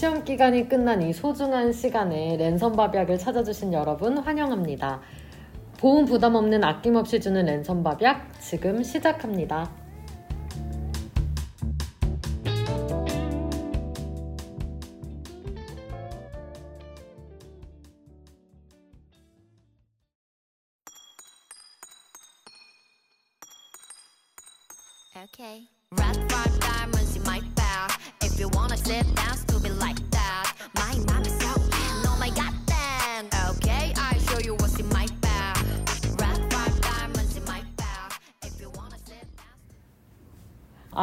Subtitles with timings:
[0.00, 4.98] 시험 기간이 끝난 이 소중한 시간에 랜선 밥약을 찾아주신 여러분 환영합니다.
[5.78, 9.79] 보험 부담 없는 아낌없이 주는 랜선 밥약 지금 시작합니다.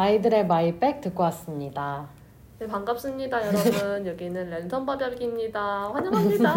[0.08, 2.08] 아이들의 마이백 듣고 왔습니다.
[2.58, 4.06] 네, 반갑습니다, 여러분.
[4.08, 5.90] 여기는 랜선 밥약입니다.
[5.92, 6.54] 환영합니다.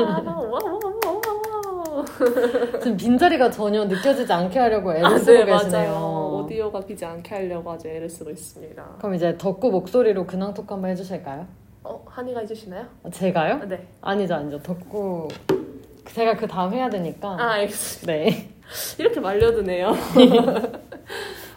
[2.81, 5.91] 지금 빈자리가 전혀 느껴지지 않게 하려고 애를 아, 쓰고 네, 계시네요.
[5.91, 6.43] 맞아요.
[6.45, 8.83] 오디오가 비지 않게 하려고 아주 애를 쓰고 있습니다.
[8.99, 11.45] 그럼 이제 덕구 목소리로 근황 토크 한번 해주실까요?
[11.83, 12.85] 어, 한이가 해주시나요?
[13.03, 13.67] 어, 제가요?
[13.67, 13.85] 네.
[13.99, 14.61] 아니죠, 아니죠.
[14.63, 15.27] 덕구
[16.05, 17.35] 제가 그 다음 해야 되니까.
[17.37, 18.13] 아, 알겠습니다.
[18.13, 18.49] 네.
[18.97, 19.91] 이렇게 말려드네요.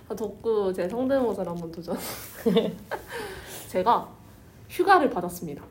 [0.08, 1.96] 아, 덕구 제 성대모사를 한번 도전.
[3.68, 4.08] 제가
[4.68, 5.62] 휴가를 받았습니다.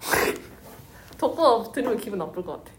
[1.18, 2.76] 덕구 들으면 기분 나쁠 것 같아.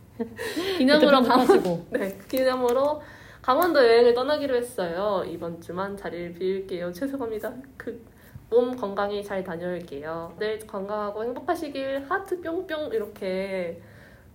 [0.77, 1.85] 기념으로 강 편집하시고.
[1.91, 3.01] 네, 기념으로
[3.41, 5.23] 강원도 여행을 떠나기로 했어요.
[5.27, 6.91] 이번 주만 자리를 비울게요.
[6.93, 7.53] 죄송합니다.
[7.77, 8.17] 그
[8.49, 10.35] 몸 건강히 잘 다녀올게요.
[10.39, 13.81] 늘 건강하고 행복하시길 하트 뿅뿅 이렇게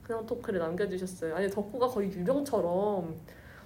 [0.03, 1.35] 그냥 토크를 남겨주셨어요.
[1.35, 3.15] 아니 덕구가 거의 유령처럼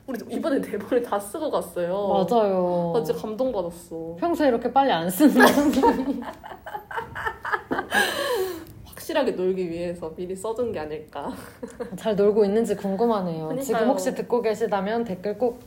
[0.07, 2.09] 우리 이번에 대본을 다 쓰고 갔어요.
[2.31, 2.93] 맞아요.
[2.95, 4.17] 나 진짜 감동받았어.
[4.21, 5.35] 평소에 이렇게 빨리 안 쓰는
[8.85, 11.33] 확실하게 놀기 위해서 미리 써둔 게 아닐까.
[11.97, 13.45] 잘 놀고 있는지 궁금하네요.
[13.49, 13.63] 그러니까요.
[13.65, 15.61] 지금 혹시 듣고 계시다면 댓글 꼭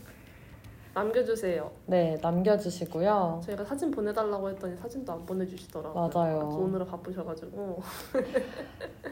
[0.93, 1.69] 남겨주세요.
[1.85, 3.41] 네, 남겨주시고요.
[3.45, 6.09] 저희가 사진 보내달라고 했더니 사진도 안 보내주시더라고요.
[6.13, 6.39] 맞아요.
[6.61, 7.81] 오늘은 바쁘셔가지고.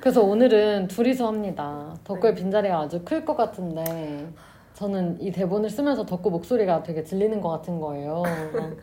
[0.02, 1.94] 그래서 오늘은 둘이서 합니다.
[2.04, 2.42] 덕구의 네.
[2.42, 4.28] 빈자리가 아주 클 것 같은데
[4.78, 8.22] 저는 이 대본을 쓰면서 덕구 목소리가 되게 들리는 것 같은 거예요.
[8.22, 8.76] 막,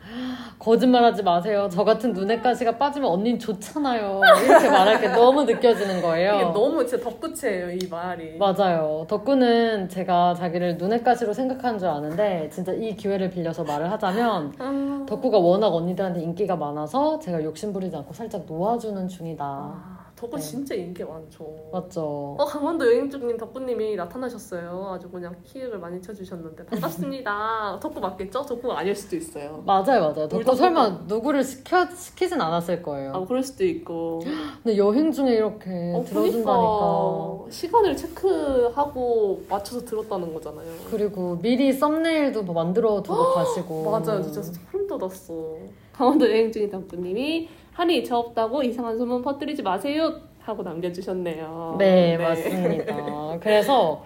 [0.58, 1.68] 거짓말하지 마세요.
[1.70, 4.20] 저 같은 눈에 가시가 빠지면 언닌 좋잖아요.
[4.44, 6.34] 이렇게 말할 게 너무 느껴지는 거예요.
[6.34, 8.36] 이게 너무 진짜 덧붙이에요 이 말이.
[8.38, 9.06] 맞아요.
[9.08, 15.38] 덕구는 제가 자기를 눈엣가시로 생각하는 줄 아는데 진짜 이 기회를 빌려서 말을 하자면 아, 덕구가
[15.38, 19.44] 워낙 언니들한테 인기가 많아서 제가 욕심 부리지 않고 살짝 놓아주는 중이다.
[19.44, 20.42] 아, 덕구 네.
[20.42, 21.44] 진짜 인기 많죠.
[21.72, 22.36] 맞죠?
[22.38, 24.92] 어 강원도 여행 중인 덕구님이 나타나셨어요.
[24.94, 27.78] 아주 그냥 키읔을 많이 쳐주셨는데 반갑습니다.
[27.82, 28.42] 덕구 맞겠죠?
[28.42, 29.62] 덕구가 아닐 수도 있어요.
[29.66, 30.28] 맞아요, 맞아요.
[30.28, 33.12] 덕구 설마 누구를 시켜, 시키진 않았을 거예요.
[33.12, 34.20] 아 그럴 수도 있고.
[34.62, 36.44] 근데 여행 중에 이렇게 어, 들어준다니까.
[36.44, 40.68] 그러니까 시간을 체크하고 맞춰서 들었다는 거잖아요.
[40.90, 43.90] 그리고 미리 썸네일도 뭐 만들어 두고 가시고.
[43.90, 45.56] 맞아요, 진짜 소름 돋았어.
[45.92, 51.76] 강원도 여행 중인 덕구님이 한이 저 없다고 이상한 소문 퍼뜨리지 마세요 하고 남겨주셨네요.
[51.78, 53.38] 네, 맞습니다.
[53.40, 54.04] 그래서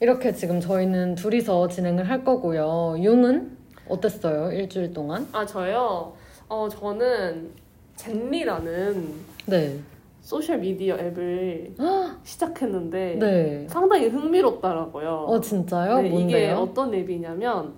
[0.00, 2.96] 이렇게 지금 저희는 둘이서 진행을 할 거고요.
[2.98, 3.56] 융은
[3.88, 4.52] 어땠어요?
[4.52, 5.26] 일주일 동안?
[5.32, 6.12] 아 저요.
[6.48, 7.50] 어 저는
[7.96, 9.04] 젠리라는
[9.46, 9.78] 네.
[10.20, 11.72] 소셜 미디어 앱을
[12.24, 13.66] 시작했는데 네.
[13.68, 15.08] 상당히 흥미롭더라고요.
[15.28, 16.02] 어, 진짜요?
[16.02, 16.56] 네, 이게 뭔데요?
[16.56, 17.72] 어떤 앱이냐면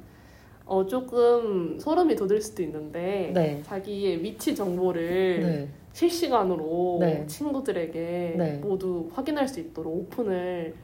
[0.68, 3.62] 어 조금 소름이 돋을 수도 있는데 네.
[3.64, 5.68] 자기의 위치 정보를 네.
[5.94, 7.26] 실시간으로 네.
[7.26, 8.60] 친구들에게 네.
[8.62, 10.74] 모두 확인할 수 있도록 오픈을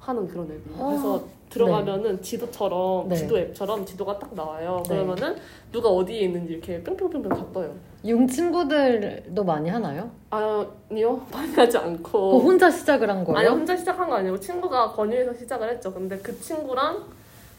[0.00, 0.82] 하는 그런 앱이에요.
[0.82, 3.14] 아, 그래서 들어가면은 지도처럼 네.
[3.14, 4.82] 지도 앱처럼 지도가 딱 나와요.
[4.88, 4.96] 네.
[4.96, 5.36] 그러면은
[5.70, 7.74] 누가 어디에 있는지 이렇게 뿅뿅뿅뿅 다 떠요.
[8.04, 10.10] 융 친구들도 많이 하나요?
[10.30, 13.38] 아니요 많이 하지 않고 혼자 시작을 한 거예요?
[13.38, 15.92] 아니 혼자 시작한 거 아니고 친구가 권유해서 시작을 했죠.
[15.94, 17.04] 근데 그 친구랑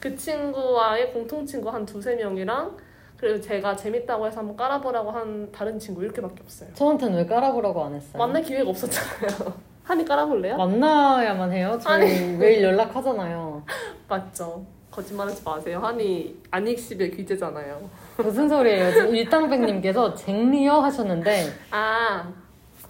[0.00, 2.76] 그 친구와의 공통 친구 한 두세 명이랑
[3.18, 6.70] 그리고 제가 재밌다고 해서 한번 깔아보라고 한 다른 친구 이렇게밖에 없어요.
[6.72, 8.16] 저한테는 왜 깔아보라고 안 했어요?
[8.18, 9.52] 만날 기회가 없었잖아요.
[9.84, 10.56] 한이 깔아볼래요?
[10.56, 11.78] 만나야만 해요.
[11.82, 13.62] 저희 매일 연락하잖아요.
[14.08, 14.64] 맞죠.
[14.90, 15.80] 거짓말하지 마세요.
[15.80, 17.88] 한이 안익십의 귀재잖아요.
[18.16, 19.04] 무슨 소리예요?
[19.14, 22.32] 일당백님께서 쟁리어 하셨는데 아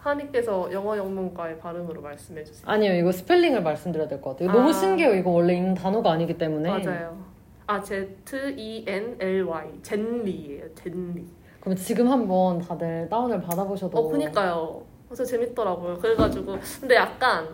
[0.02, 2.64] 한이께서 영어 영문과의 발음으로 말씀해 주세요.
[2.66, 4.50] 아니요 이거 스펠링을 말씀드려야 될 것 같아요.
[4.50, 4.52] 아.
[4.54, 5.14] 너무 신기해요.
[5.14, 6.70] 이거 원래 있는 단어가 아니기 때문에.
[6.70, 7.16] 맞아요.
[7.66, 8.16] 아 Z
[8.56, 10.74] E N L Y 젠리예요.
[10.74, 11.24] 젠리.
[11.60, 13.98] 그럼 지금 한번 다들 다운을 받아보셔도.
[13.98, 14.82] 어, 그니까요.
[15.08, 15.98] 그래서 재밌더라고요.
[15.98, 17.46] 그래가지고 근데 약간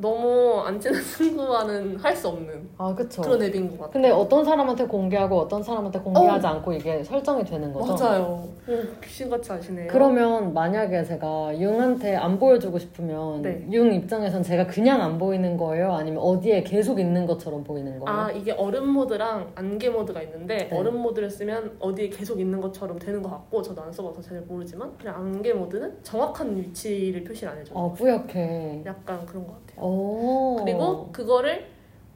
[0.00, 3.22] 너무 안 친한 친구와는 할 수 없는 아 그쵸.
[3.22, 3.92] 그런 앱인 것 같아요.
[3.92, 7.94] 근데 어떤 사람한테 공개하고 어떤 사람한테 공개하지 않고 이게 설정이 되는 거죠?
[7.94, 8.48] 맞아요.
[8.68, 9.86] 오, 귀신같이 아시네요.
[9.88, 13.66] 그러면 만약에 제가 융한테 안 보여주고 싶으면 네.
[13.72, 15.92] 융 입장에선 제가 그냥 안 보이는 거예요?
[15.92, 18.20] 아니면 어디에 계속 있는 것처럼 보이는 거예요?
[18.20, 20.76] 아 이게 얼음 모드랑 안개 모드가 있는데 네.
[20.76, 24.96] 얼음 모드를 쓰면 어디에 계속 있는 것처럼 되는 것 같고 저도 안 써봐서 잘 모르지만
[24.98, 27.78] 그냥 안개 모드는 정확한 위치를 표시를 안 해줘요.
[27.78, 28.82] 아 뿌옇게.
[28.86, 29.87] 약간 그런 것 같아요.
[29.88, 30.56] 오.
[30.64, 31.66] 그리고 그거를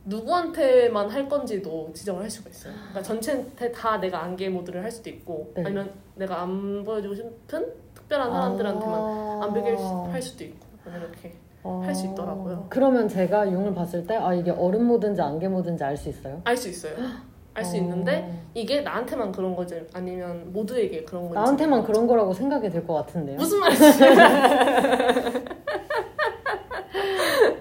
[0.05, 2.73] 누구한테만 할 건지도 지정을 할 수가 있어요.
[2.75, 5.63] 그러니까 전체한테 다 내가 안개 모드를 할 수도 있고 네.
[5.65, 9.41] 아니면 내가 안 보여주고 싶은 특별한 사람들한테만 아.
[9.45, 9.71] 안 보게
[10.11, 12.67] 할 수도 있고 이렇게 할수 있더라고요.
[12.69, 16.41] 그러면 제가 융을 봤을 때 아 이게 얼음 모드인지 안개 모드인지 알 수 있어요?
[16.45, 16.95] 알 수 있어요.
[17.55, 17.79] 알수 어.
[17.81, 23.37] 있는데 이게 나한테만 그런 거지 아니면 모두에게 그런 건지 나한테만 그런 거라고 생각이 들것 같은데요.
[23.37, 23.83] 무슨 말이지?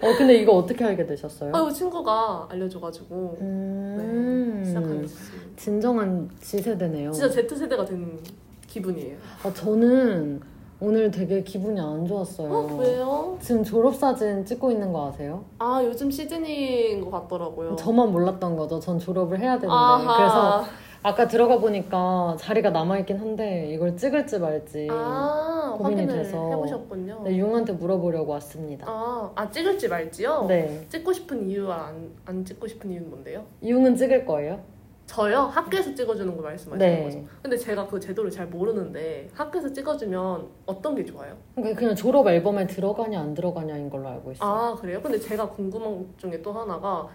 [0.01, 1.51] 어 근데 이거 어떻게 알게 되셨어요?
[1.55, 4.57] 아유 친구가 알려줘가지고 음.
[4.61, 5.41] 네, 시작하게 됐어요.
[5.55, 7.11] 진정한 지세대네요.
[7.11, 8.19] 진짜 Z 세대가 된
[8.67, 9.17] 기분이에요.
[9.43, 10.41] 아, 저는
[10.79, 12.51] 오늘 되게 기분이 안 좋았어요.
[12.51, 13.37] 어 왜요?
[13.39, 15.45] 지금 졸업사진 찍고 있는 거 아세요?
[15.59, 17.75] 아 요즘 시즌인 것 같더라고요.
[17.75, 18.79] 저만 몰랐던 거죠.
[18.79, 19.73] 전 졸업을 해야 되는데.
[19.73, 20.17] 아하.
[20.17, 20.63] 그래서
[21.03, 26.49] 아까 들어가 보니까 자리가 남아있긴 한데 이걸 찍을지 말지 아 고민이 확인을 돼서.
[26.49, 27.21] 해보셨군요.
[27.23, 28.85] 네, 융한테 물어보려고 왔습니다.
[28.87, 30.45] 아, 아 찍을지 말지요?
[30.47, 30.85] 네.
[30.89, 33.45] 찍고 싶은 이유와 안, 안 찍고 싶은 이유는 뭔데요?
[33.63, 34.59] 융은 찍을 거예요?
[35.07, 35.39] 저요?
[35.39, 37.03] 학교에서 찍어주는 거 말씀하시는 네.
[37.03, 37.25] 거죠?
[37.41, 41.35] 근데 제가 그 제도를 잘 모르는데 학교에서 찍어주면 어떤 게 좋아요?
[41.55, 44.49] 그러니까 그냥 졸업 앨범에 들어가냐 안 들어가냐인 걸로 알고 있어요.
[44.49, 45.01] 아 그래요?
[45.01, 47.07] 근데 제가 궁금한 것 중에 또 하나가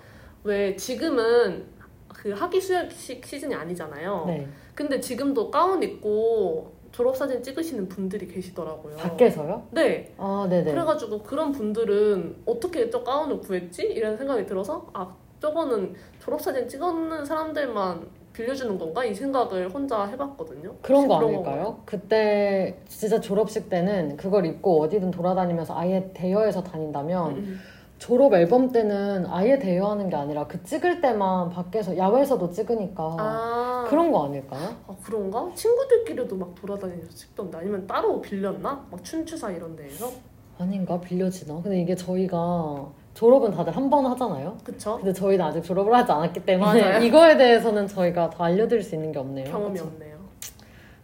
[0.44, 1.75] 왜 지금은
[2.08, 4.24] 그 학기 수혈식 시즌이 아니잖아요.
[4.26, 4.48] 네.
[4.74, 8.96] 근데 지금도 가운 입고 졸업사진 찍으시는 분들이 계시더라고요.
[8.96, 9.66] 밖에서요?
[9.70, 10.14] 네.
[10.16, 10.70] 아, 네네.
[10.72, 13.82] 그래가지고 그런 분들은 어떻게 저 가운을 구했지?
[13.82, 19.04] 이런 생각이 들어서 아 저거는 졸업사진 찍었는 사람들만 빌려주는 건가?
[19.04, 20.74] 이 생각을 혼자 해봤거든요.
[20.82, 21.80] 그런 거 혹시 아닐까요?
[21.84, 27.60] 그때 진짜 졸업식 때는 그걸 입고 어디든 돌아다니면서 아예 대여해서 다닌다면 음,
[27.98, 34.12] 졸업 앨범 때는 아예 대여하는 게 아니라 그 찍을 때만 밖에서 야외에서도 찍으니까 아 그런
[34.12, 34.68] 거 아닐까요?
[34.86, 35.50] 아, 그런가?
[35.54, 38.86] 친구들끼리도 막 돌아다니면서 찍던데 아니면 따로 빌렸나?
[38.90, 40.10] 막 춘추사 이런 데에서?
[40.58, 41.60] 아닌가 빌려지나?
[41.62, 44.58] 근데 이게 저희가 졸업은 다들 한 번 하잖아요.
[44.62, 44.96] 그쵸?
[44.96, 47.00] 근데 저희는 아직 졸업을 하지 않았기 때문에 맞아요.
[47.04, 49.50] 이거에 대해서는 저희가 더 알려드릴 수 있는 게 없네요.
[49.50, 49.86] 경험이 그쵸?
[49.86, 50.16] 없네요.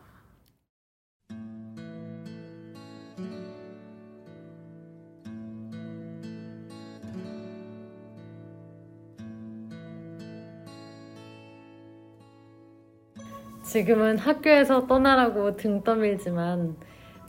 [13.64, 16.78] 지금은 학교에서 떠나라고 등 떠밀지만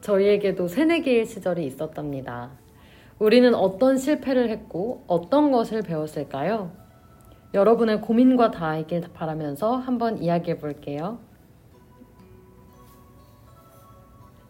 [0.02, 2.65] 저희에게도 새내기일 시절이 있었답니다.
[3.18, 6.70] 우리는 어떤 실패를 했고 어떤 것을 배웠을까요?
[7.54, 11.18] 여러분의 고민과 다이길 바라면서 한번 이야기해 볼게요.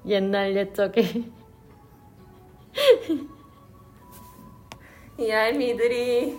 [0.06, 1.02] 옛날 옛적에
[5.18, 6.38] 이 알미들이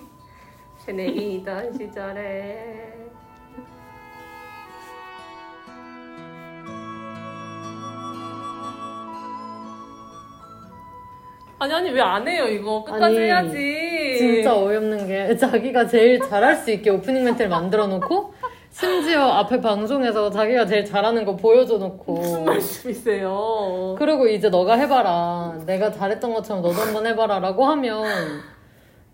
[0.86, 2.97] 새내기이던 시절에
[11.60, 12.84] 아니 아니 왜 안 해요 이거?
[12.84, 14.16] 끝까지 아니, 해야지.
[14.18, 18.34] 진짜 어이없는 게 자기가 제일 잘할 수 있게 오프닝 멘트를 만들어 놓고
[18.70, 22.14] 심지어 앞에 방송에서 자기가 제일 잘하는 거 보여줘 놓고.
[22.14, 23.96] 무슨 말씀이세요?
[23.98, 25.62] 그리고 이제 너가 해봐라.
[25.66, 28.06] 내가 잘했던 것처럼 너도 한번 해봐라 라고 하면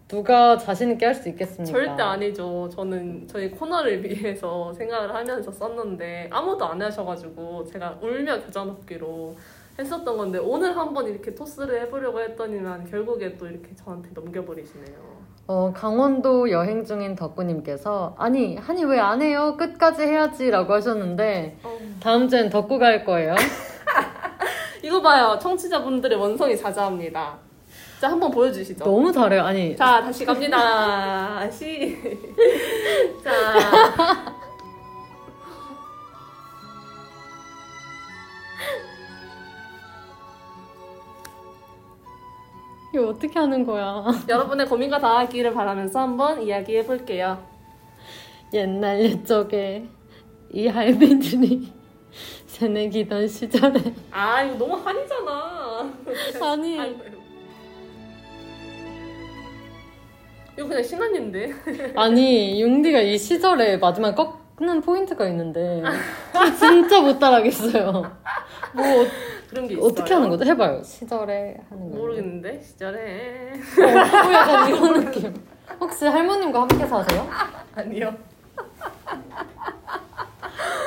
[0.10, 1.72] 누가 자신 있게 할 수 있겠습니까?
[1.72, 2.70] 절대 아니죠.
[2.76, 9.34] 저는 저희 코너를 위해서 생각을 하면서 썼는데 아무도 안 하셔가지고 제가 울며 겨자 먹기로
[9.80, 15.14] 했었던 건데 오늘 한번 이렇게 토스를 해보려고 했더니만 결국에 또 이렇게 저한테 넘겨버리시네요
[15.48, 19.56] 어, 강원도 여행 중인 덕구님께서 아니 한이 왜 안 해요?
[19.58, 21.78] 끝까지 해야지 라고 하셨는데 어.
[22.02, 23.36] 다음 주엔 덕구가 할 거예요
[24.84, 25.40] 이거 봐요.
[25.42, 27.38] 청취자분들의 원성이 자자합니다.
[28.02, 28.84] 자, 한번 보여주시죠.
[28.84, 31.50] 너무 잘해요 아니 자, 다시 갑니다.
[31.50, 31.98] 시.
[33.24, 34.44] 자.
[42.94, 44.04] 이거 어떻게 하는 거야?
[44.30, 47.44] 여러분의 고민과 다하기를 바라면서 한번 이야기해 볼게요.
[48.54, 49.88] 옛날 옛적에
[50.52, 51.72] 이 할배들이
[52.46, 53.82] 새내기던 시절에
[54.12, 55.92] 아 이거 너무 한이잖아.
[56.42, 57.00] 아니 아이고.
[60.56, 61.52] 이거 그냥 신한인데.
[61.96, 64.24] 아니 융디가 이 시절에 마지막에
[64.56, 65.84] 꺾는 포인트가 있는데
[66.34, 67.92] 저 진짜 못 따라하겠어요.
[68.74, 68.86] 뭐
[69.50, 69.86] 그런 게 있어요.
[69.88, 70.46] 어떻게 하는 거죠?
[70.46, 70.82] 해봐요.
[70.84, 71.98] 시절에 하는 거.
[71.98, 75.34] 모르겠는데 시절에 어, 약간 이런 느낌.
[75.80, 77.28] 혹시 할머님과 함께 사세요?
[77.76, 78.14] 아니요.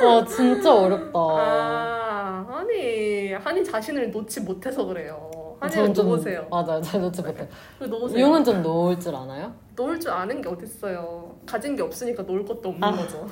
[0.05, 1.19] 와 진짜 어렵다.
[1.19, 5.57] 아 한이 한이 자신을 놓지 못해서 그래요.
[5.61, 6.47] 한이를 놓으세요.
[6.51, 6.81] 맞아요.
[6.83, 7.49] 잘 놓지 못해.
[7.79, 8.21] 그 놓으세요.
[8.27, 9.53] 융은 좀 놓을 줄 아나요?
[9.75, 11.35] 놓을 줄 아는 게 어딨어요.
[11.47, 12.93] 가진 게 없으니까 놓을 것도 없는 아.
[12.93, 13.27] 거죠.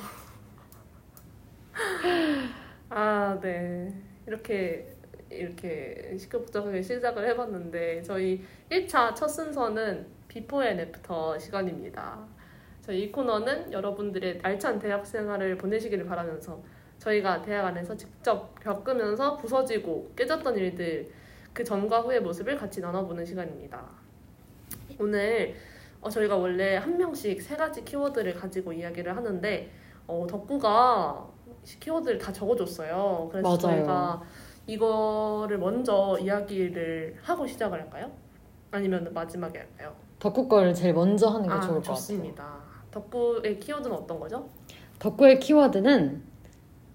[2.89, 3.93] 아, 네.
[4.27, 4.95] 이렇게
[5.29, 12.25] 이렇게 시끌벅적하게 시작을 해봤는데 저희 1차 첫 순서는 before and after 시간입니다.
[12.81, 16.61] 저희 이 코너는 여러분들의 알찬 대학 생활을 보내시기를 바라면서
[16.99, 21.09] 저희가 대학 안에서 직접 겪으면서 부서지고 깨졌던 일들
[21.53, 23.85] 그 전과 후의 모습을 같이 나눠보는 시간입니다.
[24.99, 25.55] 오늘
[26.01, 29.71] 어, 저희가 원래 한 명씩 세 가지 키워드를 가지고 이야기를 하는데
[30.05, 31.34] 어, 덕구가
[31.65, 33.29] 키워드를 다 적어줬어요.
[33.31, 33.57] 그래서 맞아요.
[33.59, 34.21] 저희가
[34.67, 38.11] 이거를 먼저 이야기를 하고 시작을 할까요?
[38.71, 39.93] 아니면 마지막에 할까요?
[40.19, 41.95] 덕후 거를 제일 먼저 하는 게 아, 좋을 것 같아요.
[41.95, 42.55] 좋습니다.
[42.91, 44.47] 덕구의 키워드는 어떤 거죠?
[44.99, 46.23] 덕후의 키워드는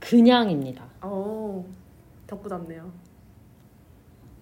[0.00, 0.85] 그냥입니다.
[1.05, 1.65] 오,
[2.27, 2.91] 덕구답네요.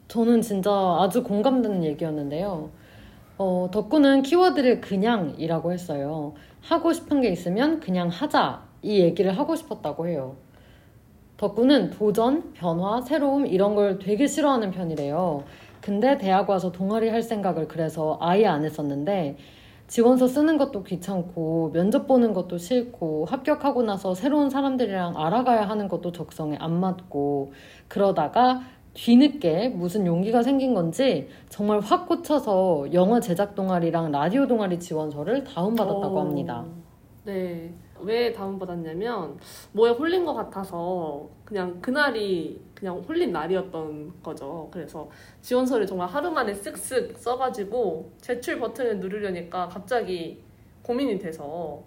[0.08, 0.70] 저는 진짜
[1.00, 2.70] 아주 공감되는 얘기였는데요.
[3.37, 6.35] 어, 덕구는 키워드를 그냥이라고 했어요.
[6.62, 8.66] 하고 싶은 게 있으면 그냥 하자.
[8.82, 10.37] 이 얘기를 하고 싶었다고 해요.
[11.37, 15.44] 덕구는 도전, 변화, 새로움 이런 걸 되게 싫어하는 편이래요.
[15.80, 19.37] 근데 대학 와서 동아리 할 생각을 그래서 아예 안 했었는데
[19.87, 26.12] 지원서 쓰는 것도 귀찮고 면접 보는 것도 싫고 합격하고 나서 새로운 사람들이랑 알아가야 하는 것도
[26.12, 27.52] 적성에 안 맞고
[27.88, 28.61] 그러다가
[28.92, 36.14] 뒤늦게 무슨 용기가 생긴 건지 정말 확 꽂혀서 영화 제작 동아리랑 라디오 동아리 지원서를 다운받았다고
[36.16, 36.20] 오.
[36.20, 36.64] 합니다.
[37.25, 37.73] 네.
[38.02, 39.38] 왜 다운받았냐면
[39.72, 44.68] 뭐에 홀린 것 같아서 그냥 그날이 그냥 홀린 날이었던 거죠.
[44.72, 45.08] 그래서
[45.40, 50.42] 지원서를 정말 하루 만에 쓱쓱 써가지고 제출 버튼을 누르려니까 갑자기
[50.82, 51.82] 고민이 돼서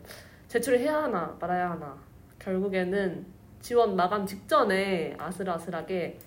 [0.48, 1.98] 제출을 해야 하나 말아야 하나
[2.40, 3.26] 결국에는
[3.62, 6.20] 지원 마감 직전에 아슬아슬하게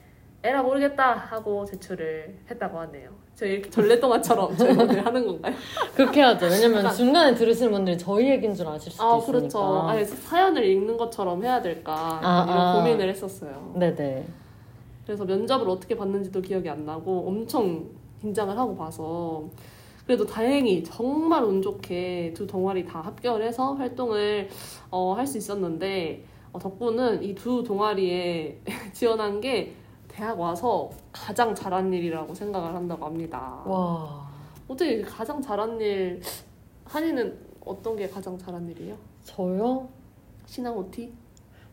[0.42, 3.23] 에라 모르겠다 하고 제출을 했다고 하네요.
[3.36, 5.54] 저 이렇게 전래동화처럼 저희 오늘 하는 건가요?
[5.94, 6.46] 그렇게 하죠.
[6.46, 9.32] 왜냐면 약간- 중간에 들으시는 분들이 저희 얘기인 줄 아실 수도 아 있으니까.
[9.38, 9.80] 그렇죠.
[9.88, 12.74] 아니, 사연을 읽는 것처럼 해야 될까 아, 이런 아.
[12.74, 13.72] 고민을 했었어요.
[13.76, 14.24] 네네.
[15.04, 17.84] 그래서 면접을 어떻게 봤는지도 기억이 안 나고 엄청
[18.20, 19.44] 긴장을 하고 봐서
[20.06, 24.48] 그래도 다행히 정말 운 좋게 두 동아리 다 합격을 해서 활동을
[24.90, 28.60] 어, 할 수 있었는데 어, 덕분은 이 두 동아리에
[28.94, 29.72] 지원한 게
[30.14, 33.60] 대학 와서 가장 잘한 일이라고 생각을 한다고 합니다.
[33.66, 34.28] 와.
[34.68, 36.20] 어떻게 가장 잘한 일
[36.84, 38.96] 한이는 어떤 게 가장 잘한 일이에요?
[39.24, 39.88] 저요?
[40.46, 41.12] 신앙 OT?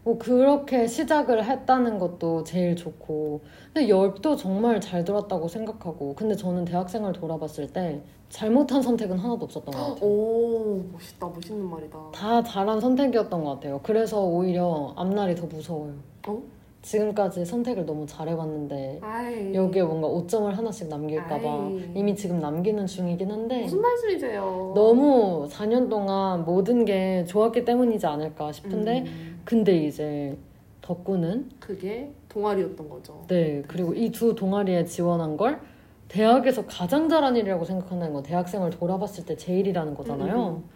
[0.03, 6.65] 뭐 그렇게 시작을 했다는 것도 제일 좋고 근데 열도 정말 잘 들었다고 생각하고 근데 저는
[6.65, 12.00] 대학생을 돌아봤을 때 잘못한 선택은 하나도 없었던 것 같아요 오 멋있다 멋있는 말이다.
[12.13, 15.93] 다 잘한 선택이었던 것 같아요 그래서 오히려 앞날이 더 무서워요
[16.27, 16.41] 어?
[16.81, 21.69] 지금까지 선택을 너무 잘해봤는데 아이 여기에 뭔가 오점을 하나씩 남길까봐.
[21.93, 24.71] 이미 지금 남기는 중이긴 한데 무슨 말씀이세요?
[24.75, 30.35] 너무 4년 동안 모든 게 좋았기 때문이지 않을까 싶은데 음, 근데 이제
[30.81, 33.23] 덕구는 그게 동아리였던 거죠.
[33.27, 35.59] 네, 그리고 이 두 동아리에 지원한 걸
[36.07, 40.61] 대학에서 가장 잘한 일이라고 생각한다는 건 대학생을 돌아봤을 때 제일이라는 거잖아요.
[40.63, 40.69] 음.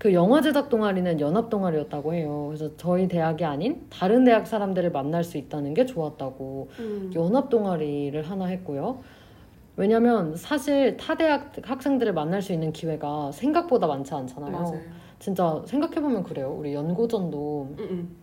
[0.00, 2.46] 그 영화 제작 동아리는 연합 동아리였다고 해요.
[2.48, 7.12] 그래서 저희 대학이 아닌 다른 대학 사람들을 만날 수 있다는 게 좋았다고 음.
[7.14, 9.00] 연합 동아리를 하나 했고요.
[9.76, 14.50] 왜냐면 사실 타 대학 학생들을 만날 수 있는 기회가 생각보다 많지 않잖아요.
[14.50, 14.80] 맞아요.
[15.18, 16.56] 진짜 생각해보면 그래요.
[16.58, 18.16] 우리 연고전도 음, 음.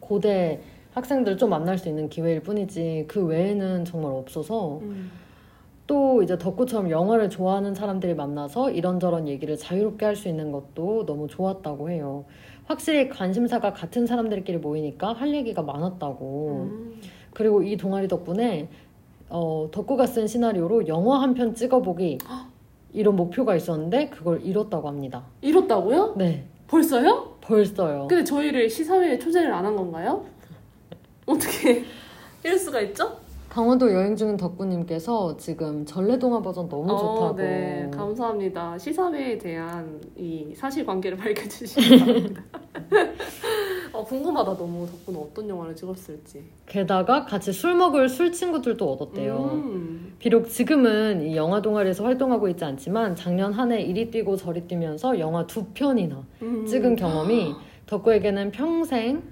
[0.00, 0.60] 고대
[0.92, 5.10] 학생들 좀 만날 수 있는 기회일 뿐이지 그 외에는 정말 없어서 음.
[5.86, 11.26] 또 이제 덕구처럼 영화를 좋아하는 사람들이 만나서 이런저런 얘기를 자유롭게 할 수 있는 것도 너무
[11.26, 12.24] 좋았다고 해요.
[12.66, 16.68] 확실히 관심사가 같은 사람들끼리 모이니까 할 얘기가 많았다고.
[16.70, 17.00] 음.
[17.34, 18.68] 그리고 이 동아리 덕분에
[19.28, 22.18] 어, 덕구가 쓴 시나리오로 영화 한 편 찍어보기
[22.92, 25.24] 이런 목표가 있었는데 그걸 이뤘다고 합니다.
[25.40, 26.14] 이렇다고요?
[26.16, 27.36] 네, 벌써요?
[27.40, 28.06] 벌써요.
[28.08, 30.24] 근데 저희를 시사회에 초대를 안 한 건가요?
[31.26, 31.84] 어떻게
[32.44, 33.16] 이럴 수가 있죠?
[33.56, 37.36] 강원도 여행 중인 덕구님께서 지금 전래동화 버전 너무 좋다고.
[37.36, 38.78] 네, 감사합니다.
[38.78, 42.42] 시사회에 대한 이 사실관계를 밝혀주시기 바랍니다.
[43.92, 46.42] 어, 궁금하다 너무 덕분에 어떤 영화를 찍었을지.
[46.64, 49.50] 게다가 같이 술 먹을 술 친구들도 얻었대요.
[49.52, 50.14] 음.
[50.18, 55.18] 비록 지금은 이 영화 동아리에서 활동하고 있지 않지만 작년 한 해 이리 뛰고 저리 뛰면서
[55.18, 56.64] 영화 두 편이나 음.
[56.64, 57.52] 찍은 경험이
[57.84, 59.22] 덕구에게는 평생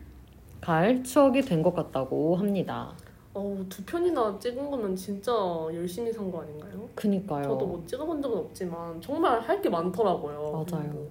[0.61, 2.93] 갈 추억이 된 것 같다고 합니다.
[3.33, 5.33] 어, 두 편이나 찍은 거면 진짜
[5.73, 6.89] 열심히 산 거 아닌가요?
[6.95, 7.45] 그니까요.
[7.45, 10.65] 저도 뭐 찍어본 적은 없지만 정말 할 게 많더라고요.
[10.71, 11.07] 맞아요.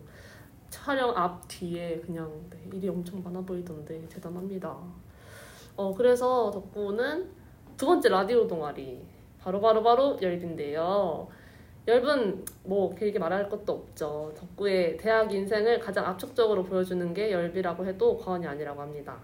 [0.69, 4.75] 촬영 앞 뒤에 그냥 네, 일이 엄청 많아 보이던데 대단합니다.
[5.77, 7.29] 어 그래서 덕구는
[7.77, 9.01] 두 번째 라디오 동아리
[9.39, 11.27] 바로 바로 바로 열빈데요.
[11.87, 14.31] 열분 뭐 길게 말할 것도 없죠.
[14.35, 19.17] 덕구의 대학 인생을 가장 압축적으로 보여주는 게 열비라고 해도 과언이 아니라고 합니다.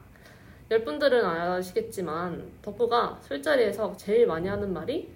[0.71, 5.09] 열분들은 아시겠지만 덕구가 술자리에서 제일 많이 하는 말이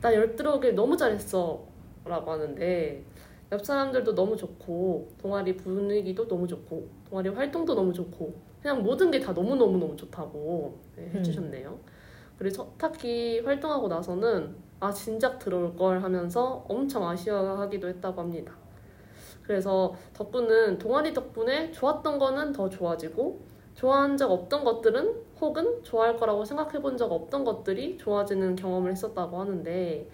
[0.00, 1.62] 나 열 들어오길 너무 잘했어
[2.04, 3.04] 라고 하는데
[3.52, 9.20] 옆 사람들도 너무 좋고 동아리 분위기도 너무 좋고 동아리 활동도 너무 좋고 그냥 모든 게
[9.20, 11.78] 다 너무너무너무 좋다고 네, 해주셨네요.
[12.38, 18.52] 그리고 첫 학기 활동하고 나서는 아 진작 들어올 걸 하면서 엄청 아쉬워하기도 했다고 합니다.
[19.42, 23.40] 그래서 덕분은 동아리 덕분에 좋았던 거는 더 좋아지고
[23.80, 29.40] 좋아한 적 없던 것들은 혹은 좋아할 거라고 생각해 본 적 없던 것들이 좋아지는 경험을 했었다고
[29.40, 30.06] 하는데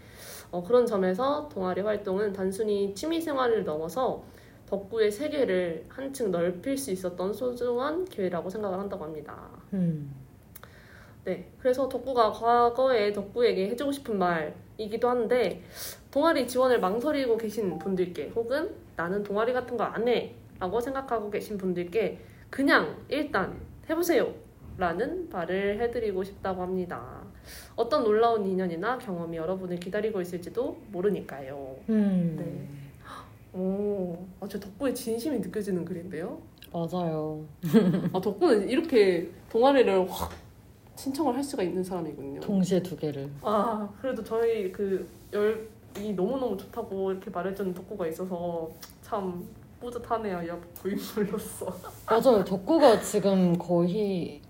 [0.53, 4.23] 어, 그런 점에서 동아리 활동은 단순히 취미 생활을 넘어서
[4.67, 9.49] 덕구의 세계를 한층 넓힐 수 있었던 소중한 기회라고 생각을 한다고 합니다.
[9.73, 10.15] 음.
[11.25, 15.65] 네, 그래서 덕구가 과거에 덕구에게 해주고 싶은 말이기도 한데
[16.13, 21.59] 동아리 지원을 망설이고 계신 분들께 혹은 나는 동아리 같은 거 안 해 라고 생각하고 계신
[21.59, 22.21] 분들께
[22.57, 23.61] 그냥 일단
[23.91, 24.33] 해보세요
[24.79, 27.23] 라는 말을 해드리고 싶다고 합니다.
[27.75, 31.77] 어떤 놀라운 인연이나 경험이 여러분을 기다리고 있을지도 모르니까요.
[31.91, 32.37] 음.
[32.39, 33.59] 네.
[33.61, 36.41] 오, 아, 저 덕구의 진심이 느껴지는 글인데요.
[36.73, 37.45] 맞아요.
[38.15, 40.33] 아, 덕구는 이렇게 동아리를 확
[40.95, 42.41] 신청을 할 수가 있는 사람이군요.
[42.41, 43.29] 동시에 두 개를.
[43.43, 48.71] 아 그래도 저희 그 열이 너무 너무 좋다고 이렇게 말해주는 덕구가 있어서
[49.03, 49.47] 참
[49.81, 51.67] 뿌듯하네요 옆 부인물로서.
[52.09, 52.45] 맞아요.
[52.45, 54.41] 덕구가 지금 거의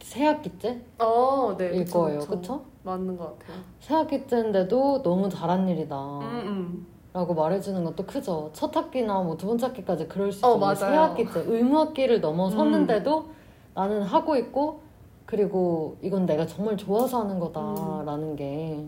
[0.00, 0.80] 새 학기째?
[0.98, 1.66] 아 네.
[1.76, 2.18] 일 그쵸, 거예요.
[2.20, 2.30] 그쵸.
[2.30, 2.64] 그쵸?
[2.84, 3.58] 맞는 것 같아요.
[3.80, 5.96] 새 학기째인데도 너무 잘한 일이다.
[5.96, 6.86] 음, 음.
[7.12, 8.50] 라고 말해주는 것도 크죠.
[8.52, 11.00] 첫 학기나 뭐 두 번째 학기까지 그럴 수 어, 있는데 새 맞아요.
[11.10, 13.26] 학기째 의무 학기를 넘어섰는데도
[13.74, 14.80] 나는 하고 있고
[15.26, 17.40] 그리고 이건 내가 정말 좋아서 하는 음.
[17.40, 18.84] 거다라는 게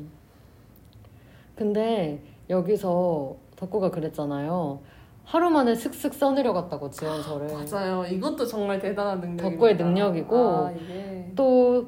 [1.54, 4.80] 근데 여기서 덕구가 그랬잖아요.
[5.24, 8.04] 하루 만에 슥슥 써내려갔다고 지원서를 맞아요.
[8.04, 9.50] 이것도 정말 대단한 능력입니다.
[9.50, 11.32] 덕구의 능력이고 아, 이게.
[11.34, 11.87] 또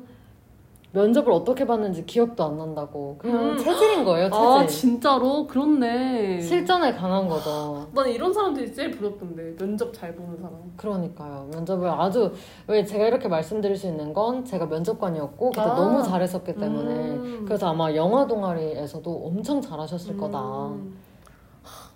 [0.93, 3.59] 면접을 어떻게 봤는지 기억도 안 난다고 그냥 음.
[3.59, 6.41] 체질인 거예요 체질 아 진짜로 그렇네.
[6.41, 10.55] 실전에 강한 거죠 난 이런 사람들이 제일 부럽던데 면접 잘 보는 사람.
[10.79, 11.49] 그러니까요.
[11.53, 12.33] 면접을 아주
[12.67, 15.75] 왜 제가 이렇게 말씀드릴 수 있는 건 제가 면접관이었고 그때 아.
[15.75, 17.43] 너무 잘했었기 때문에 음.
[17.45, 20.73] 그래서 아마 영화 동아리에서도 엄청 잘하셨을 거다.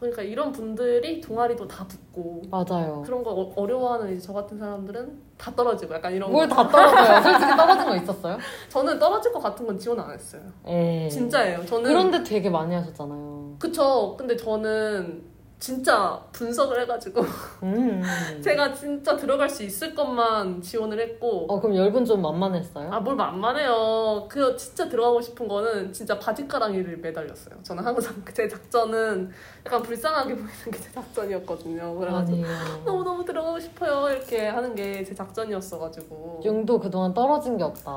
[0.00, 3.02] 그러니까 이런 분들이 동아리도 다 붙고 맞아요.
[3.04, 6.54] 그런 거 어- 어려워하는 이제 저 같은 사람들은 다 떨어지고 약간 이런 뭘 거.
[6.54, 7.22] 다 떨어져요?
[7.22, 8.38] 솔직히 떨어진 거 있었어요?
[8.70, 10.40] 저는 떨어질 것 같은 건 지원 안 했어요.
[10.68, 11.06] 예.
[11.10, 11.66] 진짜예요.
[11.66, 13.56] 저는 그런데 되게 많이 하셨잖아요.
[13.58, 14.14] 그쵸.
[14.18, 15.22] 근데 저는
[15.60, 17.20] 진짜 분석을 해가지고
[17.64, 18.02] 음.
[18.42, 22.90] 제가 진짜 들어갈 수 있을 것만 지원을 했고 어 그럼 열분 좀 만만했어요?
[22.90, 24.26] 아 뭘 만만해요.
[24.28, 27.56] 그 진짜 들어가고 싶은 거는 진짜 바지가랑이를 매달렸어요.
[27.62, 29.30] 저는 항상 제 작전은
[29.66, 31.94] 약간 불쌍하게 보이는 게 제 작전이었거든요.
[31.98, 32.48] 그래가지고 아니에요.
[32.86, 36.40] 너무 너무 들어가고 싶어요 이렇게 하는 게 제 작전이었어가지고.
[36.44, 37.90] 용도 그동안 떨어진 게 없다.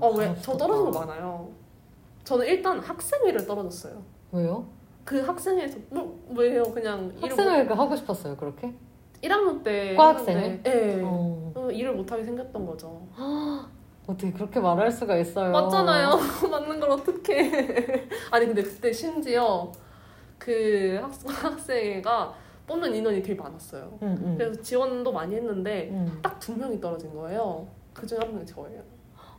[0.00, 1.48] 어왜저 떨어진 거 많아요.
[2.24, 4.02] 저는 일단 학생회를 떨어졌어요.
[4.32, 4.66] 왜요?
[5.04, 6.62] 그 학생회에서 뭐 왜요?
[6.64, 8.68] 그냥 일을 학생을 그 하고 싶었어요 그렇게?
[8.68, 8.76] 못,
[9.22, 9.96] 1학년 때?
[9.96, 11.02] 했는데, 네.
[11.04, 11.52] 어.
[11.54, 13.06] 어, 일을 못하게 생겼던 거죠.
[14.06, 15.50] 어떻게 그렇게 말할 수가 있어요?
[15.50, 16.18] 맞잖아요.
[16.50, 18.06] 맞는 걸 어떻게?
[18.30, 19.72] 아니 근데 그때 심지어
[20.38, 22.34] 그 학, 학생회가
[22.66, 23.98] 뽑는 인원이 되게 많았어요.
[24.02, 24.34] 응, 응.
[24.36, 26.18] 그래서 지원도 많이 했는데 응.
[26.22, 27.66] 딱두 명이 떨어진 거예요.
[27.94, 28.82] 그 중에 한 명이 저예요.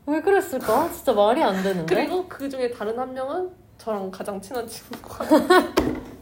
[0.08, 0.90] 왜 그랬을까?
[0.92, 1.94] 진짜 말이 안 되는데.
[1.94, 5.26] 그리고 그 중에 다른 한 명은 저랑 가장 친한 친구가.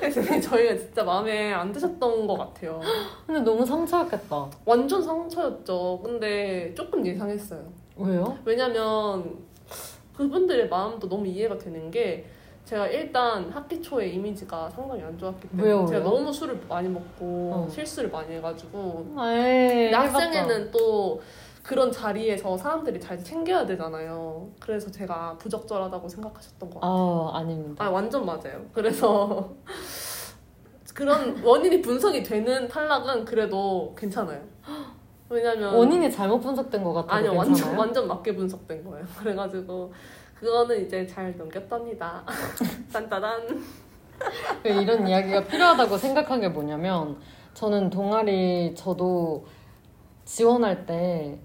[0.00, 2.80] 그래서 저희가 진짜 마음에 안 드셨던 것 같아요.
[3.26, 4.50] 근데 너무 상처였겠다.
[4.64, 6.00] 완전 상처였죠.
[6.04, 7.62] 근데 조금 예상했어요.
[7.96, 8.36] 왜요?
[8.44, 9.38] 왜냐면
[10.16, 12.26] 그분들의 마음도 너무 이해가 되는 게
[12.64, 16.08] 제가 일단 학기 초에 이미지가 상당히 안 좋았기 때문에 왜요, 제가 왜요?
[16.10, 17.68] 너무 술을 많이 먹고 어.
[17.70, 21.20] 실수를 많이 해가지고 에이, 근데 학생회는 또
[21.64, 24.50] 그런 자리에서 사람들이 잘 챙겨야 되잖아요.
[24.60, 27.30] 그래서 제가 부적절하다고 생각하셨던 것 같아요.
[27.32, 27.82] 아 아닙니다.
[27.82, 28.66] 아 완전 맞아요.
[28.74, 29.50] 그래서
[30.94, 34.42] 그런 원인이 분석이 되는 탈락은 그래도 괜찮아요.
[35.30, 37.16] 왜냐면 원인이 잘못 분석된 것 같아요.
[37.16, 37.80] 아니요 완전 괜찮아요?
[37.80, 39.06] 완전 맞게 분석된 거예요.
[39.18, 39.90] 그래가지고
[40.38, 42.24] 그거는 이제 잘 넘겼답니다.
[42.92, 43.64] 딴따단.
[44.62, 47.18] 그 이런 이야기가 필요하다고 생각한 게 뭐냐면
[47.54, 49.46] 저는 동아리 저도
[50.26, 51.38] 지원할 때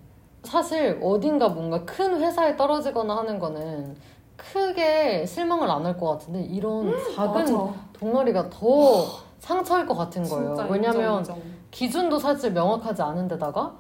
[0.43, 3.95] 사실 어딘가 뭔가 큰 회사에 떨어지거나 하는 거는
[4.37, 7.73] 크게 실망을 안 할 것 같은데 이런 작은 맞아.
[7.93, 9.05] 동아리가 더
[9.39, 10.55] 상처일 것 같은 거예요.
[10.69, 11.41] 왜냐면 인정, 인정.
[11.71, 13.73] 기준도 사실 명확하지 않은 데다가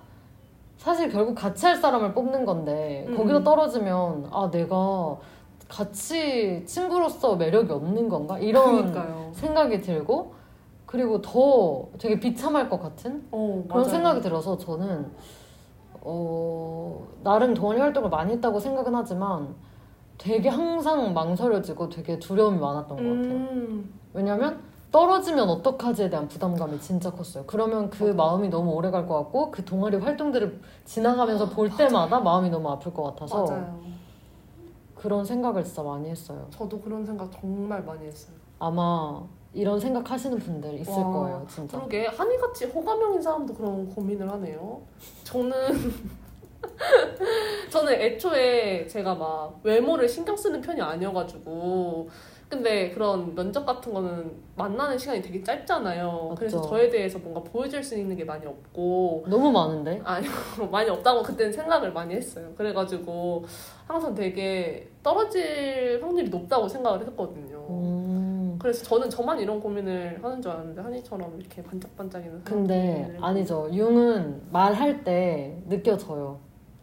[0.77, 3.17] 사실 결국 같이 할 사람을 뽑는 건데 음.
[3.17, 5.17] 거기서 떨어지면 아 내가
[5.69, 9.31] 같이 친구로서 매력이 없는 건가 이런 그러니까요.
[9.33, 10.33] 생각이 들고
[10.85, 13.83] 그리고 더 되게 비참할 것 같은 어, 그런 맞아요.
[13.89, 15.09] 생각이 들어서 저는
[16.01, 19.55] 어 나름 동아리 활동을 많이 했다고 생각은 하지만
[20.17, 23.37] 되게 항상 망설여지고 되게 두려움이 많았던 것 같아요.
[23.37, 24.59] 음, 왜냐면
[24.91, 27.43] 떨어지면 어떡하지에 대한 부담감이 진짜 컸어요.
[27.45, 28.15] 그러면 그 맞아요.
[28.15, 32.93] 마음이 너무 오래 갈 것 같고 그 동아리 활동들을 지나가면서 볼 때마다 마음이 너무 아플
[32.93, 33.79] 것 같아서 맞아요.
[34.95, 36.47] 그런 생각을 진짜 많이 했어요.
[36.49, 38.35] 저도 그런 생각 정말 많이 했어요.
[38.57, 39.21] 아마
[39.53, 41.77] 이런 생각 하시는 분들 있을 와, 거예요, 진짜.
[41.77, 44.81] 그러게 한이같이 호감형인 사람도 그런 고민을 하네요.
[45.23, 45.51] 저는
[47.71, 52.09] 저는 애초에 제가 막 외모를 신경 쓰는 편이 아니어가지고
[52.49, 56.05] 근데 그런 면접 같은 거는 만나는 시간이 되게 짧잖아요.
[56.29, 56.35] 맞죠.
[56.35, 60.01] 그래서 저에 대해서 뭔가 보여줄 수 있는 게 많이 없고 너무 많은데?
[60.03, 60.31] 아니요
[60.71, 62.51] 많이 없다고 그때는 생각을 많이 했어요.
[62.57, 63.45] 그래가지고
[63.87, 67.57] 항상 되게 떨어질 확률이 높다고 생각을 했었거든요.
[67.69, 67.98] 음,
[68.59, 73.69] 그래서 저는 저만 이런 고민을 하는 줄 알았는데 한이처럼 이렇게 반짝반짝이는 근데 아니죠.
[73.71, 76.39] 융은 말할 때 느껴져요.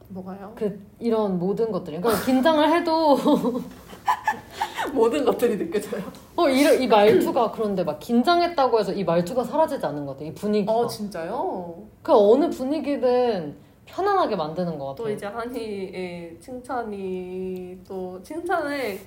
[0.09, 0.53] 뭐가요?
[0.55, 2.01] 그 이런 모든 것들이.
[2.01, 3.17] 그러니까 긴장을 해도
[4.95, 6.03] 모든 것들이 느껴져요.
[6.37, 10.29] 어, 이, 이 말투가 그런데 막 긴장했다고 해서 이 말투가 사라지지 않는 것 같아요.
[10.31, 10.73] 이 분위기가.
[10.73, 11.75] 어 진짜요?
[12.03, 15.07] 그 어느 분위기든 편안하게 만드는 것 같아요.
[15.07, 18.99] 또 이제 한이의 칭찬이 또 칭찬에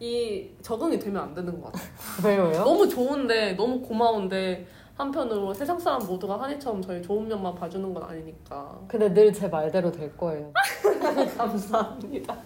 [0.00, 1.88] 이 적응이 되면 안 되는 것 같아요.
[2.24, 2.64] 왜요요?
[2.64, 8.78] 너무 좋은데 너무 고마운데 한편으로 세상 사람 모두가 한이처럼 저희 좋은 면만 봐주는 건 아니니까
[8.88, 10.52] 근데 늘 제 말대로 될 거예요.
[11.36, 12.36] 감사합니다.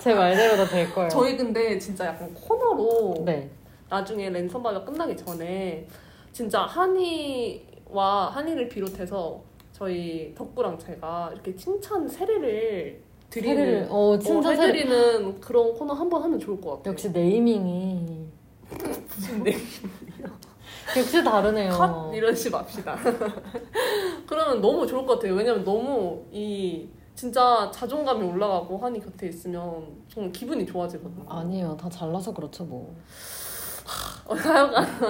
[0.00, 1.08] 제 말대로 다 될 거예요.
[1.08, 3.48] 저희 근데 진짜 약간 코너로 네.
[3.88, 5.86] 나중에 랜선바가 끝나기 전에
[6.32, 9.40] 진짜 한이와 한이를 비롯해서
[9.72, 13.00] 저희 덕구랑 제가 이렇게 칭찬 세례를
[13.40, 14.62] 드리는 어 칭찬 어.
[14.62, 16.92] 해드리는 그런 코너 한 번 하면 좋을 것 같아요.
[16.92, 18.26] 역시 네이밍이
[19.08, 19.56] 무슨 네
[20.96, 21.72] 역시 다르네요.
[21.72, 22.96] 컷 이러지 맙시다.
[24.26, 25.34] 그러면 너무 좋을 것 같아요.
[25.34, 31.24] 왜냐면 너무 이 진짜 자존감이 올라가고 한이 곁에 있으면 정말 기분이 좋아지거든요.
[31.28, 31.76] 아니에요.
[31.76, 32.94] 다 잘나서 그렇죠 뭐.
[34.26, 34.34] 어,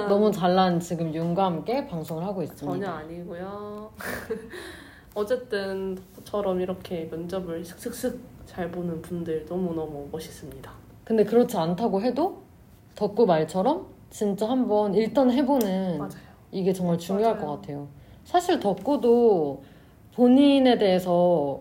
[0.09, 2.87] 너무 잘난 지금 윤과 함께 방송을 하고 있습니다.
[2.87, 3.91] 전혀 아니고요.
[5.17, 10.71] 어쨌든 저처럼 이렇게 면접을 슥슥슥 잘 보는 분들 너무너무 멋있습니다.
[11.05, 12.43] 근데 그렇지 않다고 해도
[12.95, 16.11] 덕구 말처럼 진짜 한번 일단 해보는 맞아요.
[16.53, 17.47] 이게 정말 중요할 맞아요.
[17.47, 17.89] 것 같아요.
[18.25, 19.63] 사실 덕구도
[20.15, 21.61] 본인에 대해서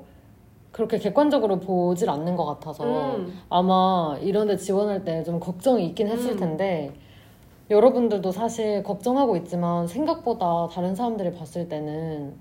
[0.74, 6.10] 그렇게 객관적으로 보질 않는 것 같아서 음, 아마 이런 데 지원할 때 좀 걱정이 있긴
[6.10, 6.38] 했을 음.
[6.38, 6.94] 텐데
[7.70, 12.34] 여러분들도 사실 걱정하고 있지만 생각보다 다른 사람들이 봤을 때는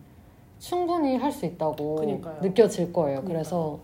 [0.58, 2.40] 충분히 할 수 있다고 그니까요.
[2.40, 3.20] 느껴질 거예요.
[3.20, 3.34] 그니까요.
[3.34, 3.80] 그래서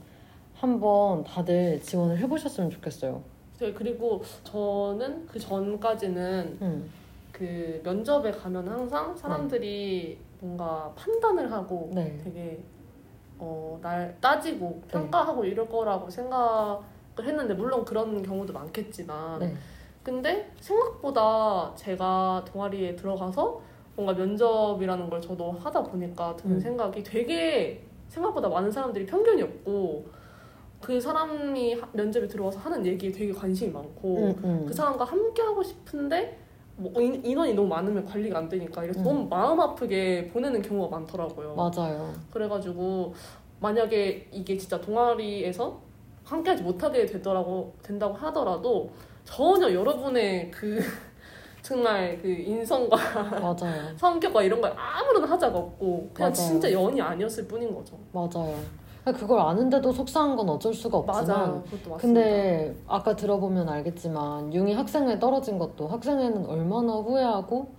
[0.55, 3.23] 한번 다들 지원을 해보셨으면 좋겠어요.
[3.59, 6.91] 네, 그리고 저는 그 전까지는 음.
[7.33, 12.19] 그 면접에 가면 항상 사람들이 뭔가 판단을 하고 네.
[12.23, 12.59] 되게
[13.39, 16.81] 어, 날 따지고 평가하고 이럴 거라고 생각을
[17.21, 19.55] 했는데 물론 그런 경우도 많겠지만 네.
[20.03, 23.61] 근데 생각보다 제가 동아리에 들어가서
[23.97, 26.61] 뭔가 면접이라는 걸 저도 하다 보니까 드는 음.
[26.61, 30.07] 생각이 되게 생각보다 많은 사람들이 편견이 없고
[30.81, 34.65] 그 사람이 하- 면접에 들어와서 하는 얘기에 되게 관심이 많고 음, 음.
[34.67, 36.39] 그 사람과 함께 하고 싶은데
[36.77, 39.05] 뭐 인- 인원이 너무 많으면 관리가 안 되니까 이래서 음.
[39.05, 41.55] 너무 마음 아프게 보내는 경우가 많더라고요.
[41.55, 42.13] 맞아요.
[42.33, 43.13] 그래가지고
[43.61, 45.79] 만약에 이게 진짜 동아리에서
[46.25, 48.91] 함께하지 못하게 되더라고 된다고 하더라도
[49.25, 50.79] 전혀 여러분의 그
[51.63, 52.97] 정말 그 인성과
[53.41, 53.97] 맞아요.
[53.97, 56.35] 성격과 이런 거에 아무런 하자가 없고 그냥 맞아요.
[56.35, 57.97] 진짜 연이 아니었을 뿐인 거죠.
[58.13, 58.55] 맞아요.
[59.05, 61.63] 그걸 아는데도 속상한 건 어쩔 수가 없지만 맞아요.
[61.65, 61.97] 그것도 맞습니다.
[61.99, 67.73] 근데 아까 들어보면 알겠지만 융이 학생회 떨어진 것도 학생회는 얼마나 후회하고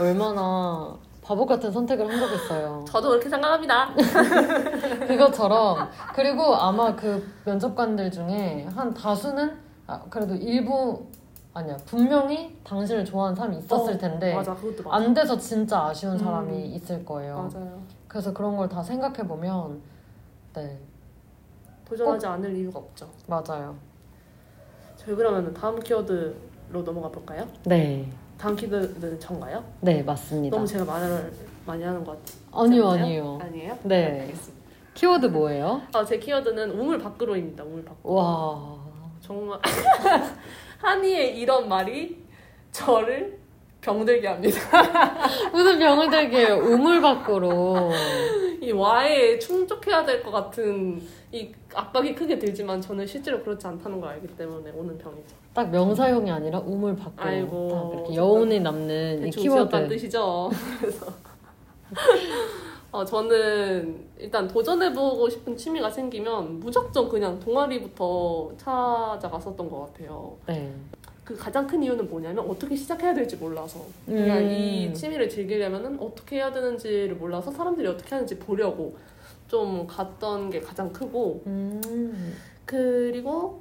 [0.00, 2.84] 얼마나 바보 같은 선택을 한 거겠어요.
[2.88, 3.94] 저도 그렇게 생각합니다.
[5.06, 9.52] 그것처럼 그리고 아마 그 면접관들 중에 한 다수는
[9.86, 11.06] 아, 그래도 일부
[11.54, 14.56] 아니야 분명히 당신을 좋아하는 사람이 있었을 어, 텐데 맞아.
[14.90, 16.18] 안 돼서 진짜 아쉬운 음.
[16.18, 17.50] 사람이 있을 거예요.
[17.52, 17.80] 맞아요.
[18.06, 19.80] 그래서 그런 걸 다 생각해 보면
[20.54, 20.78] 네
[21.84, 23.08] 도전하지 않을 이유가 없죠.
[23.26, 23.74] 맞아요.
[24.96, 26.34] 저희 그러면 다음 키워드로
[26.84, 27.46] 넘어가 볼까요?
[27.64, 29.64] 네, 다음 키워드는 전가요?
[29.80, 30.54] 네 맞습니다.
[30.56, 31.32] 너무 제가 말을
[31.66, 32.64] 많이 하는 것 같아요.
[32.64, 33.38] 아니요 아니요.
[33.40, 33.78] 아니에요?
[33.84, 34.58] 네 알겠습니다.
[34.94, 35.80] 키워드 뭐예요?
[35.94, 37.64] 아, 제 키워드는 우물 밖으로입니다.
[37.64, 38.14] 우물 밖으로.
[38.14, 38.76] 와
[39.20, 39.58] 정말
[40.78, 42.22] 한이의 이런 말이
[42.72, 43.38] 저를
[43.80, 44.58] 병들게 합니다.
[45.52, 47.90] 무슨 병을 들게 우물 밖으로
[48.60, 51.00] 이 와에 충족해야 될 것 같은
[51.32, 55.36] 이 압박이 크게 들지만 저는 실제로 그렇지 않다는 걸 알기 때문에 오는 병이죠.
[55.54, 59.88] 딱 명사용이 아니라 우물 밖으로 아이고, 딱 이렇게 여운이 남는 이 키워드.
[59.88, 60.50] 뜻이죠.
[60.80, 61.06] 그래서
[62.90, 70.36] 어, 저는 일단 도전해보고 싶은 취미가 생기면 무작정 그냥 동아리부터 찾아갔었던 것 같아요.
[70.46, 70.72] 네.
[71.22, 74.50] 그 가장 큰 이유는 뭐냐면 어떻게 시작해야 될지 몰라서 그냥 음.
[74.50, 78.96] 이 취미를 즐기려면은 어떻게 해야 되는지를 몰라서 사람들이 어떻게 하는지 보려고
[79.46, 82.34] 좀 갔던 게 가장 크고 음.
[82.64, 83.60] 그리고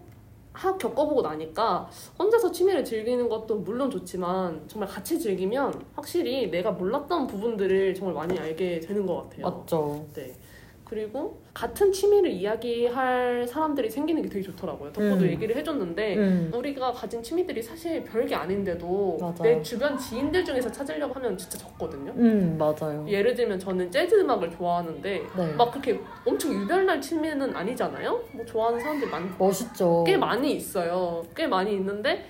[0.57, 7.27] 학 겪어보고 나니까 혼자서 취미를 즐기는 것도 물론 좋지만 정말 같이 즐기면 확실히 내가 몰랐던
[7.27, 9.45] 부분들을 정말 많이 알게 되는 것 같아요.
[9.49, 10.05] 맞죠.
[10.15, 10.33] 네.
[10.87, 14.93] 그리고 같은 취미를 이야기할 사람들이 생기는 게 되게 좋더라고요.
[14.93, 15.29] 덕구도 음.
[15.29, 16.51] 얘기를 해줬는데 음.
[16.53, 19.35] 우리가 가진 취미들이 사실 별게 아닌데도 맞아요.
[19.43, 22.13] 내 주변 지인들 중에서 찾으려고 하면 진짜 적거든요.
[22.15, 23.05] 음 맞아요.
[23.05, 25.53] 예를 들면 저는 재즈 음악을 좋아하는데 네.
[25.57, 28.23] 막 그렇게 엄청 유별날 취미는 아니잖아요.
[28.31, 30.05] 뭐 좋아하는 사람들 많, 멋있죠.
[30.07, 31.21] 꽤 많이 있어요.
[31.35, 32.23] 꽤 많이 있는데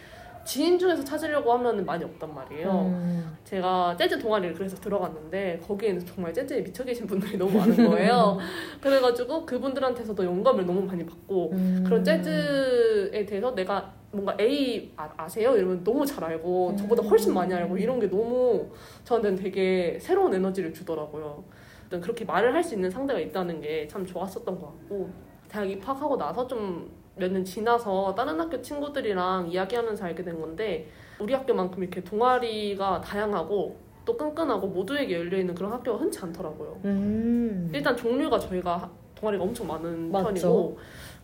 [0.47, 2.71] 지인 중에서 찾으려고 하면 많이 없단 말이에요.
[2.71, 3.37] 음.
[3.43, 8.37] 제가 재즈 동아리를 그래서 들어갔는데 거기에는 정말 재즈에 미쳐 계신 분들이 너무 많은 거예요.
[8.81, 11.83] 그래가지고 그분들한테서도 영감을 너무 많이 받고 음.
[11.85, 17.53] 그런 재즈에 대해서 내가 뭔가 A 아, 세요 이러면 너무 잘 알고 저보다 훨씬 많이
[17.53, 18.69] 알고 이런 게 너무
[19.03, 21.43] 저한테는 되게 새로운 에너지를 주더라고요.
[21.89, 25.09] 그렇게 말을 할 수 있는 상대가 있다는 게 참 좋았었던 것 같고
[25.49, 30.87] 대학 입학하고 나서 좀 몇 년 지나서 다른 학교 친구들이랑 이야기하면서 알게 된 건데
[31.19, 33.75] 우리 학교만큼 이렇게 동아리가 다양하고
[34.05, 36.79] 또 끈끈하고 모두에게 열려 있는 그런 학교가 흔치 않더라고요.
[36.85, 37.69] 음.
[37.73, 40.25] 일단 종류가 저희가 하- 동아리가 엄청 많은 맞죠.
[40.27, 40.77] 편이고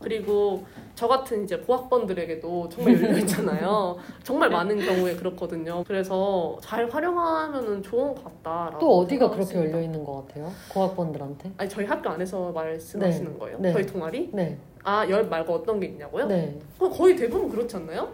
[0.04, 0.64] 그리고
[0.96, 3.98] 저 같은 이제 고학번들에게도 정말 열려 있잖아요.
[4.24, 5.84] 정말 많은 경우에 그렇거든요.
[5.88, 9.56] 그래서 잘 활용하면은 좋은 것 같다라고 또 어디가 그렇게.
[9.58, 10.52] 열려 있는 것 같아요?
[10.70, 11.52] 고학번들한테?
[11.58, 13.58] 아니 저희 학교 안에서 말씀하시는 거예요?
[13.60, 13.72] 네.
[13.72, 14.30] 저희 동아리?
[14.34, 14.58] 네.
[14.84, 16.26] 아 열 말고 어떤 게 있냐고요?
[16.28, 16.60] 네.
[16.78, 18.10] 거- 거의 대부분 그렇지 않나요?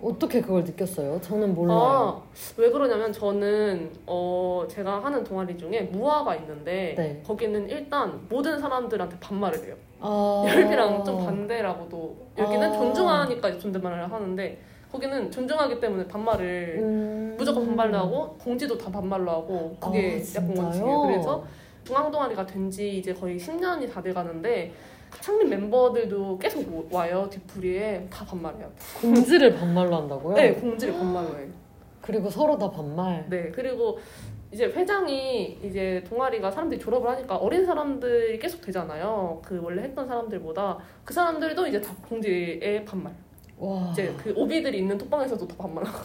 [0.00, 1.20] 어떻게 그걸 느꼈어요?
[1.20, 1.78] 저는 몰라요.
[1.78, 2.22] 아,
[2.56, 7.22] 왜 그러냐면 저는 어 제가 하는 동아리 중에 무화가 있는데 네.
[7.24, 9.76] 거기는 일단 모든 사람들한테 반말을 해요.
[10.02, 10.44] 아.
[10.48, 12.72] 열비랑 좀 반대라고도 여기는 아.
[12.72, 14.58] 존중하니까 존댓말을 하는데
[14.90, 17.34] 거기는 존중하기 때문에 반말을 음.
[17.38, 20.56] 무조건 반말로 하고 공지도 다 반말로 하고 그게 아, 약간?
[20.58, 21.00] 원칙이에요.
[21.06, 21.44] 그래서
[21.84, 24.72] 중앙 동아리가 된 지 이제 거의 10년이 다 돼가는데
[25.20, 28.70] 창립 멤버들도 계속 오- 와요 뒤풀이에 다 반말해요.
[29.00, 30.34] 공지를 반말로 한다고요?
[30.36, 31.48] 네 공지를 반말로 해요.
[32.00, 33.26] 그리고 서로 다 반말.
[33.28, 33.98] 네 그리고
[34.52, 39.40] 이제 회장이 이제 동아리가 사람들이 졸업을 하니까 어린 사람들이 계속 되잖아요.
[39.42, 43.14] 그 원래 했던 사람들보다 그 사람들도 이제 다 공지에 반말.
[43.58, 43.88] 와.
[43.92, 46.04] 이제 그 오비들이 있는 톡방에서도 다 반말하고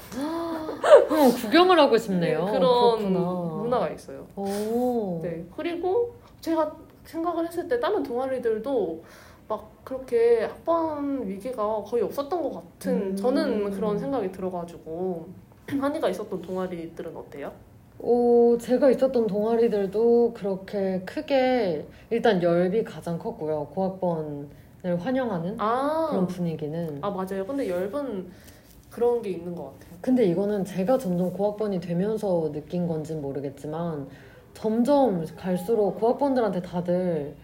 [1.42, 2.46] 구경을 하고 싶네요.
[2.46, 2.60] 그런
[3.00, 3.20] 그렇구나.
[3.20, 4.26] 문화가 있어요.
[4.36, 5.20] 오.
[5.22, 9.04] 네 그리고 제가 생각을 했을 때 다른 동아리들도
[9.50, 13.16] 막 그렇게 학번 위기가 거의 없었던 것 같은 음.
[13.16, 15.28] 저는 그런 생각이 들어가지고
[15.68, 17.52] 한이가 있었던 동아리들은 어때요?
[18.00, 23.68] 오, 제가 있었던 동아리들도 그렇게 크게 일단 열비 가장 컸고요.
[23.74, 24.48] 고학번을
[25.00, 27.00] 환영하는 아, 그런 분위기는.
[27.02, 27.46] 아 맞아요.
[27.46, 28.32] 근데 열분
[28.90, 29.98] 그런 게 있는 것 같아요.
[30.02, 34.08] 근데 이거는 제가 점점 고학번이 되면서 느낀 건진 모르겠지만
[34.54, 37.36] 점점 갈수록 고학번들한테 다들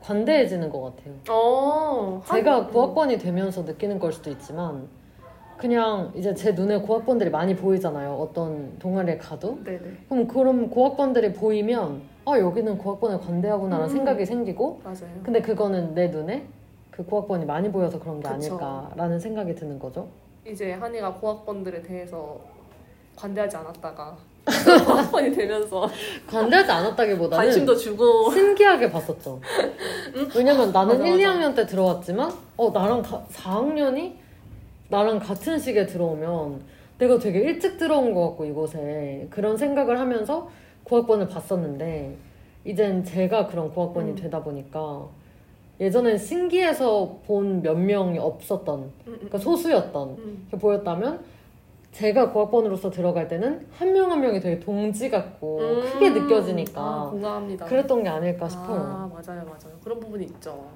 [0.00, 1.14] 관대해지는 것 같아요.
[1.30, 4.88] 어, 제가 한- 고학번이 되면서 느끼는 걸 수도 있지만
[5.62, 8.14] 그냥 이제 제 눈에 고학번들이 많이 보이잖아요.
[8.14, 9.60] 어떤 동아리에 가도.
[9.62, 9.78] 네네.
[10.08, 13.96] 그럼 그럼 고학번들이 보이면 아 여기는 고학번을 관대하구나라는 음.
[13.96, 15.20] 생각이 생기고 맞아요.
[15.22, 16.48] 근데 그거는 내 눈에
[16.90, 18.58] 그 고학번이 많이 보여서 그런 게 그쵸.
[18.58, 20.08] 아닐까라는 생각이 드는 거죠.
[20.44, 22.40] 이제 한이가 고학번들에 대해서
[23.14, 24.16] 관대하지 않았다가
[24.84, 25.88] 고학번이 되면서
[26.28, 29.40] 관대하지 않았다기보다는 관심도 주고 신기하게 봤었죠.
[30.34, 31.38] 왜냐면 나는 맞아, 1, 맞아.
[31.38, 34.21] 2학년 때 들어왔지만 어 나랑 가, 4학년이
[34.92, 36.60] 나랑 같은 시기에 들어오면
[36.98, 40.50] 내가 되게 일찍 들어온 것 같고 이곳에 그런 생각을 하면서
[40.84, 42.14] 고학번을 봤었는데
[42.66, 44.14] 이젠 제가 그런 고학번이 음.
[44.16, 45.08] 되다 보니까
[45.80, 50.48] 예전엔 신기해서 본 몇 명이 없었던 음, 음, 그러니까 소수였던 음.
[50.60, 51.20] 보였다면
[51.92, 55.80] 제가 고학번으로서 들어갈 때는 한명한 명이 되게 동지 같고 음.
[55.80, 57.64] 크게 느껴지니까 아, 공감합니다.
[57.64, 58.78] 그랬던 게 아닐까 싶어요.
[58.78, 59.74] 아, 맞아요, 맞아요.
[59.82, 60.66] 그런 부분이 있죠.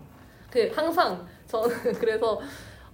[0.51, 1.69] 그 항상 저는
[2.01, 2.41] 그래서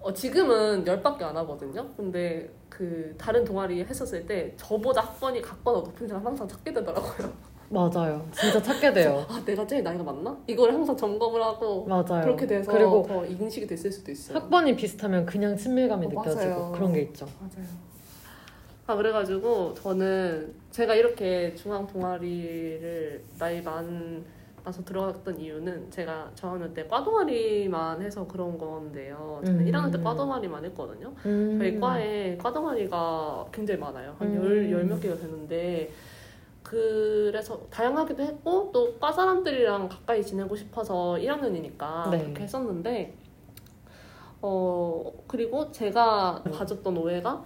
[0.03, 1.89] 어, 지금은 열밖에 안 하거든요.
[1.97, 7.33] 근데 그 다른 동아리 했었을 때 저보다 학번이 같거나 높은 사람 항상 찾게 되더라고요.
[7.69, 8.27] 맞아요.
[8.33, 9.25] 진짜 찾게 돼요.
[9.29, 10.37] 아, 내가 제일 나이가 많나?
[10.47, 12.23] 이걸 항상 점검을 하고 맞아요.
[12.23, 14.39] 그렇게 돼서 그리고 더 인식이 됐을 수도 있어요.
[14.39, 16.73] 학번이 비슷하면 그냥 친밀감이 어, 느껴지고 맞아요.
[16.75, 17.27] 그런 게 있죠.
[17.41, 17.67] 맞아요.
[18.87, 24.23] 아 그래가지고 저는 제가 이렇게 중앙 동아리를 나이 많
[24.65, 29.41] 아서 들어갔던 이유는 제가 저학년 때 과동아리만 해서 그런 건데요.
[29.45, 29.67] 저는 음.
[29.67, 31.13] 1학년 때 과동아리만 했거든요.
[31.27, 31.57] 음.
[31.59, 34.15] 저희 과에 과동아리가 굉장히 많아요.
[34.19, 34.37] 한 음.
[34.37, 35.91] 열, 열몇 개가 되는데
[36.63, 42.19] 그래서 다양하기도 했고 또 과 사람들이랑 가까이 지내고 싶어서 1학년이니까 네.
[42.23, 43.15] 그렇게 했었는데
[44.41, 46.53] 어 그리고 제가 음.
[46.53, 47.45] 가졌던 오해가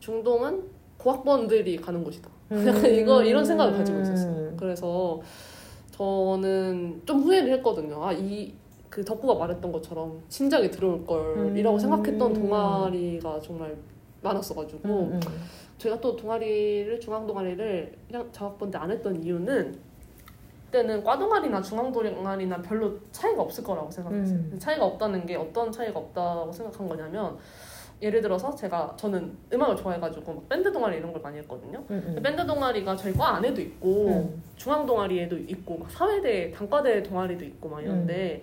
[0.00, 0.64] 중동은
[0.98, 2.28] 고학번들이 가는 곳이다.
[2.52, 2.60] 음.
[2.68, 4.54] 약간 이거 이런 생각을 가지고 있었어요.
[4.58, 5.20] 그래서
[5.98, 8.04] 저는 좀 후회를 했거든요.
[8.04, 8.54] 아, 이,
[8.88, 11.78] 그 덕구가 말했던 것처럼 심장이 들어올 걸이라고 음.
[11.78, 13.76] 생각했던 동아리가 정말
[14.22, 15.20] 많았어가지고, 음, 음.
[15.76, 19.76] 제가 또 동아리를, 중앙 동아리를 그냥 저학번 때 안 했던 이유는
[20.66, 24.38] 그때는 과 동아리나 중앙 동아리나 별로 차이가 없을 거라고 생각했어요.
[24.38, 24.56] 음.
[24.58, 27.36] 차이가 없다는 게 어떤 차이가 없다고 생각한 거냐면,
[28.00, 31.84] 예를 들어서 제가 저는 음악을 좋아해가지고 막 밴드 동아리 이런 걸 많이 했거든요.
[31.90, 32.22] 음, 음.
[32.22, 34.42] 밴드 동아리가 저희 과 안에도 있고 음.
[34.56, 38.42] 중앙 동아리에도 있고 막 사회대 단과대 동아리도 있고 막 이런데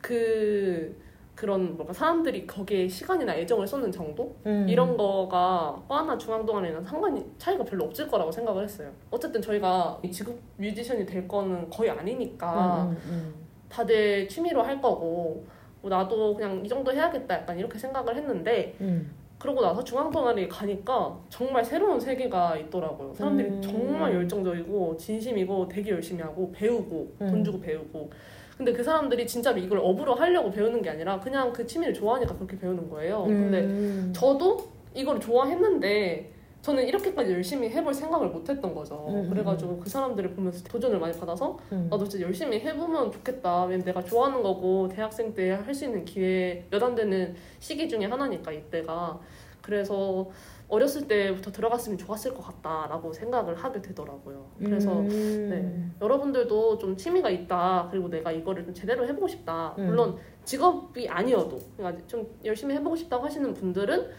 [0.00, 0.96] 그
[1.34, 4.66] 그런 뭔가 사람들이 거기에 시간이나 애정을 쏟는 정도 음.
[4.68, 8.92] 이런 거가 과나 중앙 동아리는 상관이 차이가 별로 없을 거라고 생각을 했어요.
[9.10, 13.34] 어쨌든 저희가 이 직업 뮤지션이 될 거는 거의 아니니까 음, 음,
[13.68, 15.46] 다들 취미로 할 거고 뭐
[15.88, 19.10] 나도 그냥 이 정도 해야겠다 약간 이렇게 생각을 했는데 음.
[19.38, 23.12] 그러고 나서 중앙 동아리 가니까 정말 새로운 세계가 있더라고요.
[23.12, 23.60] 사람들이 음.
[23.62, 27.44] 정말 열정적이고 진심이고 되게 열심히 하고 배우고 돈 음.
[27.44, 28.10] 주고 배우고.
[28.56, 32.56] 근데 그 사람들이 진짜로 이걸 업으로 하려고 배우는 게 아니라 그냥 그 취미를 좋아하니까 그렇게
[32.56, 33.24] 배우는 거예요.
[33.24, 34.12] 근데 음.
[34.14, 34.64] 저도
[34.94, 36.31] 이걸 좋아했는데
[36.62, 39.04] 저는 이렇게까지 열심히 해볼 생각을 못했던 거죠.
[39.08, 41.88] 음, 음, 그래가지고 그 사람들을 보면서 도전을 많이 받아서 음.
[41.90, 43.64] 나도 진짜 열심히 해보면 좋겠다.
[43.64, 48.52] 왜냐면 내가 좋아하는 거고 대학생 때 할 수 있는 기회 몇안 되는 시기 중에 하나니까
[48.52, 49.18] 이때가.
[49.60, 50.28] 그래서
[50.68, 54.46] 어렸을 때부터 들어갔으면 좋았을 것 같다라고 생각을 하게 되더라고요.
[54.58, 55.08] 그래서 음.
[55.50, 56.04] 네.
[56.04, 57.88] 여러분들도 좀 취미가 있다.
[57.90, 59.74] 그리고 내가 이거를 좀 제대로 해보고 싶다.
[59.78, 59.86] 음.
[59.86, 64.10] 물론 직업이 아니어도 그러니까 좀 열심히 해보고 싶다고 하시는 분들은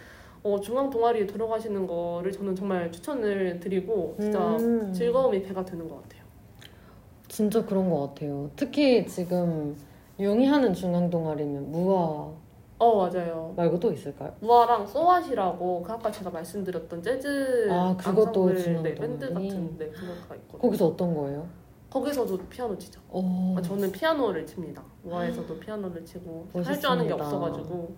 [0.44, 4.92] 어, 중앙 동아리에 들어가시는 거를 저는 정말 추천을 드리고 진짜 음.
[4.94, 6.24] 즐거움이 배가 되는 것 같아요.
[7.30, 8.50] 진짜 그런 것 같아요.
[8.56, 9.76] 특히 지금
[10.20, 12.32] 용이하는 중앙 동아리면 무아
[12.80, 13.54] 어 맞아요.
[13.56, 14.34] 말고 또 있을까요?
[14.42, 19.48] 무아랑 소아시라고 그 아까 제가 말씀드렸던 재즈 아, 그것도 앙상블, 중앙 네, 밴드 동아리?
[19.48, 20.60] 같은 네, 그거가 있거든요.
[20.62, 21.48] 거기서 어떤 거예요?
[21.90, 23.00] 거기서도 피아노 치죠.
[23.10, 24.84] 어, 아, 저는 피아노를 칩니다.
[25.04, 27.14] 무아에서도 피아노를 치고 할 줄 아는 게.
[27.14, 27.96] 없어가지고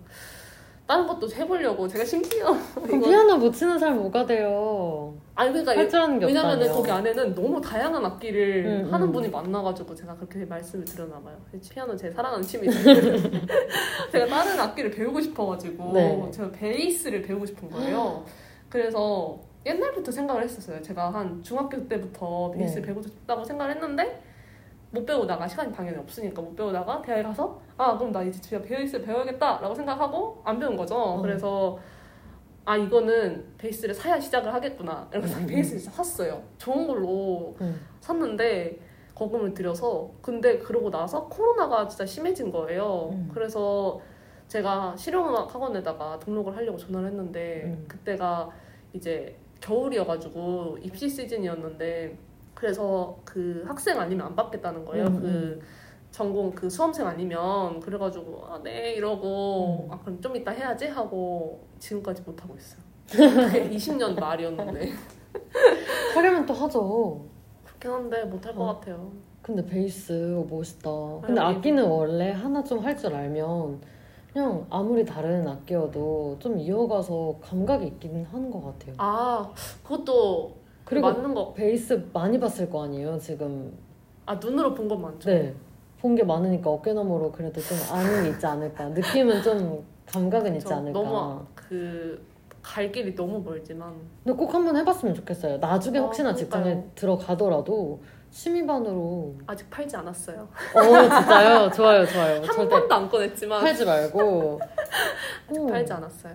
[0.86, 5.12] 다른 것도 해보려고 제가 심지어 그럼 이거- 피아노 못 치는 사람 뭐가 돼요?
[5.34, 6.74] 아니 그러니까 할 줄 아는 게 왜냐면은 없다며.
[6.76, 9.12] 거기 안에는 너무 다양한 악기를 음, 하는 음.
[9.12, 11.36] 분이 많아가지고 제가 그렇게 말씀을 드렸나 봐요.
[11.68, 12.76] 피아노 제 사랑하는 취미인데
[14.12, 16.30] 제가 다른 악기를 배우고 싶어가지고 네.
[16.30, 18.24] 제가 베이스를 배우고 싶은 거예요.
[18.68, 20.80] 그래서 옛날부터 생각을 했었어요.
[20.82, 22.86] 제가 한 중학교 때부터 베이스를 네.
[22.86, 24.22] 배우고 싶다고 생각을 했는데
[24.96, 29.04] 못 배우다가 시간이 당연히 없으니까 못 배우다가 대학에 가서 아 그럼 나 이제 진짜 베이스를
[29.04, 30.96] 배워야겠다라고 생각하고 안 배운 거죠.
[30.96, 31.20] 어.
[31.20, 31.78] 그래서
[32.64, 35.46] 아 이거는 베이스를 사야 시작을 하겠구나 이러면서 음.
[35.46, 36.42] 베이스를 샀어요.
[36.56, 37.78] 좋은 걸로 음.
[38.00, 38.78] 샀는데
[39.14, 43.10] 거금을 들여서 근데 그러고 나서 코로나가 진짜 심해진 거예요.
[43.12, 43.30] 음.
[43.32, 44.00] 그래서
[44.48, 47.84] 제가 실용음악 학원에다가 등록을 하려고 전화를 했는데 음.
[47.86, 48.48] 그때가
[48.94, 52.16] 이제 겨울이어가지고 입시 시즌이었는데
[52.56, 55.06] 그래서 그 학생 아니면 안 받겠다는 거예요.
[55.06, 55.60] 음, 그
[56.10, 59.92] 전공 그 수험생 아니면 그래가지고 아 네 이러고 음.
[59.92, 62.80] 아 그럼 좀 이따 해야지 하고 지금까지 못 하고 있어요.
[63.06, 64.90] 그게 20년 말이었는데
[66.14, 67.24] 하려면 또 하죠.
[67.64, 68.66] 그렇긴 한데 못 할것 어.
[68.74, 69.12] 같아요.
[69.42, 70.90] 근데 베이스 멋있다.
[71.22, 73.80] 근데 아니, 악기는 원래 하나 좀 할 줄 알면
[74.32, 78.94] 그냥 아무리 다른 악기여도 좀 이어가서 감각이 있긴 하는 것 같아요.
[78.98, 79.52] 아
[79.84, 80.56] 그것도
[80.86, 81.52] 그리고 맞는 거.
[81.52, 83.76] 베이스 많이 봤을 거 아니에요, 지금.
[84.24, 85.28] 아 눈으로 본 건 많죠.
[85.28, 85.54] 네.
[86.00, 88.88] 본 게 많으니까 어깨너머로 그래도 좀 아는 게 있지 않을까.
[88.90, 90.98] 느낌은 좀 감각은 있지 저 않을까.
[90.98, 92.24] 너무 그
[92.62, 95.58] 갈 길이 너무 멀지만 근데 꼭 한번 해봤으면 좋겠어요.
[95.58, 96.90] 나중에 아, 혹시나 직장에 그러니까요.
[96.96, 98.00] 들어가더라도
[98.32, 99.36] 취미반으로.
[99.46, 100.48] 아직 팔지 않았어요.
[100.74, 101.70] 어 진짜요?
[101.70, 102.42] 좋아요, 좋아요.
[102.42, 104.60] 한 번도 안 꺼냈지만 팔지 말고.
[105.56, 105.66] 오.
[105.68, 106.34] 팔지 않았어요.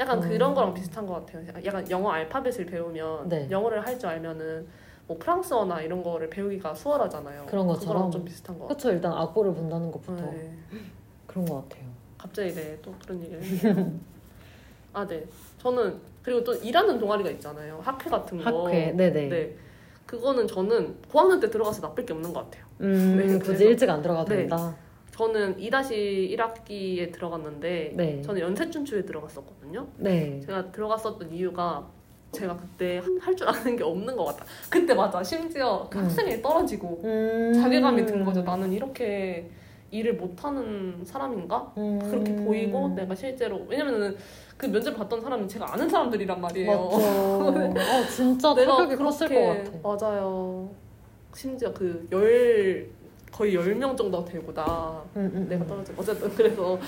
[0.00, 0.28] 약간 음.
[0.28, 1.44] 그런 거랑 비슷한 것 같아요.
[1.64, 3.48] 약간 영어 알파벳을 배우면 네.
[3.50, 4.66] 영어를 할 줄 알면은
[5.06, 7.46] 뭐 프랑스어나 이런 거를 배우기가 수월하잖아요.
[7.46, 8.10] 그런 것처럼?
[8.10, 8.76] 좀 비슷한 것 같아요.
[8.78, 8.90] 그렇죠.
[8.96, 10.52] 일단 악보를 본다는 것부터 네.
[11.26, 11.84] 그런 것 같아요.
[12.18, 13.40] 갑자기 네, 또 그런 얘기를.
[14.94, 15.24] 아, 네.
[15.58, 17.80] 저는 그리고 또 일하는 동아리가 있잖아요.
[17.82, 18.64] 학회 같은 거.
[18.64, 19.28] 학회, 네네.
[19.28, 19.56] 네.
[20.06, 22.64] 그거는 저는 고학년 때 들어가서 나쁠 게 없는 것 같아요.
[22.80, 24.36] 음, 네, 굳이 일찍 안 들어가도 네.
[24.40, 24.74] 된다.
[25.18, 28.20] 저는 2-1학기에 들어갔는데 네.
[28.22, 29.86] 저는 연세춘추에 들어갔었거든요.
[29.98, 30.40] 네.
[30.40, 31.86] 제가 들어갔었던 이유가
[32.32, 34.44] 제가 그때 할 줄 아는 게 없는 것 같다.
[34.68, 35.22] 그때 맞아.
[35.22, 36.04] 심지어 그 음.
[36.04, 37.52] 학생이 떨어지고 음.
[37.54, 38.42] 자괴감이 든 거죠.
[38.42, 39.48] 나는 이렇게
[39.92, 41.72] 일을 못하는 사람인가?
[41.78, 41.96] 음.
[42.10, 44.16] 그렇게 보이고 내가 실제로 왜냐면은
[44.56, 46.70] 그 면접 봤던 사람은 제가 아는 사람들이란 말이에요.
[46.72, 46.96] 맞죠.
[47.78, 50.06] 어, 진짜 내가 타격이 컸을 것 같아.
[50.08, 50.68] 맞아요.
[51.32, 52.88] 심지어 그 열
[53.34, 55.66] 거의 10명 정도 되고 나 음, 음, 내가 음.
[55.66, 56.78] 떨어져 어쨌든 그래서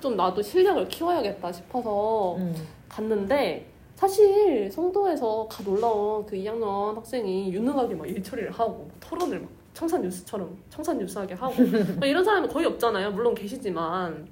[0.00, 2.54] 좀 나도 실력을 키워야겠다 싶어서 음.
[2.88, 10.00] 갔는데 사실 송도에서 갓 올라온 그 2학년 학생이 유능하게 막 일처리를 하고 토론을 막 청산
[10.00, 11.54] 뉴스처럼 청산 뉴스하게 하고
[12.00, 13.10] 막 이런 사람이 거의 없잖아요.
[13.10, 14.26] 물론 계시지만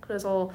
[0.00, 0.50] 그래서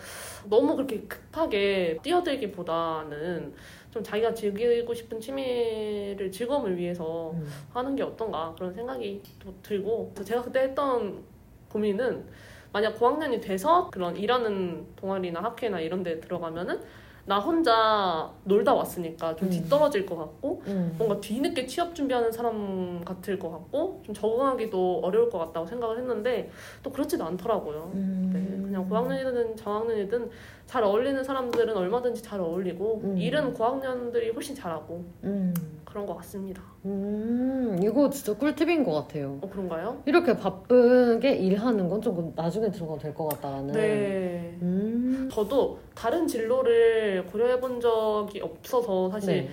[0.47, 3.51] 너무 그렇게 급하게 뛰어들기보다는
[3.91, 7.47] 좀 자기가 즐기고 싶은 취미를 즐거움을 위해서 음.
[7.73, 11.23] 하는 게 어떤가 그런 생각이 또 들고 제가 그때 했던
[11.69, 12.25] 고민은
[12.71, 16.79] 만약 고학년이 돼서 그런 일하는 동아리나 학회나 이런 데 들어가면은
[17.25, 19.51] 나 혼자 놀다 왔으니까 좀 음.
[19.51, 20.95] 뒤떨어질 것 같고 음.
[20.97, 26.49] 뭔가 뒤늦게 취업 준비하는 사람 같을 것 같고 좀 적응하기도 어려울 것 같다고 생각을 했는데
[26.81, 27.91] 또 그렇지도 않더라고요.
[27.93, 28.31] 음.
[28.33, 30.29] 네, 그냥 고학년이든 저학년이든
[30.69, 33.17] 잘 어울리는 사람들은 얼마든지 잘 어울리고 음.
[33.17, 35.51] 일은 고학년들이 훨씬 잘하고 음.
[35.83, 36.61] 그런 것 같습니다.
[36.85, 37.79] 음.
[37.81, 39.39] 이거 진짜 꿀팁인 것 같아요.
[39.41, 40.03] 어 그런가요?
[40.05, 43.73] 이렇게 바쁘게 일하는 건 조금 나중에 들어가도 될 것 같다라는.
[43.73, 44.59] 네.
[44.61, 45.27] 음.
[45.31, 49.49] 저도 다른 진로를 고려해 본 적이 없어서 사실 네.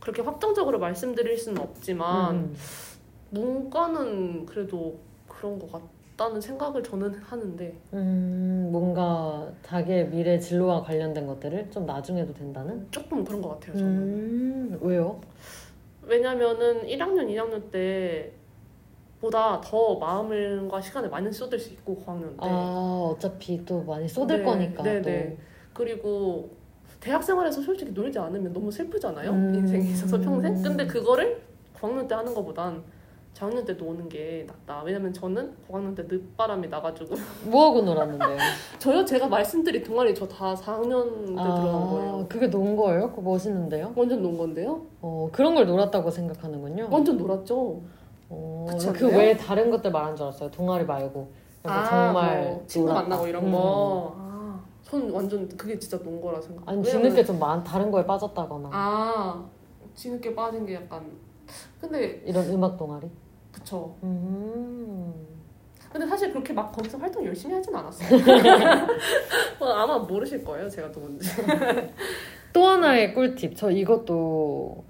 [0.00, 2.54] 그렇게 확정적으로 말씀드릴 수는 없지만 음.
[3.28, 4.98] 문과는 그래도
[5.28, 5.82] 그런 것 같
[6.16, 12.86] 다는 생각을 저는 하는데 음, 뭔가 자기의 미래 진로와 관련된 것들을 좀 나중에도 된다는?
[12.90, 13.76] 조금 그런 것 같아요.
[13.76, 15.20] 저는 음, 왜요?
[16.02, 18.32] 왜냐면은 1학년, 2학년 때
[19.20, 24.38] 보다 더 마음과 시간을 많이 쏟을 수 있고 고학년 때 아, 어차피 또 많이 쏟을
[24.38, 24.82] 네, 거니까.
[24.82, 25.10] 네, 또.
[25.10, 25.36] 네.
[25.72, 26.50] 그리고
[27.00, 29.30] 대학 생활에서 솔직히 놀지 않으면 너무 슬프잖아요.
[29.30, 29.54] 음.
[29.56, 30.62] 인생에 있어서 평생.
[30.62, 31.42] 근데 그거를
[31.80, 32.84] 고학년 때 하는 것보단
[33.34, 34.82] 저학년 때 노는 게 낫다.
[34.84, 37.16] 왜냐면 저는 고학년 때 늦바람이 나가지고
[37.46, 38.36] 뭐하고 놀았는데요?
[38.78, 42.26] 저요 제가 말씀드린 동아리 저 다 4학년 때 들어간 거예요.
[42.28, 43.10] 그게 논 거예요?
[43.10, 43.92] 그거 멋있는데요?
[43.96, 44.82] 완전 논 건데요?
[45.02, 46.88] 어, 그런 걸 놀았다고 생각하는군요.
[46.90, 47.80] 완전 놀았죠.
[48.30, 50.50] 어, 그렇지 그 다른 것들 말한 줄 알았어요.
[50.52, 51.28] 동아리 말고.
[51.62, 53.08] 그래서 정말 뭐 친구 놀았다.
[53.08, 53.52] 만나고 이런 음.
[53.52, 54.14] 거.
[54.16, 56.68] 아, 전 완전 그게 진짜 논 거라 생각.
[56.68, 58.70] 아니, 왜냐면- 뒤늦게 좀 많, 다른 거에 빠졌다거나.
[58.72, 59.44] 아
[59.96, 61.04] 뒤늦게 빠진 게 약간.
[61.80, 63.08] 근데 이런 음악 동아리?
[63.64, 63.96] 그쵸.
[64.02, 65.14] 음.
[65.90, 68.08] 근데 사실 그렇게 막 거기서 활동 열심히 하진 않았어요.
[69.60, 71.28] 어, 아마 모르실 거예요, 제가 누군지.
[72.52, 73.56] 또 하나의 꿀팁.
[73.56, 74.84] 저 이것도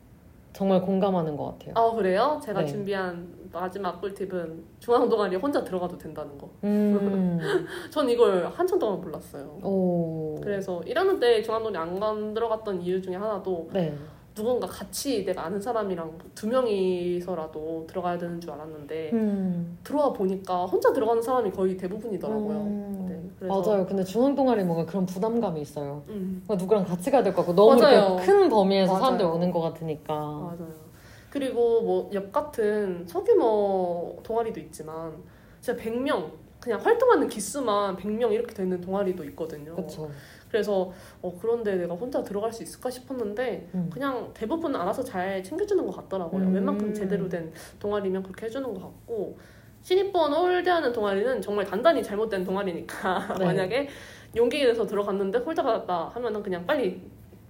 [0.53, 1.75] 정말 공감하는 것 같아요.
[1.77, 2.41] 아 그래요?
[2.43, 2.67] 제가 네.
[2.67, 6.49] 준비한 마지막 꿀팁은 중앙 동아리 혼자 들어가도 된다는 거.
[6.65, 7.39] 음.
[7.91, 9.59] 전 이걸 한참 동안 몰랐어요.
[9.63, 10.41] 오.
[10.43, 13.95] 그래서 1학년 때 중앙 동아리 안 간- 들어갔던 이유 중에 하나도 네.
[14.35, 19.79] 누군가 같이 내가 아는 사람이랑 두 명이서라도 들어가야 되는 줄 알았는데 음.
[19.85, 22.57] 들어와 보니까 혼자 들어가는 사람이 거의 대부분이더라고요.
[22.59, 23.07] 음.
[23.09, 23.87] 네, 그래서 맞아요.
[23.87, 26.03] 근데 중앙 동아리 뭔가 그런 부담감이 있어요.
[26.09, 27.81] 음, 누구랑 같이 가야 될 것 같고 너무
[28.25, 29.05] 큰 범위에서 맞아요.
[29.05, 30.15] 사람들이 오는 것 같으니까.
[30.15, 30.85] 맞아요.
[31.31, 35.13] 그리고 뭐 옆 같은 소규모 동아리도 있지만
[35.61, 36.31] 진짜 100명
[36.61, 39.75] 그냥 활동하는 기수만 100명 이렇게 되는 동아리도 있거든요.
[39.77, 40.11] 그렇죠.
[40.55, 43.91] 그래서 어, 그런데 내가 혼자 들어갈 수 있을까 싶었는데 음.
[43.93, 46.45] 그냥 대부분 알아서 잘 챙겨주는 것 같더라고요.
[46.45, 46.55] 음.
[46.55, 49.37] 웬만큼 제대로 된 동아리면 그렇게 해주는 것 같고
[49.83, 53.45] 신입부원 홀대하는 동아리는 정말 단단히 잘못된 동아리니까 네.
[53.47, 53.89] 만약에
[54.37, 57.03] 용기가 돼서 들어갔는데 홀대 받았다 하면은 그냥 빨리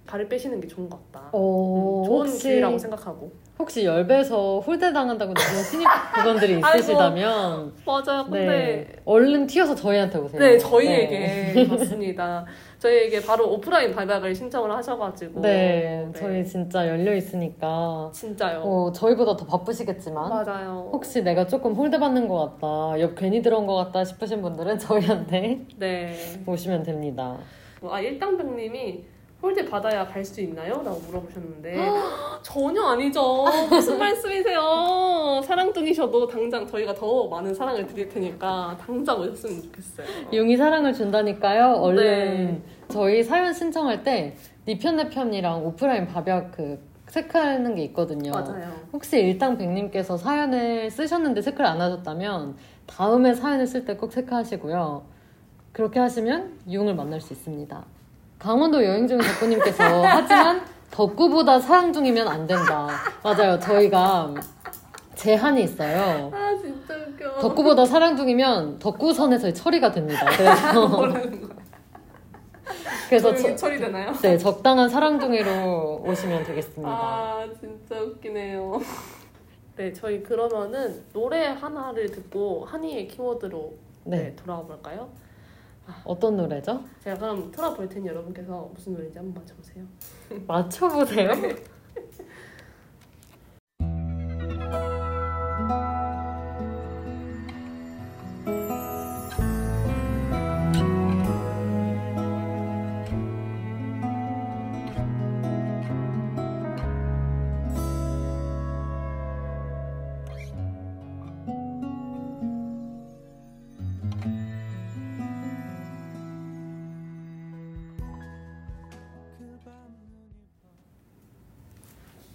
[0.07, 1.29] 발을 빼시는 게 좋은 것 같다.
[1.31, 3.31] 어, 음, 좋은 혹시 기회라고 생각하고.
[3.57, 5.87] 혹시 열배서 홀대 당한다고 느끼는 신입
[6.63, 6.77] 아이고.
[6.77, 8.23] 있으시다면 맞아요.
[8.25, 8.95] 근데 네.
[9.05, 10.39] 얼른 튀어서 저희한테 오세요.
[10.39, 12.45] 네, 저희에게 맞습니다.
[12.79, 18.61] 저희에게 바로 오프라인 발박을 신청을 하셔가지고 네, 저희 진짜 열려 있으니까 진짜요.
[18.63, 20.89] 어, 저희보다 더 바쁘시겠지만 맞아요.
[20.91, 25.65] 혹시 내가 조금 홀대 받는 것 같다, 옆 괜히 들어온 것 같다 싶으신 분들은 저희한테
[25.77, 26.15] 네.
[26.45, 27.37] 오시면 됩니다.
[27.81, 29.03] 뭐, 아 일당백님이
[29.45, 30.81] 홀대 받아야 갈 수 있나요?
[30.83, 31.77] 라고 물어보셨는데
[32.41, 33.45] 전혀 아니죠.
[33.69, 35.39] 무슨 말씀이세요?
[35.45, 40.07] 사랑둥이셔도 당장 저희가 더 많은 사랑을 드릴 테니까 당장 오셨으면 좋겠어요.
[40.33, 41.73] 용이 사랑을 준다니까요.
[41.75, 42.61] 얼른 네.
[42.87, 44.35] 저희 사연 신청할 때
[44.67, 46.79] 니편 내편이랑 오프라인 밥약 그
[47.11, 48.31] 체크하는 게 있거든요.
[48.31, 48.71] 맞아요.
[48.91, 52.55] 혹시 일당 백님께서 사연을 쓰셨는데 체크를 안 하셨다면
[52.87, 55.03] 다음에 사연을 쓸 때 꼭 체크하시고요.
[55.71, 57.85] 그렇게 하시면 융을 만날 수 있습니다.
[58.39, 60.61] 강원도 여행 중인 덕구님께서 하지만
[60.91, 62.87] 덕구보다 사랑 중이면 안 된다.
[63.23, 63.59] 맞아요.
[63.59, 64.33] 저희가
[65.15, 66.31] 제한이 있어요.
[66.33, 67.39] 아 진짜 웃겨.
[67.39, 70.25] 덕구보다 사랑 중이면 덕구 선에서 처리가 됩니다.
[70.37, 71.13] 그래서 거야?
[73.09, 74.13] 그래서 조용히 저- 처리되나요?
[74.21, 76.89] 네, 적당한 사랑둥이로 오시면 되겠습니다.
[76.89, 78.79] 아 진짜 웃기네요.
[79.77, 83.73] 네 저희 그러면은 노래 하나를 듣고 한이의 키워드로
[84.05, 84.35] 네, 네.
[84.35, 85.09] 돌아와 볼까요?
[86.03, 86.83] 어떤 노래죠?
[86.99, 89.85] 제가 그럼 틀어볼 테니 여러분께서 무슨 노래인지 한번 맞춰보세요.
[90.47, 91.31] 맞춰보세요.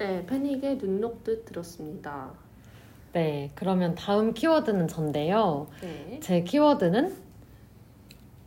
[0.01, 2.31] 네 패닉의 눈 녹듯 들었습니다.
[3.13, 5.67] 네, 그러면 다음 키워드는 전데요.
[5.83, 6.19] 네.
[6.23, 7.15] 제 키워드는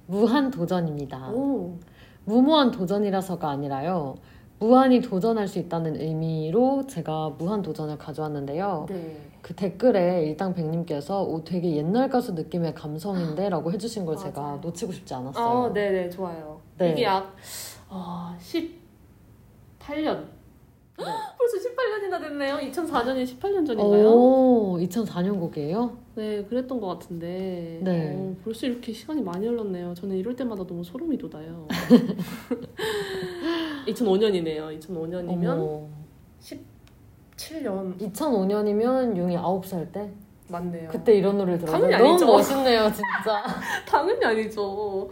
[0.07, 1.29] 무한 도전입니다.
[1.29, 1.77] 오.
[2.25, 4.15] 무모한 도전이라서가 아니라요.
[4.57, 8.87] 무한히 도전할 수 있다는 의미로 제가 무한 도전을 가져왔는데요.
[8.89, 9.21] 네.
[9.43, 14.59] 그 댓글에 일당백님께서 오, 되게 옛날 가수 느낌의 감성인데 라고 해주신 걸 제가 맞아요.
[14.63, 15.65] 놓치고 싶지 않았어요.
[15.65, 16.59] 아, 네네 좋아요.
[16.79, 16.93] 네.
[16.93, 17.35] 이게 약
[17.89, 18.35] 어,
[19.79, 20.32] 18년.
[21.05, 21.11] 네.
[21.37, 22.57] 벌써 18년이나 됐네요.
[22.57, 24.07] 2004년이 18년 전인가요?
[24.09, 25.97] 오, 2004년 곡이에요?
[26.15, 27.79] 네, 그랬던 것 같은데.
[27.81, 28.13] 네.
[28.15, 29.93] 어, 벌써 이렇게 시간이 많이 흘렀네요.
[29.93, 31.67] 저는 이럴 때마다 너무 소름이 돋아요.
[33.87, 34.79] 2005년이네요.
[34.79, 35.87] 2005년이면 어머.
[37.37, 40.11] 17년 2005년이면 용이 9살 때?
[40.49, 40.89] 맞네요.
[40.89, 41.81] 그때 이런 노래를 들었어요.
[41.81, 42.25] 당연히 너무 아니죠.
[42.27, 43.43] 멋있네요, 진짜.
[43.87, 45.09] 당연히 아니죠.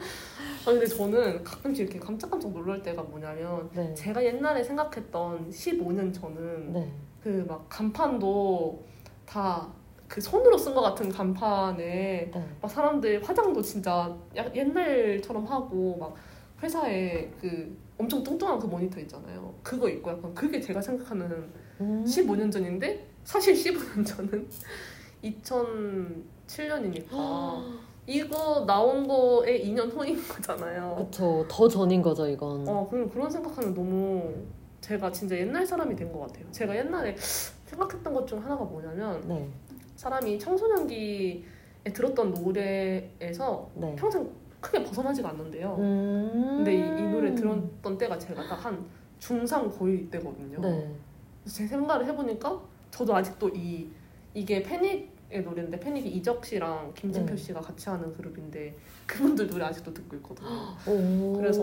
[0.62, 3.94] 아 근데 저는 가끔씩 이렇게 깜짝깜짝 놀랄 때가 뭐냐면 네.
[3.94, 6.92] 제가 옛날에 생각했던 15년 전은 네.
[7.24, 8.84] 그 막 간판도
[9.26, 9.82] 다
[10.12, 12.50] 그 손으로 쓴 것 같은 간판에 네.
[12.62, 16.14] 막 사람들 화장도 진짜 약 옛날처럼 하고 막
[16.62, 19.54] 회사에 그 엄청 뚱뚱한 그 모니터 있잖아요.
[19.64, 21.50] 그거 있고 약간 그게 제가 생각하는
[21.80, 22.04] 음.
[22.06, 24.50] 15년 전인데 사실 15년 전은
[25.24, 30.96] 2007년이니까 이거 나온 거에 2년 후인 거잖아요.
[30.98, 31.46] 그쵸.
[31.48, 32.68] 더 전인 거죠, 이건.
[32.68, 34.34] 어, 그럼 그런 생각하면 너무
[34.82, 36.46] 제가 진짜 옛날 사람이 된 것 같아요.
[36.52, 39.48] 제가 옛날에 생각했던 것 중 하나가 뭐냐면 네.
[39.96, 41.44] 사람이 청소년기에
[41.94, 43.96] 들었던 노래에서 네.
[43.96, 44.30] 평생
[44.60, 45.76] 크게 벗어나지가 않는데요.
[45.80, 46.54] 음.
[46.58, 48.84] 근데 이, 이 노래 들었던 때가 제가 딱 한
[49.20, 50.60] 중상 고1 때거든요.
[50.60, 50.92] 네.
[51.46, 53.88] 제 생각을 해보니까 저도 아직도 이
[54.34, 57.38] 이게 패닉의 노래인데 패닉이 이적 씨랑 김진표 네.
[57.38, 58.76] 씨가 같이 하는 그룹인데
[59.08, 60.48] 그분들 노래 아직도 듣고 있거든요.
[60.88, 61.34] 오.
[61.38, 61.62] 그래서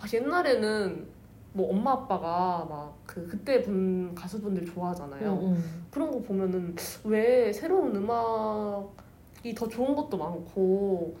[0.00, 1.06] 아, 옛날에는
[1.52, 5.32] 뭐 엄마 아빠가 막 그 그때 분 가수분들 좋아하잖아요.
[5.32, 5.86] 음, 음.
[5.90, 6.74] 그런 거 보면은
[7.04, 11.16] 왜 새로운 음악이 더 좋은 것도 많고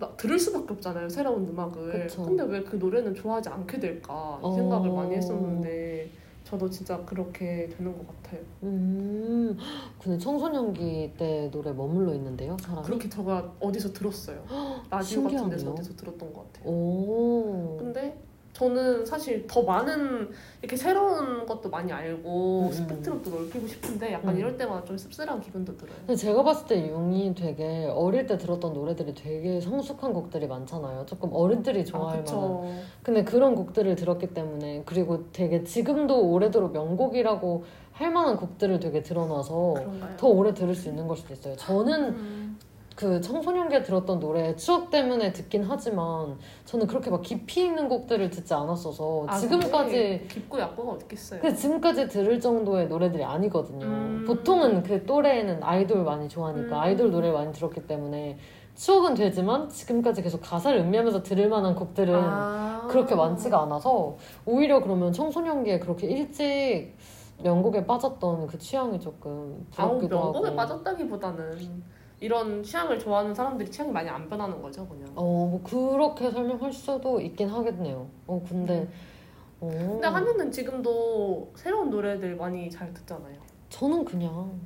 [0.00, 2.24] 막 들을 수밖에 없잖아요 새로운 음악을 그쵸.
[2.24, 4.52] 근데 왜 그 노래는 좋아하지 않게 될까 이 어.
[4.52, 6.08] 생각을 많이 했었는데
[6.54, 9.58] 저도 진짜 그렇게 되는 것 같아요 음.
[10.00, 12.86] 근데 청소년기 때 노래 머물러 있는데요, 사람이?
[12.86, 14.44] 그렇게 제가 어디서 들었어요
[14.90, 15.70] 라디오 같은 데서 신기하네요.
[15.72, 17.76] 어디서 들었던 것 같아요 오.
[17.78, 18.16] 근데
[18.54, 20.30] 저는 사실 더 많은
[20.62, 24.38] 이렇게 새로운 것도 많이 알고 음, 스펙트럼도 넓히고 싶은데 약간 음.
[24.38, 28.72] 이럴 때마다 좀 씁쓸한 기분도 들어요 근데 제가 봤을 때 용이 되게 어릴 때 들었던
[28.72, 31.04] 노래들이 되게 성숙한 곡들이 많잖아요.
[31.06, 32.80] 조금 어른들이 좋아할 아, 만한.
[33.02, 39.74] 근데 그런 곡들을 들었기 때문에 그리고 되게 지금도 오래도록 명곡이라고 할 만한 곡들을 되게 들어놔서
[39.74, 40.16] 그런가요?
[40.16, 41.56] 더 오래 들을 수 있는 걸 수도 있어요.
[41.56, 42.58] 저는 음.
[42.94, 48.54] 그 청소년기에 들었던 노래 추억 때문에 듣긴 하지만 저는 그렇게 막 깊이 있는 곡들을 듣지
[48.54, 51.40] 않았어서 아, 지금까지 깊고 얕고가 어딨겠어요.
[51.40, 53.84] 그 지금까지 들을 정도의 노래들이 아니거든요.
[53.84, 54.24] 음.
[54.26, 56.80] 보통은 그 또래에는 아이돌 많이 좋아하니까 음.
[56.80, 58.38] 아이돌 노래를 많이 들었기 때문에
[58.76, 62.86] 추억은 되지만 지금까지 계속 가사를 음미하면서 들을 만한 곡들은 아.
[62.88, 66.94] 그렇게 많지가 않아서 오히려 그러면 청소년기에 그렇게 일찍
[67.42, 71.82] 명곡에 빠졌던 그 취향이 조금 부럽기도 명곡에 하고 빠졌다기보다는
[72.24, 75.06] 이런 취향을 좋아하는 사람들이 취향이 많이 안 변하는 거죠, 그냥.
[75.14, 78.06] 어, 뭐 그렇게 설명할 수도 있긴 하겠네요.
[78.26, 78.88] 어, 근데
[79.60, 83.36] 어, 근데 한이는 지금도 새로운 노래들 많이 잘 듣잖아요.
[83.68, 84.58] 저는 그냥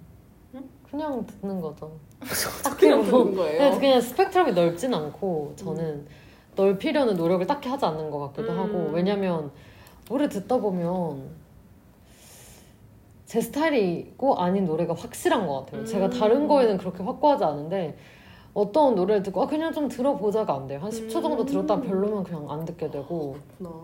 [0.55, 0.63] 응?
[0.89, 1.99] 그냥 듣는 거죠.
[2.79, 3.59] 그냥 뭐, 듣는 거예요.
[3.59, 6.07] 그냥, 그냥 스펙트럼이 넓진 않고 저는
[6.55, 8.59] 넓히려는 노력을 딱히 하지 않는 것 같기도 음.
[8.61, 9.51] 하고 왜냐면
[10.09, 11.29] 노래 듣다 보면
[13.29, 15.85] 제 스타일이고 아닌 노래가 확실한 것 같아요.
[15.85, 16.11] 제가 음.
[16.11, 17.95] 다른 거에는 그렇게 확고하지 않은데
[18.55, 20.79] 어떤 노래를 듣고 아 그냥 좀 들어보자가 안 돼요.
[20.81, 21.45] 한 10초 정도 음.
[21.47, 23.79] 들었다 별로면 그냥 안 듣게 되고 그렇구나.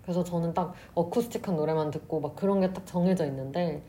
[0.00, 3.82] 그래서 저는 딱 어쿠스틱한 노래만 듣고 막 그런 게 딱 정해져 있는데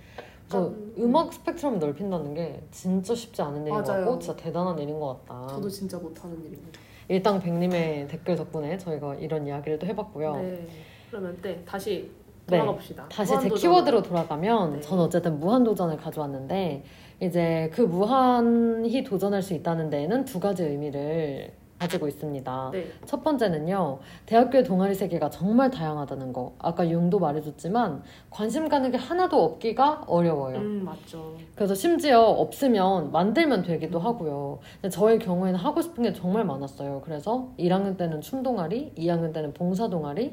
[0.50, 0.94] 그래서 음.
[1.00, 4.04] 음악 스펙트럼을 넓힌다는 게 진짜 쉽지 않은 일인 것 맞아요.
[4.06, 5.48] 같고 진짜 대단한 일인 것 같다.
[5.48, 6.82] 저도 진짜 못하는 일입니다.
[7.08, 10.36] 일당 백님의 댓글 덕분에 저희가 이런 이야기를 또 해봤고요.
[10.36, 10.68] 네.
[11.10, 12.21] 그러면 네 다시 네.
[12.60, 13.06] 돌아가 봅시다.
[13.10, 13.58] 다시 제 무한도전.
[13.72, 14.82] 키워드로 돌아가면 네.
[14.82, 16.84] 저는 어쨌든 무한 도전을 가져왔는데
[17.22, 22.70] 이제 그 무한히 도전할 수 있다는 데에는 두 가지 의미를 가지고 있습니다.
[22.74, 22.86] 네.
[23.08, 23.98] 첫 번째는요,
[24.28, 26.54] 대학교의 동아리 세계가 정말 다양하다는 거.
[26.60, 30.58] 아까 융도 말해줬지만, 관심 가는 게 하나도 없기가 어려워요.
[30.58, 31.36] 음 맞죠.
[31.56, 34.60] 그래서 심지어 없으면 만들면 되기도 하고요.
[34.80, 37.02] 근데 저의 경우에는 하고 싶은 게 정말 많았어요.
[37.04, 40.30] 그래서 1학년 때는 춤 동아리, 2학년 때는 봉사 동아리,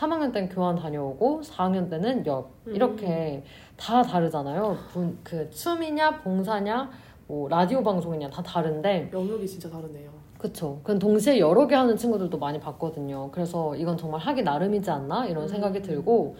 [0.00, 2.50] 3학년 때는 교환 다녀오고, 4학년 때는 역.
[2.66, 3.42] 이렇게
[3.76, 4.76] 다 다르잖아요.
[4.92, 6.90] 분- 그 춤이냐, 봉사냐,
[7.26, 10.10] 뭐 라디오 방송이냐 다 다른데 영역이 진짜 다르네요.
[10.38, 10.78] 그쵸.
[10.82, 13.30] 그건 동시에 여러 개 하는 친구들도 많이 봤거든요.
[13.30, 15.26] 그래서 이건 정말 하기 나름이지 않나?
[15.26, 15.82] 이런 생각이 음.
[15.82, 16.36] 들고,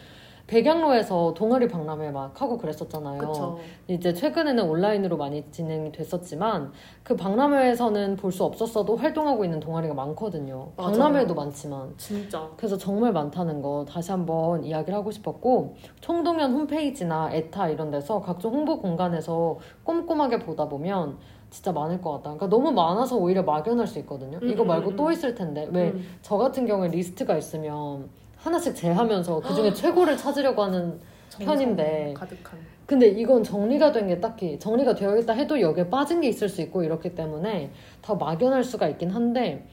[0.51, 3.18] 백양로에서 동아리 박람회 막 하고 그랬었잖아요.
[3.18, 3.59] 그렇죠.
[3.86, 6.72] 이제 최근에는 온라인으로 많이 진행이 됐었지만,
[7.05, 10.68] 그 박람회에서는 볼 수 없었어도 활동하고 있는 동아리가 많거든요.
[10.76, 10.92] 맞아요.
[10.92, 11.94] 박람회도 많지만.
[11.96, 12.48] 진짜.
[12.57, 18.53] 그래서 정말 많다는 거 다시 한번 이야기를 하고 싶었고 총동연 홈페이지나 에타 이런 데서 각종
[18.55, 21.18] 홍보 공간에서 꼼꼼하게 보다 보면
[21.51, 22.34] 진짜 많을 것 같다.
[22.34, 24.38] 그러니까 너무 많아서 오히려 막연할 수 있거든요.
[24.40, 25.12] 음, 이거 말고 음, 또 음.
[25.12, 28.09] 있을 텐데 왜저 음, 같은 경우에 리스트가 있으면
[28.43, 30.99] 하나씩 제하면서 그 중에 최고를 찾으려고 하는
[31.38, 32.14] 편인데.
[32.16, 32.59] 가득한.
[32.86, 36.61] 근데 이건 정리가 된 게 딱히 정리가 되어 있다 해도 여기에 빠진 게 있을 수
[36.62, 37.70] 있고 이렇기 때문에
[38.03, 39.68] 더 막연할 수가 있긴 한데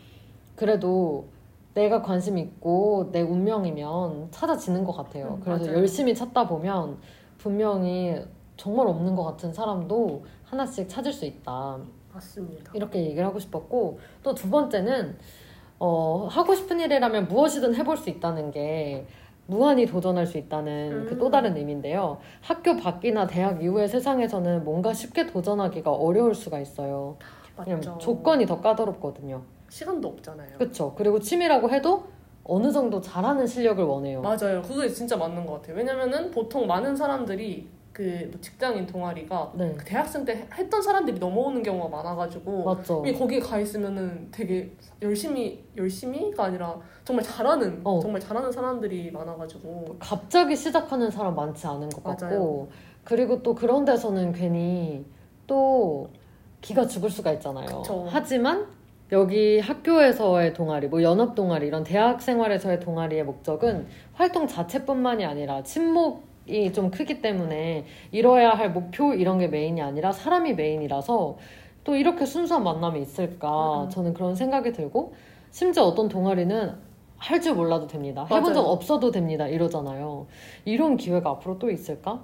[0.55, 1.27] 그래도
[1.73, 5.35] 내가 관심 있고 내 운명이면 찾아지는 것 같아요.
[5.37, 5.77] 음, 그래서 맞아요.
[5.79, 6.97] 열심히 찾다 보면
[7.37, 8.15] 분명히
[8.55, 11.77] 정말 없는 것 같은 사람도 하나씩 찾을 수 있다.
[12.13, 12.71] 맞습니다.
[12.75, 15.17] 이렇게 얘기를 하고 싶었고 또 두 번째는
[15.79, 19.05] 어, 하고 싶은 일이라면 무엇이든 해볼 수 있다는 게
[19.45, 21.31] 무한히 도전할 수 있다는 그또 음.
[21.31, 22.17] 다른 의미인데요.
[22.41, 27.17] 학교 밖이나 대학 이후의 세상에서는 뭔가 쉽게 도전하기가 어려울 수가 있어요.
[27.57, 27.97] 왜냐면 맞죠.
[27.97, 29.41] 조건이 더 까다롭거든요.
[29.69, 30.57] 시간도 없잖아요.
[30.57, 30.93] 그렇죠.
[30.95, 32.05] 그리고 취미라고 해도
[32.43, 34.21] 어느 정도 잘하는 실력을 원해요.
[34.21, 34.61] 맞아요.
[34.61, 35.75] 그게 진짜 맞는 것 같아요.
[35.77, 37.67] 왜냐면은 보통 많은 사람들이
[37.97, 42.99] 그뭐 직장인 동아리가 네, 그 대학생 때 했던 사람들이 넘어오는 경우가 많아가지고 맞죠.
[42.99, 44.71] 왜 거기에 가 있으면은 되게
[45.01, 47.99] 열심히 열심히가 아니라 정말 잘하는 어.
[47.99, 52.67] 정말 잘하는 사람들이 많아가지고 갑자기 시작하는 사람 많지 않은 것 같고 맞아요.
[53.03, 55.03] 그리고 또 그런 데서는 괜히
[55.47, 56.07] 또
[56.61, 57.65] 기가 죽을 수가 있잖아요.
[57.65, 58.05] 그쵸.
[58.09, 58.67] 하지만
[59.11, 66.26] 여기 학교에서의 동아리, 뭐 연합 동아리 이런 대학 생활에서의 동아리의 목적은 활동 자체뿐만이 아니라 친목
[66.47, 71.37] 이좀 크기 때문에 이뤄야 할 목표 이런 게 메인이 아니라 사람이 메인이라서
[71.83, 73.89] 또 이렇게 순수한 만남이 있을까 음.
[73.89, 75.13] 저는 그런 생각이 들고
[75.51, 76.85] 심지어 어떤 동아리는
[77.17, 78.27] 할 줄 몰라도 됩니다.
[78.29, 78.71] 해본 적 맞아요.
[78.73, 79.47] 없어도 됩니다.
[79.47, 80.27] 이러잖아요.
[80.65, 82.21] 이런 기회가 앞으로 또 있을까?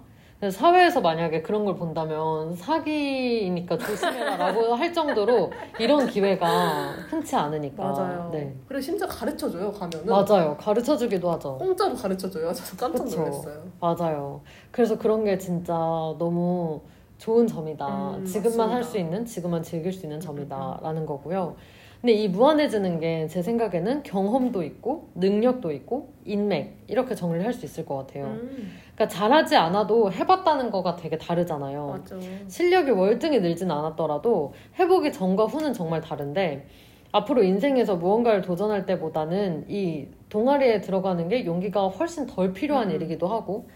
[0.52, 7.84] 사회에서 만약에 그런 걸 본다면 사기니까 조심해라라고 할 정도로 이런 기회가 흔치 않으니까.
[7.84, 8.30] 맞아요.
[8.32, 8.54] 네.
[8.68, 10.58] 그리고 심지어 가르쳐줘요 가면은 맞아요.
[10.58, 11.58] 가르쳐 주기도 하죠.
[11.58, 12.52] 공짜로 가르쳐줘요.
[12.54, 13.20] 저도 깜짝 그쵸.
[13.22, 13.64] 놀랐어요.
[13.80, 14.42] 맞아요.
[14.72, 16.82] 그래서 그런 게 진짜 너무
[17.18, 18.16] 좋은 점이다.
[18.18, 18.84] 음, 지금만 할.
[18.84, 21.56] 수 있는, 지금만 즐길 수 있는 음, 점이다라는 거고요.
[22.02, 27.66] 근데 이 무한해지는 게 제 생각에는 경험도 있고, 능력도 있고, 인맥, 이렇게 정리를 할 수
[27.66, 28.26] 있을 것 같아요.
[28.26, 31.88] 음, 그러니까 잘하지 않아도 해봤다는 거가 되게 다르잖아요.
[31.88, 32.20] 맞죠.
[32.48, 36.68] 실력이 월등히 늘진 않았더라도 해보기 전과 후는 정말 다른데
[37.12, 42.96] 앞으로 인생에서 무언가를 도전할 때보다는 이 동아리에 들어가는 게 용기가 훨씬 덜 필요한 음.
[42.96, 43.68] 일이기도 하고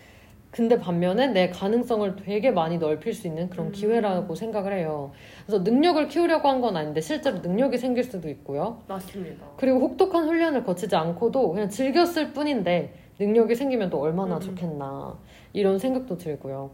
[0.50, 3.72] 근데 반면에 내 가능성을 되게 많이 넓힐 수 있는 그런 음.
[3.74, 5.12] 기회라고 생각을 해요.
[5.46, 8.82] 그래서 능력을 키우려고 한 건 아닌데 실제로 능력이 생길 수도 있고요.
[8.88, 9.46] 맞습니다.
[9.58, 14.42] 그리고 혹독한 훈련을 거치지 않고도 그냥 즐겼을 뿐인데 능력이 생기면 또 얼마나 음.
[14.42, 15.16] 좋겠나
[15.54, 16.72] 이런 생각도 들고요.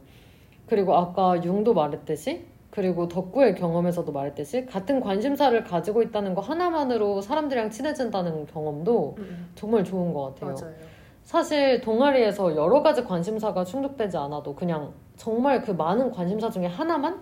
[0.67, 7.69] 그리고 아까 융도 말했듯이 그리고 덕구의 경험에서도 말했듯이 같은 관심사를 가지고 있다는 거 하나만으로 사람들이랑
[7.69, 10.55] 친해진다는 경험도 음, 정말 좋은 것 같아요.
[10.55, 10.73] 맞아요.
[11.23, 17.21] 사실 동아리에서 여러 가지 관심사가 충족되지 않아도 그냥 정말 그 많은 관심사 중에 하나만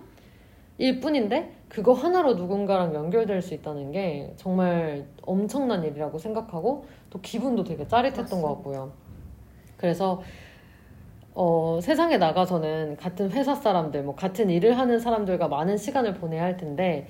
[0.78, 7.62] 일 뿐인데 그거 하나로 누군가랑 연결될 수 있다는 게 정말 엄청난 일이라고 생각하고 또 기분도
[7.62, 8.48] 되게 짜릿했던 맞습니다.
[8.48, 8.92] 것 같고요.
[9.82, 10.22] 그래서
[11.34, 16.56] 어, 세상에 나가서는 같은 회사 사람들, 뭐 같은 일을 하는 사람들과 많은 시간을 보내야 할
[16.56, 17.08] 텐데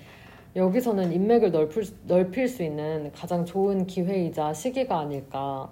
[0.57, 5.71] 여기서는 인맥을 넓힐, 수- 넓힐 수 있는 가장 좋은 기회이자 시기가 아닐까.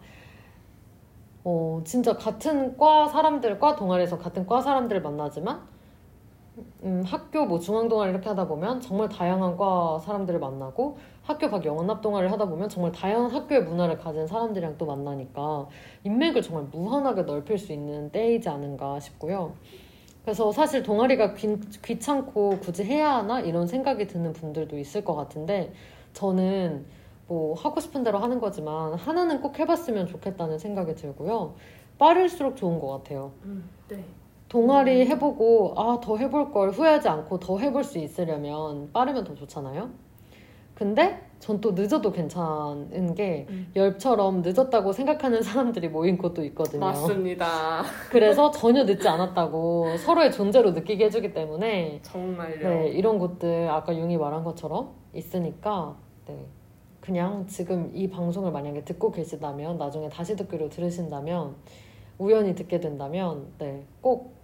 [1.43, 5.63] 어, 진짜 같은 과 사람들, 과 동아리에서 같은 과 사람들을 만나지만
[6.85, 11.65] 음, 학교 뭐 중앙 동아리 이렇게 하다 보면 정말 다양한 과 사람들을 만나고 학교 밖
[11.67, 15.69] 연합 동아리를 하다 보면 정말 다양한 학교의 문화를 가진 사람들이랑 또 만나니까
[16.05, 19.55] 인맥을 정말 무한하게 넓힐 수 있는 때이지 않은가 싶고요.
[20.23, 25.73] 그래서 사실 동아리가 귀, 귀찮고 굳이 해야 하나 이런 생각이 드는 분들도 있을 것 같은데
[26.13, 26.85] 저는
[27.27, 31.55] 뭐 하고 싶은 대로 하는 거지만 하나는 꼭 해봤으면 좋겠다는 생각이 들고요.
[31.99, 33.33] 빠를수록 좋은 것 같아요.
[33.45, 34.05] 음, 네.
[34.51, 39.89] 동아리 해보고 아 더 해볼 걸 후회하지 않고 더 해볼 수 있으려면 빠르면 더 좋잖아요.
[40.75, 43.71] 근데 전 또 늦어도 괜찮은 게 음.
[43.77, 46.81] 열처럼 늦었다고 생각하는 사람들이 모인 곳도 있거든요.
[46.81, 47.83] 맞습니다.
[48.11, 52.69] 그래서 전혀 늦지 않았다고 서로의 존재로 느끼게 해주기 때문에 정말요.
[52.69, 55.97] 네, 이런 곳들 아까 융이 말한 것처럼 있으니까
[56.27, 56.45] 네,
[57.01, 61.55] 그냥 지금 이 방송을 만약에 듣고 계시다면 나중에 다시 듣기로 들으신다면
[62.19, 64.40] 우연히 듣게 된다면 네, 꼭 음, 음.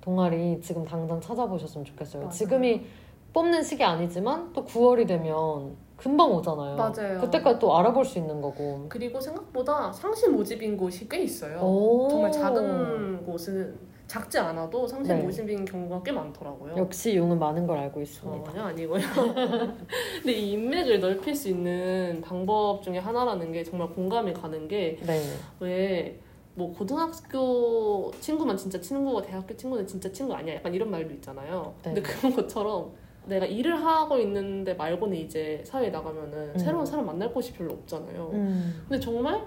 [0.00, 2.22] 동아리 지금 당장 찾아보셨으면 좋겠어요.
[2.22, 2.32] 맞아요.
[2.32, 2.86] 지금이
[3.32, 6.76] 뽑는 시기 아니지만 또 9월이 되면 금방 오잖아요.
[6.76, 7.20] 맞아요.
[7.20, 8.86] 그때까지 또 알아볼 수 있는 거고.
[8.88, 11.60] 그리고 생각보다 상시 모집인 곳이 꽤 있어요.
[11.60, 12.08] 오.
[12.08, 15.22] 정말 작은 곳은 작지 않아도 상시 네.
[15.22, 16.74] 모집인 경우가 꽤 많더라고요.
[16.76, 18.50] 역시 용은 많은 걸 알고 있습니다.
[18.50, 19.00] 전혀 아니고요.
[20.22, 25.22] 근데 이 인맥을 넓힐 수 있는 방법 중에 하나라는 게 정말 공감이 가는 게 네.
[25.60, 26.18] 왜
[26.54, 31.74] 뭐 고등학교 친구만 진짜 친구고 대학교 친구는 진짜 친구 아니야 약간 이런 말도 있잖아요.
[31.82, 31.94] 네.
[31.94, 32.92] 근데 그런 것처럼
[33.26, 36.58] 내가 일을 하고 있는데 말고는 이제 사회에 나가면은 음.
[36.58, 38.30] 새로운 사람 만날 곳이 별로 없잖아요.
[38.32, 38.84] 음.
[38.88, 39.40] 근데 정말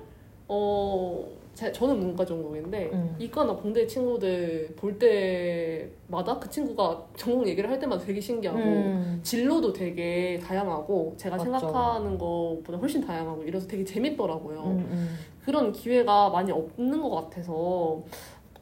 [0.47, 3.15] 어 제, 저는 문과 전공인데 음.
[3.19, 9.19] 이과나 공대 친구들 볼 때마다 그 친구가 전공 얘기를 할 때마다 되게 신기하고 음.
[9.21, 11.51] 진로도 되게 다양하고 제가 맞죠.
[11.51, 14.63] 생각하는 것보다 훨씬 다양하고 이래서 되게 재밌더라고요.
[14.63, 15.17] 음, 음.
[15.45, 18.01] 그런 기회가 많이 없는 것 같아서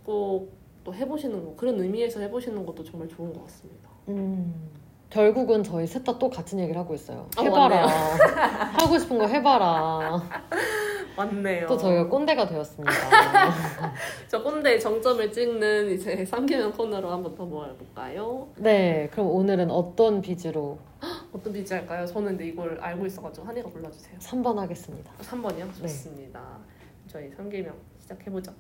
[0.04, 3.88] 꼭 또 해보시는 거 그런 의미에서 해보시는 것도 정말 좋은 것 같습니다.
[4.10, 4.70] 음.
[5.12, 7.28] 결국은 저희 셋 다 또 같은 얘기를 하고 있어요.
[7.38, 7.86] 어, 해봐라.
[8.80, 10.24] 하고 싶은 거 해봐라.
[11.18, 11.68] 맞네요.
[11.68, 12.92] 또 저희가 꼰대가 되었습니다.
[14.30, 18.48] 저 꼰대 정점을 찍는 이제 삼기면 코너로 한번 더 모아볼까요?
[18.56, 20.80] 네, 그럼 오늘은 어떤 비즈로
[21.34, 22.06] 어떤 비지 할까요?
[22.08, 24.18] 저는 근데 이걸 알고 있어가지고 한이가 골라주세요.
[24.18, 25.12] 3번 하겠습니다.
[25.20, 25.66] 3번이요?
[25.68, 25.72] 네.
[25.82, 26.42] 좋습니다.
[27.12, 28.54] 저희 3개명 시작해보죠.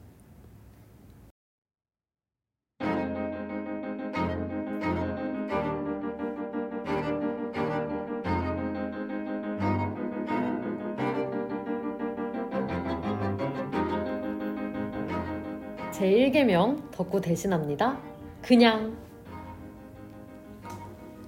[15.93, 18.01] 제 1계명 덕구 대신합니다.
[18.41, 18.97] 그냥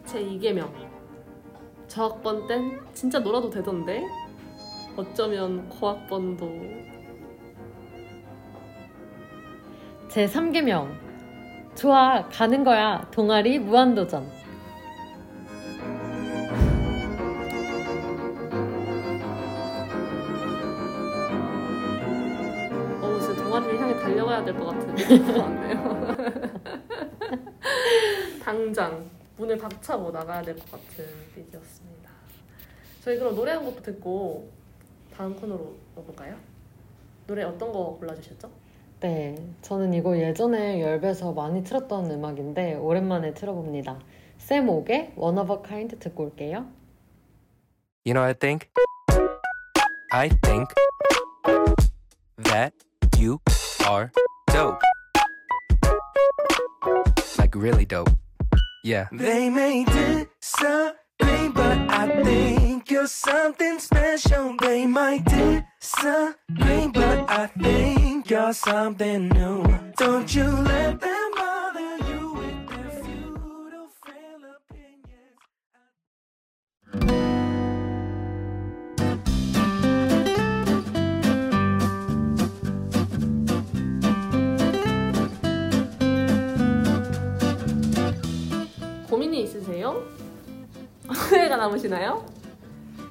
[0.05, 0.69] 제 2개명
[1.87, 4.03] 저학번 땐 진짜 놀아도 되던데
[4.97, 7.02] 어쩌면 고학번도
[10.13, 10.93] 제 3계명
[11.75, 14.29] 좋아 가는 거야 동아리 무한도전
[23.01, 26.15] 어우 진짜 동아리를 향해 달려가야 될 것 같은 느낌이 왔네요.
[28.43, 31.05] 당장 문을 박차고 나가야 될 것 같은
[31.35, 32.09] 비디오였습니다.
[33.03, 34.49] 저희 그럼 노래 한 곡도 듣고
[35.15, 36.35] 다음 코너로 넘어볼까요?
[37.27, 38.49] 노래 어떤 거 골라주셨죠?
[39.03, 43.99] 네 저는 이거 예전에 열배에서 많이 틀었던 음악인데 오랜만에 틀어봅니다.
[44.37, 46.65] 샘 옥의 One of a Kind 듣고 올게요.
[48.05, 48.69] You know, I think,
[50.13, 50.69] I think
[52.43, 52.73] that
[53.17, 53.41] you
[53.85, 54.09] are
[54.53, 54.79] dope.
[57.37, 58.09] Like, really dope.
[58.85, 59.07] Yeah.
[59.11, 61.02] They may disagree,
[61.42, 64.56] but I think you're something special.
[64.60, 69.64] They might disagree, but I think you're something new.
[69.96, 75.38] Don't you let them bother you with their futile, frail opinions.
[89.08, 90.02] 고민이 있으세요?
[91.13, 92.25] 후회가 남으시나요?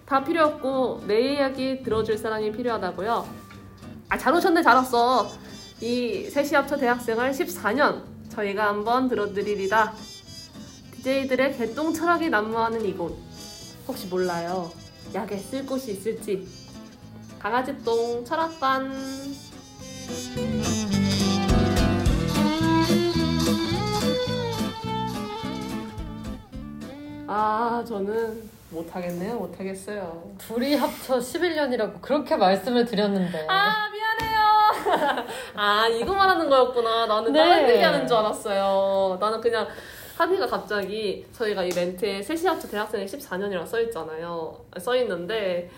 [0.06, 3.28] 다 필요 없고 내 이야기 들어줄 사람이 필요하다고요?
[4.08, 5.30] 아, 잘 오셨네, 잘 왔어.
[5.80, 9.94] 이 셋이 합쳐 대학생활 14년 저희가 한번 들어드리리다.
[11.02, 13.16] DJ들의 개똥 철학이 난무하는 이곳.
[13.88, 14.70] 혹시 몰라요?
[15.14, 16.46] 약에 쓸 곳이 있을지.
[17.38, 18.92] 강아지 똥 철학관.
[27.34, 29.36] 아, 저는 못하겠네요.
[29.36, 30.34] 못하겠어요.
[30.36, 33.46] 둘이 합쳐 11년이라고 그렇게 말씀을 드렸는데.
[33.48, 35.24] 아 미안해요.
[35.56, 37.06] 아 이거 말하는 거였구나.
[37.06, 37.38] 나는 네.
[37.38, 39.16] 다른 얘기하는 줄 알았어요.
[39.18, 39.66] 나는 그냥
[40.18, 44.54] 한이가 갑자기 저희가 이 멘트에 셋이 합쳐 대학생이 14년이라 써 있잖아요.
[44.78, 45.70] 써 있는데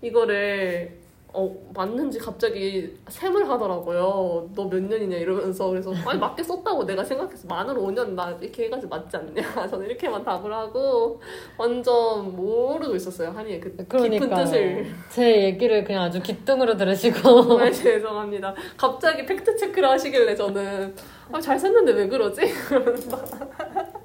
[0.00, 1.03] 이거를
[1.36, 4.50] 어 맞는지 갑자기 셈을 하더라고요.
[4.54, 8.88] 너 몇 년이냐 이러면서 그래서 아니 맞게 썼다고 내가 생각해서 만으로 5년 나 이렇게 해가지고
[8.96, 9.42] 맞지 않냐.
[9.68, 11.20] 저는 이렇게만 답을 하고
[11.58, 13.30] 완전 모르고 있었어요.
[13.30, 14.86] 한이의 그 깊은 그러니까 뜻을.
[15.10, 18.54] 제 얘기를 그냥 아주 기뚱으로 들으시고 정말 죄송합니다.
[18.76, 20.94] 갑자기 팩트 체크를 하시길래 저는
[21.32, 22.42] 아, 잘 썼는데 왜 그러지?
[22.68, 23.18] 그러면서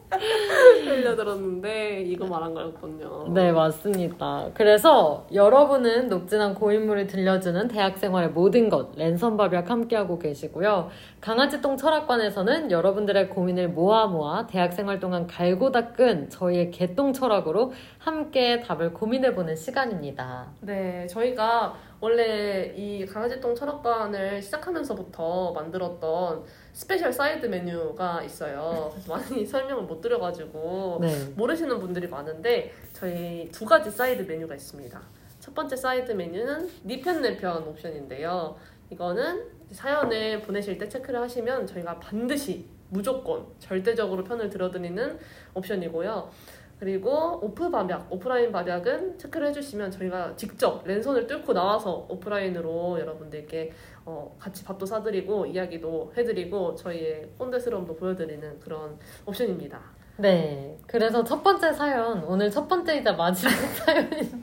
[0.86, 3.28] 흘려들었는데 이거 말한 거였군요.
[3.34, 4.49] 네, 맞습니다.
[4.53, 10.89] 그래서 여러분은 녹진한 고인물을 들려주는 대학생활의 모든 것, 랜선밥약 함께하고 계시고요.
[11.22, 18.93] 강아지똥 철학관에서는 여러분들의 고민을 모아 모아 대학생활 동안 갈고 닦은 저희의 개똥 철학으로 함께 답을
[18.93, 20.47] 고민해보는 시간입니다.
[20.62, 26.43] 네, 저희가 원래 이 강아지똥 철학관을 시작하면서부터 만들었던
[26.80, 28.89] special 사이드 메뉴가 있어요.
[28.93, 31.25] 그래서 많이 설명을 못 드려가지고 네.
[31.36, 35.01] 모르시는 분들이 많은데 저희 두 가지 사이드 메뉴가 있습니다.
[35.41, 38.55] 첫 번째 사이드 메뉴는 니편 내편 옵션인데요.
[38.91, 45.19] 이거는 사연을 보내실 때 체크를 하시면 저희가 반드시 무조건 절대적으로 편을 들어드리는
[45.55, 46.32] 옵션이고요.
[46.80, 53.73] 그리고 오프 밥약, 오프라인 밥약은 체크를 해주시면 저희가 직접 랜선을 뚫고 나와서 오프라인으로 여러분들께
[54.10, 59.99] 어, 같이 밥도 사드리고 이야기도 해드리고 저희의 꼰대스러움도 보여드리는 그런 옵션입니다.
[60.20, 60.78] 네.
[60.88, 63.51] 그래서 첫 번째 사연, 오늘 첫 번째이자 마지막
[63.86, 64.41] 사연인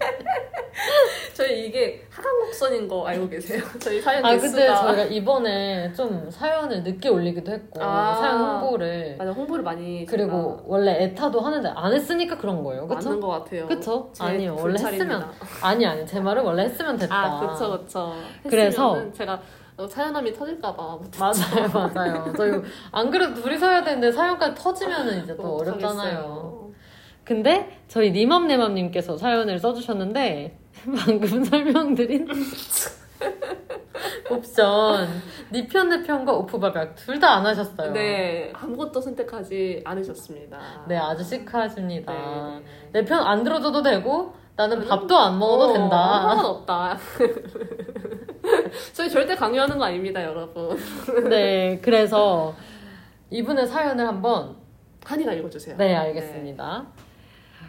[1.35, 3.63] 저희 이게 하강곡선인 거 알고 계세요?
[3.81, 8.15] 저희 사연 아, 개수가 근데 저희가 이번에 좀 사연을 늦게 올리기도 했고, 아.
[8.17, 9.17] 사연 홍보를.
[9.19, 12.87] 맞아 홍보를 많이 그리고 원래 에타도 하는데 안 했으니까 그런 거예요.
[12.87, 13.21] 맞는 그쵸?
[13.21, 13.67] 것 같아요.
[13.67, 14.11] 그쵸?
[14.13, 14.57] 제 아니요.
[14.59, 15.15] 원래 불찰입니다.
[15.15, 15.31] 했으면.
[15.63, 16.07] 아니, 아니.
[16.07, 17.15] 제 말은 원래 했으면 됐다.
[17.15, 18.15] 아 그쵸 그쵸.
[18.49, 19.41] 그래서- 제가 어,
[19.87, 22.33] 사연함이 터질까봐 맞아요, 맞아요.
[22.37, 22.53] 저희
[22.93, 26.19] 안 그래도 둘이서 해야 되는데 사연까지 터지면은 이제 또 어렵잖아요.
[26.21, 26.71] 못하겠어요.
[27.25, 30.59] 근데 저희 니맘네맘님께서 사연을 써주셨는데
[30.97, 32.29] 방금 설명드린
[34.31, 35.09] 옵션
[35.53, 37.93] 니편 내편과 오프바박 둘다 안 하셨어요.
[37.93, 40.59] 네 아무것도 선택하지 않으셨습니다.
[40.89, 42.13] 네, 아주 시크하십니다.
[42.13, 42.63] 네.
[43.01, 46.23] 내편 안 들어줘도 되고 나는 밥도 안 먹어도 어, 된다.
[46.29, 46.99] 상관없다.
[48.93, 50.77] 저희 절대 강요하는 거 아닙니다, 여러분.
[51.29, 52.55] 네, 그래서
[53.31, 54.57] 이분의 사연을 한번
[55.05, 55.77] 한이가 읽어주세요.
[55.77, 56.87] 네, 알겠습니다.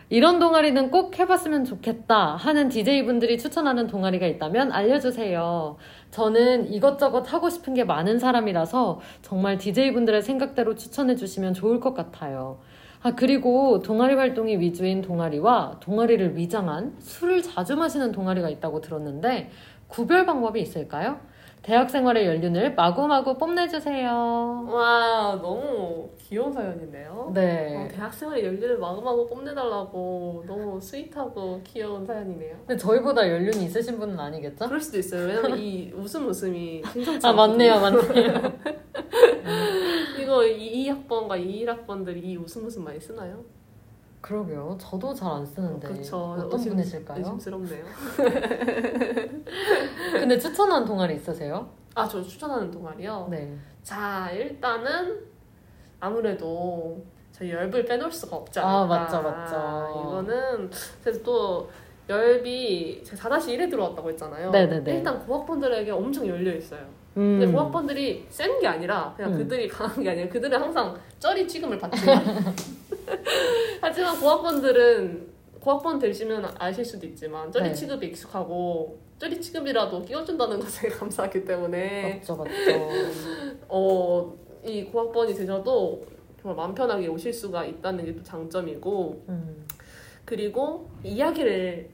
[0.09, 5.75] 이런 동아리는 꼭 해봤으면 좋겠다 하는 DJ분들이 추천하는 동아리가 있다면 알려주세요.
[6.11, 12.59] 저는 이것저것 하고 싶은 게 많은 사람이라서 정말 DJ분들의 생각대로 추천해주시면 좋을 것 같아요.
[13.03, 19.51] 아, 그리고 동아리 활동이 위주인 동아리와 동아리를 위장한 술을 자주 마시는 동아리가 있다고 들었는데
[19.87, 21.19] 구별 방법이 있을까요?
[21.63, 24.67] 대학 생활의 연륜을 마구마구 뽐내주세요.
[24.69, 27.11] 와 너무 귀여운 사연이네요.
[27.11, 27.89] 어, 네.
[27.91, 32.55] 대학 생활의 연륜을 마구마구 뽐내달라고 너무 sweet하고 귀여운 사연이네요.
[32.65, 34.65] 근데 저희보다 연륜이 있으신 분은 아니겠죠?
[34.65, 35.27] 그럴 수도 있어요.
[35.27, 36.83] 왜냐면 이 웃음 웃음이
[37.23, 37.33] 아.
[37.33, 38.53] 맞네요, 맞네요.
[40.21, 43.43] 이거 2학번과 21학번들이 이 웃음 웃음 많이 쓰나요?
[44.21, 44.77] 그러게요.
[44.79, 45.87] 저도 잘 안 쓰는데.
[45.87, 46.17] 그렇죠.
[46.37, 47.17] 어떤 의심- 분이실까요?
[47.19, 47.85] 의심스럽네요.
[50.13, 51.69] 근데 추천한 동아리 있으세요?
[51.95, 53.27] 아, 저 추천하는 동아리요.
[53.29, 53.55] 네.
[53.83, 55.19] 자, 일단은
[55.99, 58.79] 아무래도 저희 열불 빼놓을 수가 없지 않을까.
[58.79, 60.01] 아, 맞죠, 맞죠.
[60.03, 60.69] 이거는
[61.03, 61.69] 그래서 또
[62.09, 64.51] 열비 제가 4-1에 들어왔다고 했잖아요.
[64.51, 64.95] 네네네.
[64.97, 66.81] 일단 고학번들에게 엄청 열려 있어요.
[67.17, 67.39] 음.
[67.39, 69.37] 근데 고학번들이 센 게 아니라 그냥 음.
[69.39, 72.05] 그들이 강한 게 아니라 그들은 항상 쩌리 취급을 받지.
[73.97, 75.27] 하지만 고학번들은
[75.59, 77.73] 고학번 되시면 아실 수도 있지만 쩌리 네.
[77.73, 82.89] 취급에 익숙하고 쩌리 취급이라도 끼워준다는 것에 감사하기 때문에 맞죠, 맞죠.
[83.67, 86.05] 어, 이 고학번이 되셔도
[86.39, 89.65] 정말 마음 편하게 오실 수가 있다는 게 또 장점이고 음.
[90.25, 91.89] 그리고 이야기를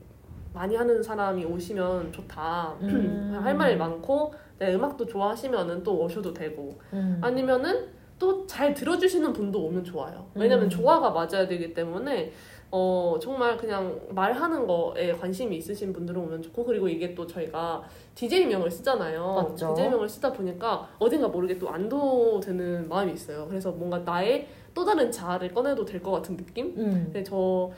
[0.54, 2.76] 많이 하는 사람이 오시면 좋다.
[2.84, 3.40] 음.
[3.42, 7.20] 할 말이 많고 내 음악도 좋아하시면은 또 오셔도 되고 음.
[7.22, 10.28] 아니면은 또 잘 들어주시는 분도 오면 좋아요.
[10.36, 10.70] 왜냐면 음.
[10.70, 12.32] 조화가 맞아야 되기 때문에
[12.72, 17.84] 어 정말 그냥 말하는 거에 관심이 있으신 분들은 오면 좋고 그리고 이게 또 저희가
[18.16, 19.34] DJ명을 쓰잖아요.
[19.50, 19.74] 맞죠.
[19.76, 23.46] DJ명을 쓰다 보니까 어딘가 모르게 또 안도되는 마음이 있어요.
[23.48, 26.74] 그래서 뭔가 나의 또 다른 자아를 꺼내도 될 것 같은 느낌?
[26.78, 27.02] 음.
[27.06, 27.70] 근데 저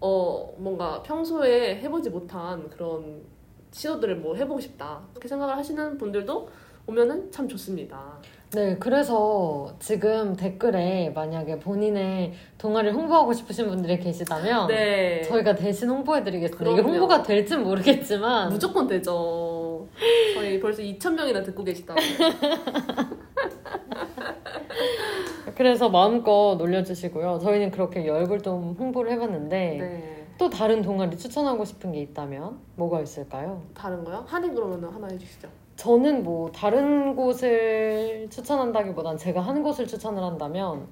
[0.00, 3.22] 어, 뭔가 평소에 해보지 못한 그런
[3.70, 6.48] 시도들을 뭐 해보고 싶다 그렇게 생각을 하시는 분들도
[6.86, 8.18] 오면은 참 좋습니다.
[8.54, 16.64] 네, 그래서 지금 댓글에 만약에 본인의 동아리를 홍보하고 싶으신 분들이 계시다면 네, 저희가 대신 홍보해드리겠습니다.
[16.70, 16.92] 이게 그럼요.
[16.92, 19.88] 홍보가 될진 모르겠지만 무조건 되죠.
[20.34, 21.94] 저희 벌써 2천 명이나 듣고 계시다.
[25.56, 27.38] 그래서 마음껏 놀려주시고요.
[27.40, 33.00] 저희는 그렇게 열불 좀 홍보를 해봤는데 네, 또 다른 동아리 추천하고 싶은 게 있다면 뭐가
[33.00, 33.62] 있을까요?
[33.74, 34.24] 다른 거요?
[34.26, 35.48] 한인 그러면 하나 해주시죠.
[35.76, 40.88] 저는 뭐 다른 곳을 추천한다기보단 제가 한 곳을 추천을 한다면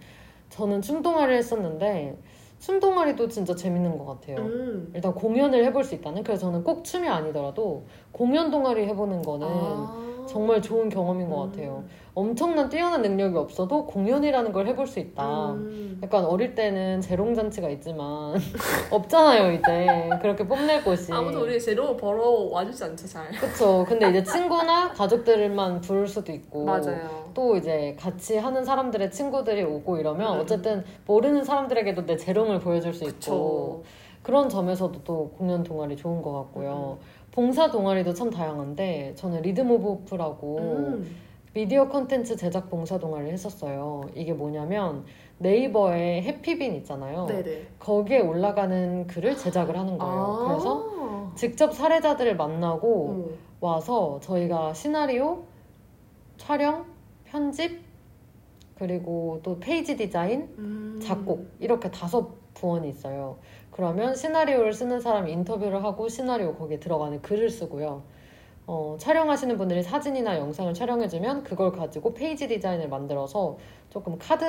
[0.50, 2.18] 저는 춤 동아리를 했었는데
[2.58, 4.36] 춤 동아리도 진짜 재밌는 것 같아요.
[4.38, 4.90] 음.
[4.94, 10.26] 일단 공연을 해볼 수 있다는 그래서 저는 꼭 춤이 아니더라도 공연 동아리 해보는 거는 아.
[10.28, 11.50] 정말 좋은 경험인 것 음.
[11.50, 11.84] 같아요.
[12.14, 15.52] 엄청난 뛰어난 능력이 없어도 공연이라는 걸 해볼 수 있다.
[15.52, 15.98] 음.
[16.02, 18.34] 약간 어릴 때는 재롱잔치가 있지만
[18.90, 23.30] 없잖아요 이제 그렇게 뽐낼 곳이 아무도 우리 제로 벌어 와주지 않죠 잘.
[23.32, 27.30] 그쵸 근데 이제 친구나 가족들만 부를 수도 있고 맞아요.
[27.32, 30.40] 또 이제 같이 하는 사람들의 친구들이 오고 이러면 음.
[30.40, 33.82] 어쨌든 모르는 사람들에게도 내 재롱을 보여줄 수 있고 그쵸.
[34.22, 36.98] 그런 점에서도 또 공연 동아리 좋은 것 같고요
[37.30, 41.21] 봉사 동아리도 참 다양한데 저는 Rhythm of Hope라고 음.
[41.54, 44.02] 미디어 컨텐츠 제작 봉사 동아리를 했었어요.
[44.14, 45.04] 이게 뭐냐면
[45.38, 47.26] 네이버에 해피빈 있잖아요.
[47.26, 47.66] 네네.
[47.78, 50.14] 거기에 올라가는 글을 제작을 하는 거예요.
[50.14, 50.48] 아.
[50.48, 53.38] 그래서 직접 사례자들을 만나고 음.
[53.60, 55.44] 와서 저희가 시나리오,
[56.38, 56.86] 촬영,
[57.24, 57.80] 편집,
[58.76, 61.00] 그리고 또 페이지 디자인, 음.
[61.02, 63.36] 작곡 이렇게 다섯 부원이 있어요.
[63.70, 68.02] 그러면 시나리오를 쓰는 사람 인터뷰를 하고 시나리오 거기에 들어가는 글을 쓰고요.
[68.66, 73.58] 어, 촬영하시는 분들이 사진이나 영상을 촬영해주면 그걸 가지고 페이지 디자인을 만들어서
[73.90, 74.44] 조금 카드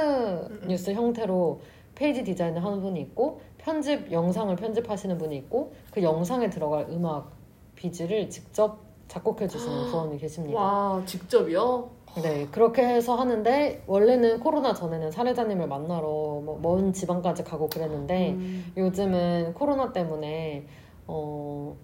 [0.68, 1.60] 뉴스 형태로
[1.96, 7.32] 페이지 디자인을 하는 분이 있고 편집 영상을 편집하시는 분이 있고 그 영상에 들어갈 음악
[7.76, 10.60] BG를 직접 작곡해 주시는 부원이 계십니다.
[10.60, 11.90] 와 직접이요?
[12.22, 16.08] 네, 그렇게 해서 하는데 원래는 코로나 전에는 사례자님을 만나러
[16.44, 18.72] 뭐 먼 지방까지 가고 그랬는데 음.
[18.78, 20.66] 요즘은 코로나 때문에
[21.08, 21.76] 어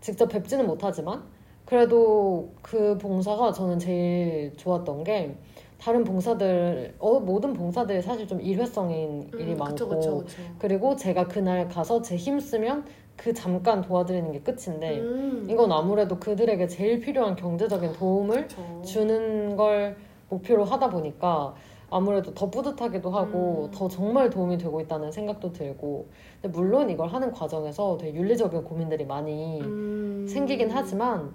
[0.00, 1.24] 직접 뵙지는 못하지만
[1.66, 5.34] 그래도 그 봉사가 저는 제일 좋았던 게
[5.80, 10.42] 다른 봉사들 어 모든 봉사들이 사실 좀 일회성인 일이 음, 많고 그쵸 그쵸 그쵸.
[10.58, 12.84] 그리고 제가 그날 가서 제 힘 쓰면
[13.16, 15.46] 그 잠깐 도와드리는 게 끝인데 음.
[15.48, 18.82] 이건 아무래도 그들에게 제일 필요한 경제적인 도움을 그쵸.
[18.84, 19.96] 주는 걸
[20.30, 21.54] 목표로 하다 보니까
[21.90, 23.70] 아무래도 더 뿌듯하기도 하고 음.
[23.70, 26.06] 더 정말 도움이 되고 있다는 생각도 들고
[26.42, 30.26] 근데 물론 이걸 하는 과정에서 되게 윤리적인 고민들이 많이 음.
[30.28, 31.34] 생기긴 하지만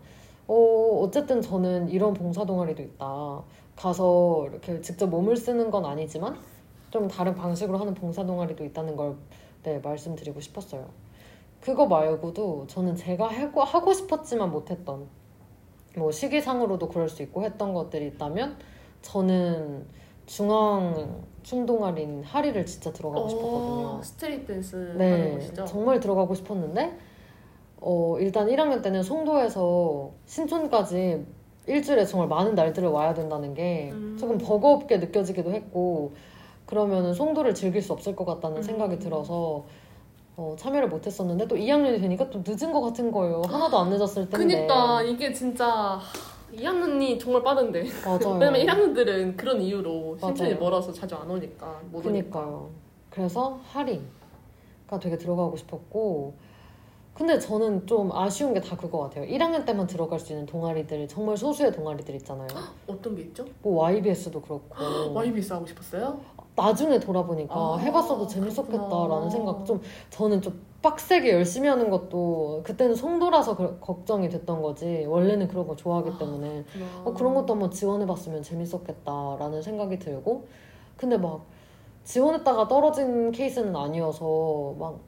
[0.50, 3.43] 어, 어쨌든 저는 이런 봉사 동아리도 있다
[3.76, 6.36] 가서 이렇게 직접 몸을 쓰는 건 아니지만
[6.89, 9.16] 좀 다른 방식으로 하는 봉사 동아리도 있다는 걸
[9.62, 10.88] 네, 말씀드리고 싶었어요
[11.62, 15.06] 그거 말고도 저는 제가 하고, 하고 싶었지만 못했던
[15.95, 18.58] 뭐 시기상으로도 그럴 수 있고 했던 것들이 있다면
[19.04, 19.86] 저는
[20.26, 23.88] 중앙 춤동아리인 하리를 진짜 들어가고 싶었거든요.
[23.88, 25.39] 어, 스트릿 댄스 네?
[25.66, 26.97] 정말 들어가고 싶었는데
[27.82, 31.25] 어, 일단 1학년 때는 송도에서 신촌까지
[31.67, 34.17] 일주일에 정말 많은 날들을 와야 된다는 게 음.
[34.19, 36.13] 조금 버거웠게 느껴지기도 했고
[36.65, 38.61] 그러면은 송도를 즐길 수 없을 것 같다는 음.
[38.63, 39.65] 생각이 들어서
[40.36, 43.41] 어, 참여를 못했었는데 또 2학년이 되니까 또 늦은 것 같은 거예요.
[43.47, 44.38] 하나도 안 늦었을 텐데.
[44.38, 45.99] 그니까 이게 진짜
[46.53, 48.38] 2학년이 정말 빠른데 맞아요.
[48.39, 50.55] 왜냐면 1학년들은 그런 이유로 신촌이.
[50.55, 52.69] 멀어서 자주 안 오니까 못 그니까요.
[53.09, 56.34] 그래서 하리가 되게 들어가고 싶었고
[57.20, 59.26] 근데 저는 좀 아쉬운 게 다 그거 같아요.
[59.26, 62.47] 1학년 때만 들어갈 수 있는 동아리들 정말 소수의 동아리들 있잖아요.
[62.88, 63.43] 어떤 게 있죠?
[63.61, 64.63] 뭐 YBS도 그렇고
[65.13, 66.17] YBS 하고 싶었어요?
[66.55, 69.30] 나중에 돌아보니까 아, 해봤어도 재밌었겠다라는 그렇구나.
[69.30, 75.49] 생각 좀 저는 좀 빡세게 열심히 하는 것도 그때는 송도라서 그- 걱정이 됐던 거지 원래는
[75.49, 76.63] 그런 거 좋아하기 때문에
[77.03, 80.45] 어, 그런 것도 한번 지원해봤으면 재밌었겠다라는 생각이 들고
[80.95, 81.41] 근데 막
[82.05, 84.99] 지원했다가 떨어진 케이스는 아니어서 막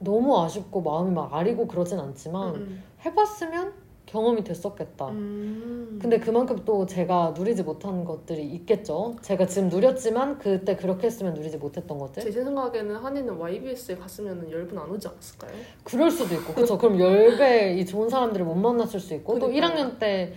[0.00, 3.72] 너무 아쉽고 마음이 막 아리고 그러진 않지만 음, 해봤으면
[4.06, 5.08] 경험이 됐었겠다.
[5.10, 5.98] 음.
[6.02, 9.14] 근데 그만큼 또 제가 누리지 못한 것들이 있겠죠.
[9.22, 12.24] 제가 지금 누렸지만 그때 그렇게 했으면 누리지 못했던 것들.
[12.24, 15.52] 제 생각에는 한이는 YBS에 갔으면 열분 안 오지 않았을까요?
[15.84, 16.76] 그럴 수도 있고, 그렇죠.
[16.76, 19.70] 그럼 10배 이 좋은 사람들을 못 만났을 수 있고, 또 그러니까요.
[19.86, 20.34] 1학년 때,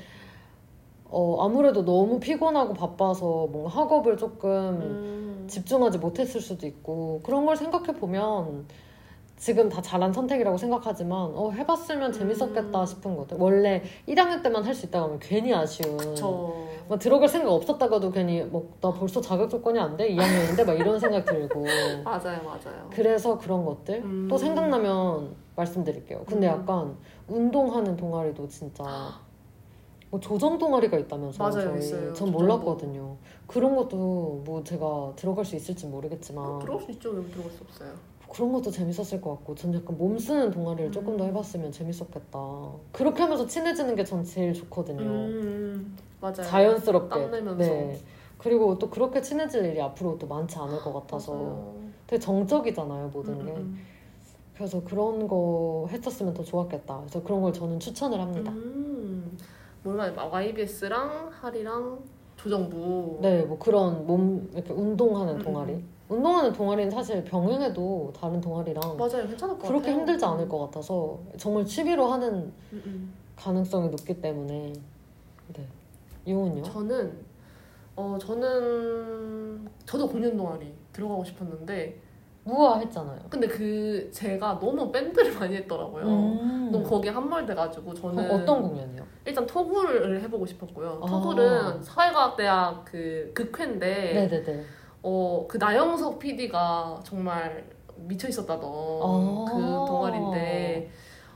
[1.05, 5.45] 어, 아무래도 너무 피곤하고 바빠서 뭔가 학업을 조금 음.
[5.47, 8.65] 집중하지 못했을 수도 있고 그런 걸 생각해 보면
[9.43, 12.85] 지금 다 잘한 선택이라고 생각하지만 어, 해봤으면 재밌었겠다 음.
[12.85, 18.09] 싶은 것들 원래 1학년 때만 할 수 있다고 하면 괜히 아쉬운 저막 들어갈 생각 없었다가도
[18.11, 20.15] 괜히 뭐나 벌써 자격 조건이 안 돼?
[20.15, 21.61] 2학년인데 막 이런 생각 들고
[22.05, 22.89] 맞아요, 맞아요.
[22.91, 24.27] 그래서 그런 것들 음.
[24.29, 26.23] 또 생각나면 말씀드릴게요.
[26.25, 26.61] 근데 음.
[26.61, 26.95] 약간
[27.27, 28.85] 운동하는 동아리도 진짜
[30.09, 31.49] 뭐 조정 동아리가 있다면서요.
[31.49, 31.79] 맞아요, 저희.
[31.79, 32.13] 있어요.
[32.13, 32.31] 전.
[32.31, 33.17] 몰랐거든요.
[33.47, 38.12] 그런 것도 뭐 제가 들어갈 수 있을지 모르겠지만 들어올 수 있죠, 왜 들어갈 수 없어요.
[38.33, 41.29] 그런 것도 재밌었을 것 같고 전 약간 몸 쓰는 동아리를 조금 더 음.
[41.29, 42.39] 해봤으면 재밌었겠다.
[42.91, 45.01] 그렇게 하면서 친해지는 게 전 제일 좋거든요.
[45.01, 46.41] 음, 맞아요.
[46.41, 47.09] 자연스럽게.
[47.09, 47.57] 땀 내면서.
[47.57, 47.99] 네.
[48.39, 51.75] 그리고 또 그렇게 친해질 일이 앞으로 또 많지 않을 것 같아서 맞아요.
[52.07, 53.51] 되게 정적이잖아요 모든 음, 게.
[53.53, 53.79] 음,
[54.55, 56.97] 그래서 그런 거 했었으면 더 좋았겠다.
[57.01, 58.51] 그래서 그런 걸 저는 추천을 합니다.
[58.51, 59.37] 음.
[59.83, 60.11] 몰라요.
[60.15, 61.99] 막 YBS랑 하리랑
[62.35, 63.19] 조정부.
[63.21, 65.83] 네, 뭐 그런 몸 이렇게 운동하는 음, 동아리.
[66.13, 66.17] 음.
[66.17, 69.27] 운동하는 동아리는 사실 병행해도 다른 동아리랑 맞아요.
[69.27, 69.95] 괜찮을 것 그렇게 같아요.
[69.95, 72.33] 힘들지 않을 것 같아서 정말 취미로 하는
[72.71, 73.13] 음, 음.
[73.35, 74.73] 가능성이 높기 때문에
[75.53, 75.67] 네.
[76.25, 76.61] 이혼요?
[76.63, 77.11] 저는
[77.95, 81.99] 어 저는 저도 공연 동아리 들어가고 싶었는데
[82.45, 83.19] 무아 했잖아요.
[83.29, 86.05] 근데 그 제가 너무 밴드를 많이 했더라고요.
[86.05, 86.69] 음.
[86.71, 89.03] 너무 거기에 함몰돼가지고 저는 어떤 공연이요?
[89.25, 90.99] 일단 토굴을 해보고 싶었고요.
[91.03, 91.07] 아.
[91.09, 94.63] 토굴은 사회과학대학 그 극회인데 네네네.
[95.03, 99.45] 어, 그 나영석 PD가 정말 미쳐 있었다던 아.
[99.47, 100.89] 그 동아리인데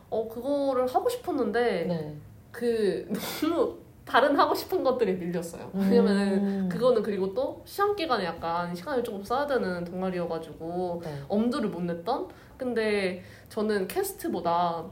[0.09, 2.15] 어 그거를 하고 싶었는데 네.
[2.51, 3.07] 그
[3.43, 5.69] 너무 다른 하고 싶은 것들이 밀렸어요.
[5.73, 6.69] 왜냐면은 음.
[6.69, 11.23] 그거는 그리고 또 시험 기간에 약간 시간을 조금 써야 되는 동아리여가지고 네.
[11.27, 12.29] 엄두를 못 냈던.
[12.55, 14.85] 근데 저는 캐스트보다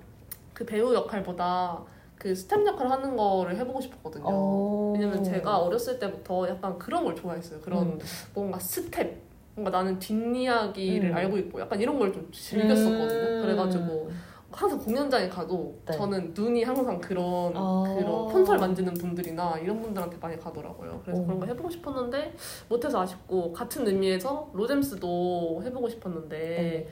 [0.54, 1.82] 그 배우 역할보다
[2.26, 4.24] 그 스태프 역할 하는 거를 해보고 싶었거든요.
[4.28, 4.94] 어.
[4.96, 7.60] 왜냐면 제가 어렸을 때부터 약간 그런 걸 좋아했어요.
[7.62, 8.00] 그런 음.
[8.34, 9.16] 뭔가 스태프,
[9.54, 11.16] 뭔가 나는 뒷이야기를 음.
[11.16, 13.28] 알고 있고 약간 이런 걸 좀 즐겼었거든요.
[13.38, 13.42] 음.
[13.44, 14.10] 그래가지고
[14.52, 15.96] 항상 공연장에 가도 네.
[15.96, 17.84] 저는 눈이 항상 그런 아.
[17.96, 21.02] 그런 콘솔 만지는 분들이나 이런 분들한테 많이 가더라고요.
[21.04, 21.26] 그래서 오.
[21.26, 22.34] 그런 거 해보고 싶었는데
[22.70, 26.88] 못해서 아쉽고 같은 의미에서 로잼스도 해보고 싶었는데 네.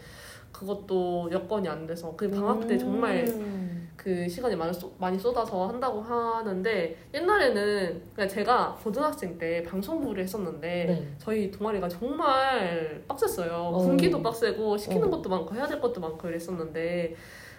[0.52, 3.73] 그것도 여건이 안 돼서 그 방학 때 정말 음.
[4.04, 10.86] 그 시간이 많이, 쏟, 많이 쏟아서 한다고 하는데 옛날에는 그냥 제가 고등학생 때 방송부를 했었는데
[10.86, 11.08] 네.
[11.18, 13.54] 저희 동아리가 정말 빡셌어요.
[13.54, 13.78] 어.
[13.80, 15.10] 군기도 빡세고 시키는 어.
[15.10, 17.16] 것도 많고 해야 될 것도 많고 이랬었는데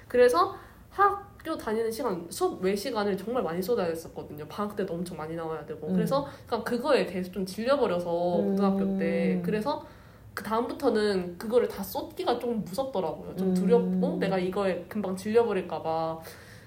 [0.07, 0.55] 그래서
[0.91, 4.47] 학교 다니는 시간 수업 외 시간을 정말 많이 쏟아야 했었거든요.
[4.47, 5.95] 방학 때도 엄청 많이 나와야 되고 음.
[5.95, 8.51] 그래서 그냥 그거에 대해서 좀 질려버려서 음.
[8.51, 9.87] 고등학교 때 그래서
[10.35, 13.37] 그 다음부터는 그거를 다 쏟기가 좀 무섭더라고요.
[13.37, 13.55] 좀 음.
[13.55, 16.21] 두렵고 내가 이거에 금방 질려버릴까봐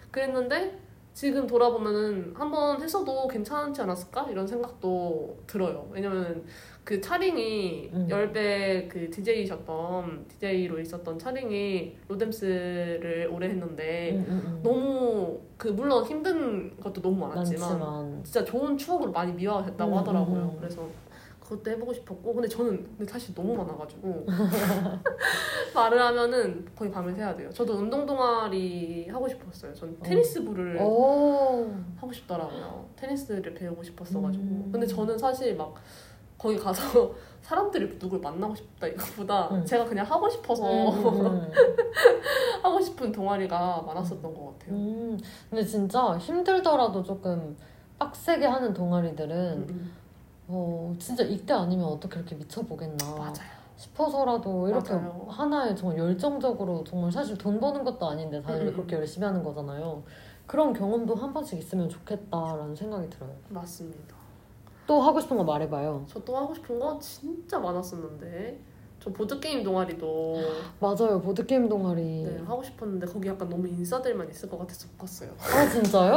[0.10, 0.80] 그랬는데
[1.14, 5.90] 지금 돌아보면은 한번 했어도 괜찮지 않았을까 이런 생각도 들어요.
[5.92, 6.44] 왜냐면
[6.84, 8.08] 그 차링이 음.
[8.10, 14.60] 열배 그 DJ셨던 DJ로 있었던 차링이 로뎀스를 오래 했는데 음, 음, 음.
[14.64, 19.98] 너무 그 물론 힘든 것도 너무 많았지만 많지만 진짜 좋은 추억으로 많이 미화가 됐다고 음,
[19.98, 20.40] 하더라고요.
[20.44, 20.58] 음, 음.
[20.60, 20.88] 그래서
[21.48, 24.26] 그것도 해보고 싶었고 근데 저는 근데 사실 너무 많아가지고
[25.74, 27.50] 말을 하면은 거의 밤을 새야 돼요.
[27.54, 29.74] 저도 운동 동아리 하고 싶었어요.
[29.74, 31.72] 전 테니스 부를 오.
[31.96, 32.90] 하고 싶더라고요.
[32.98, 34.44] 테니스를 배우고 싶었어가지고.
[34.44, 34.70] 음.
[34.74, 35.74] 근데 저는 사실 막
[36.38, 39.66] 거기 가서 사람들이 누굴 만나고 싶다 이것보다 음.
[39.66, 41.52] 제가 그냥 하고 싶어서 음, 음,
[42.62, 44.76] 하고 싶은 동아리가 많았었던 것 같아요.
[44.76, 45.18] 음.
[45.50, 47.56] 근데 진짜 힘들더라도 조금
[47.98, 50.07] 빡세게 하는 동아리들은 음, 음.
[50.48, 53.58] 어, 진짜 이때 아니면 어떻게 이렇게 미쳐보겠나 맞아요.
[53.76, 55.26] 싶어서라도 이렇게 맞아요.
[55.30, 59.44] 하나에 정말 열정적으로 정말 사실 돈 버는 것도 아닌데 다들 음, 음, 그렇게 열심히 하는
[59.44, 60.04] 거잖아요.
[60.48, 63.32] 그런 경험도 한 번씩 있으면 좋겠다라는 생각이 들어요.
[63.50, 64.16] 맞습니다.
[64.88, 66.06] 또 하고 싶은 거 말해봐요.
[66.08, 68.60] 저 또 하고 싶은 거 진짜 많았었는데
[69.04, 70.36] 저 보드 게임 동아리도
[70.80, 71.22] 맞아요.
[71.22, 72.24] 보드게임 동아리.
[72.24, 75.32] 네, 하고 싶었는데 거기 약간 너무 인싸들만 있을 것 같아서 못 갔어요.
[75.40, 76.16] 아, 진짜요?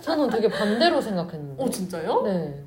[0.00, 1.62] 저는 되게 반대로 생각했는데.
[1.62, 2.22] 어 진짜요?
[2.22, 2.64] 네.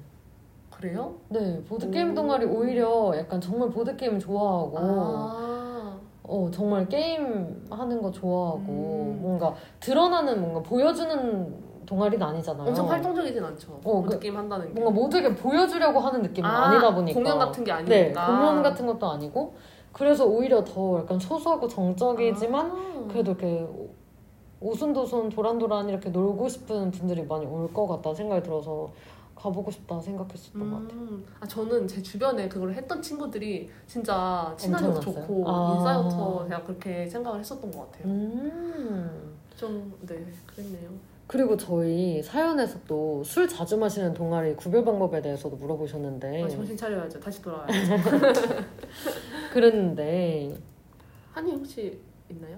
[0.78, 1.16] 그래요?
[1.30, 1.62] 네.
[1.68, 2.16] 보드게임 오.
[2.16, 9.20] 동아리 오히려 약간 정말 보드게임 좋아하고, 아, 어, 정말 게임 하는 거 좋아하고, 음.
[9.22, 12.68] 뭔가 드러나는 뭔가 보여주는 동아리는 아니잖아요.
[12.68, 13.74] 엄청 활동적이진 않죠.
[13.84, 14.74] 어, 보드 그- 게임 한다는 게.
[14.82, 17.20] 뭔가 모두에게 보여주려고 하는 느낌은 아, 아, 니다 보니까.
[17.20, 18.26] 공연 같은 게 네, 아니니까.
[18.28, 19.54] 공연 같은 것도 아니고.
[19.94, 23.08] 그래서 오히려 더 약간 소소하고 정적이지만 아.
[23.10, 23.66] 그래도 이렇게
[24.60, 28.90] 오순도순 도란도란 이렇게 놀고 싶은 분들이 많이 올 것 같다 생각이 들어서
[29.46, 31.00] 가보고 싶다 생각했었던 것 같아요.
[31.00, 35.00] 음, 아 저는 제 주변에 그걸 했던 친구들이 진짜 엄청났어요?
[35.00, 35.76] 좋고 아.
[35.78, 38.08] 인싸여서 제가 그렇게 생각을 했었던 것 같아요.
[38.12, 39.36] 음.
[39.56, 40.90] 좀 네 그랬네요.
[41.28, 47.20] 그리고 저희 사연에서 또 술 자주 마시는 동아리 구별 방법에 대해서도 물어보셨는데 아, 정신 차려야죠.
[47.20, 47.96] 다시 돌아와야죠.
[49.54, 50.56] 그랬는데
[51.32, 52.00] 한이 혹시
[52.30, 52.58] 있나요?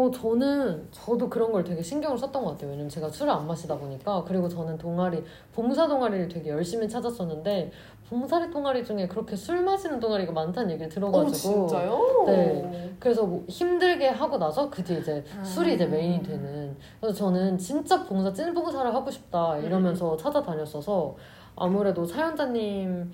[0.00, 2.70] 어 저는 저도 그런 걸 되게 신경을 썼던 것 같아요.
[2.70, 5.22] 왜냐면 제가 술을 안 마시다 보니까 그리고 저는 동아리
[5.52, 7.70] 봉사 동아리를 되게 열심히 찾았었는데
[8.08, 12.24] 봉사리 동아리 중에 그렇게 술 마시는 동아리가 많다는 얘기를 들어가지고 어, 진짜요?
[12.26, 12.94] 네.
[12.98, 15.44] 그래서 뭐 힘들게 하고 나서 그 뒤에 이제 아.
[15.44, 21.14] 술이 이제 메인이 되는 그래서 저는 진짜 봉사 찐 봉사를 하고 싶다 이러면서 찾아다녔어서
[21.56, 23.10] 아무래도 사연자님과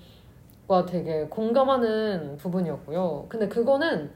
[0.87, 4.09] 되게 공감하는 부분이었고요 근데 그거는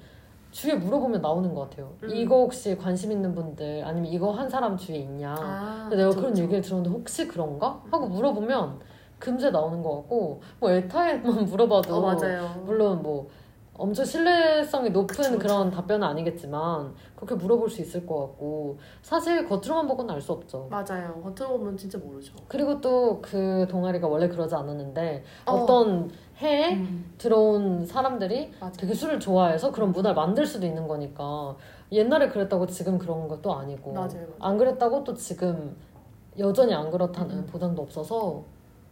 [0.52, 2.10] 주위에 물어보면 나오는 것 같아요 음.
[2.10, 6.38] 이거 혹시 관심 있는 분들 아니면 이거 한 사람 주위에 있냐 아, 내가 그쵸, 그런.
[6.38, 7.82] 얘기를 들었는데 혹시 그런가?
[7.90, 8.80] 하고 물어보면
[9.18, 12.62] 금세 나오는 것 같고 뭐 에타에만 물어봐도 어, 맞아요.
[12.66, 13.30] 물론 뭐
[13.78, 19.88] 엄청 신뢰성이 높은 그쵸, 그런 답변은 아니겠지만 그렇게 물어볼 수 있을 것 같고 사실 겉으로만
[19.88, 20.68] 보고는 알 수 없죠.
[20.70, 21.20] 맞아요.
[21.24, 22.34] 겉으로 보면 진짜 모르죠.
[22.48, 25.52] 그리고 또 그 동아리가 원래 그러지 않았는데 어.
[25.54, 25.66] 어.
[25.66, 26.12] 떤
[26.42, 28.80] 해에 음, 들어온 사람들이 맞아.
[28.80, 31.56] 되게 술을 좋아해서 그런 문화를 만들 수도 있는 거니까
[31.92, 34.28] 옛날에 그랬다고 지금 그런 것도 아니고 맞아요, 맞아요.
[34.40, 35.76] 안 그랬다고 또 지금
[36.38, 37.46] 여전히 안 그렇다는 음.
[37.48, 38.44] 보장도 없어서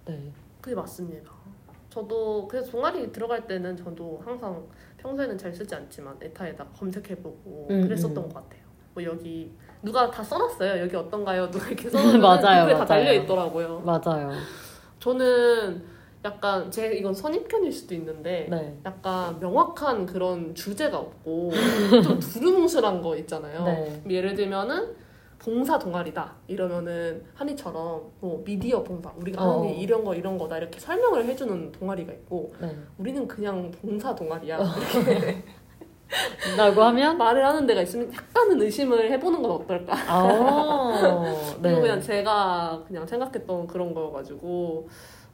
[0.05, 0.31] 네.
[0.61, 1.31] 그게 맞습니다.
[2.03, 4.63] 저도 그래서 동아리 들어갈 때는 저도 항상
[4.97, 8.29] 평소에는 잘 쓰지 않지만 에타에다 검색해보고 음, 그랬었던 음.
[8.29, 8.61] 것 같아요.
[8.93, 9.51] 뭐 여기
[9.81, 10.81] 누가 다 써놨어요.
[10.81, 11.49] 여기 어떤가요?
[11.51, 12.85] 누가 이렇게 써놓으면 맞아요, 댓글에 다.
[12.85, 13.81] 달려 있더라고요.
[13.81, 14.31] 맞아요.
[14.99, 15.83] 저는
[16.23, 18.77] 약간 제 이건 선입견일 수도 있는데 네.
[18.85, 21.51] 약간 명확한 그런 주제가 없고
[22.03, 23.63] 좀 두루뭉술한 거 있잖아요.
[23.63, 24.03] 네.
[24.09, 24.95] 예를 들면은
[25.39, 29.61] 봉사 동아리다 이러면은 한이처럼 뭐 미디어 봉사 우리가 하는 어.
[29.63, 32.75] 게 이런 거 이런 거다 이렇게 설명을 해주는 동아리가 있고 네.
[32.97, 34.63] 우리는 그냥 봉사 동아리야 어.
[34.63, 35.43] 이렇게
[36.57, 39.93] 라고 하면 말을 하는 데가 있으면 약간은 의심을 해보는 건 어떨까?
[40.07, 41.21] 아,
[41.61, 41.79] 네.
[41.79, 44.89] 그냥 제가 그냥 생각했던 그런 거여가지고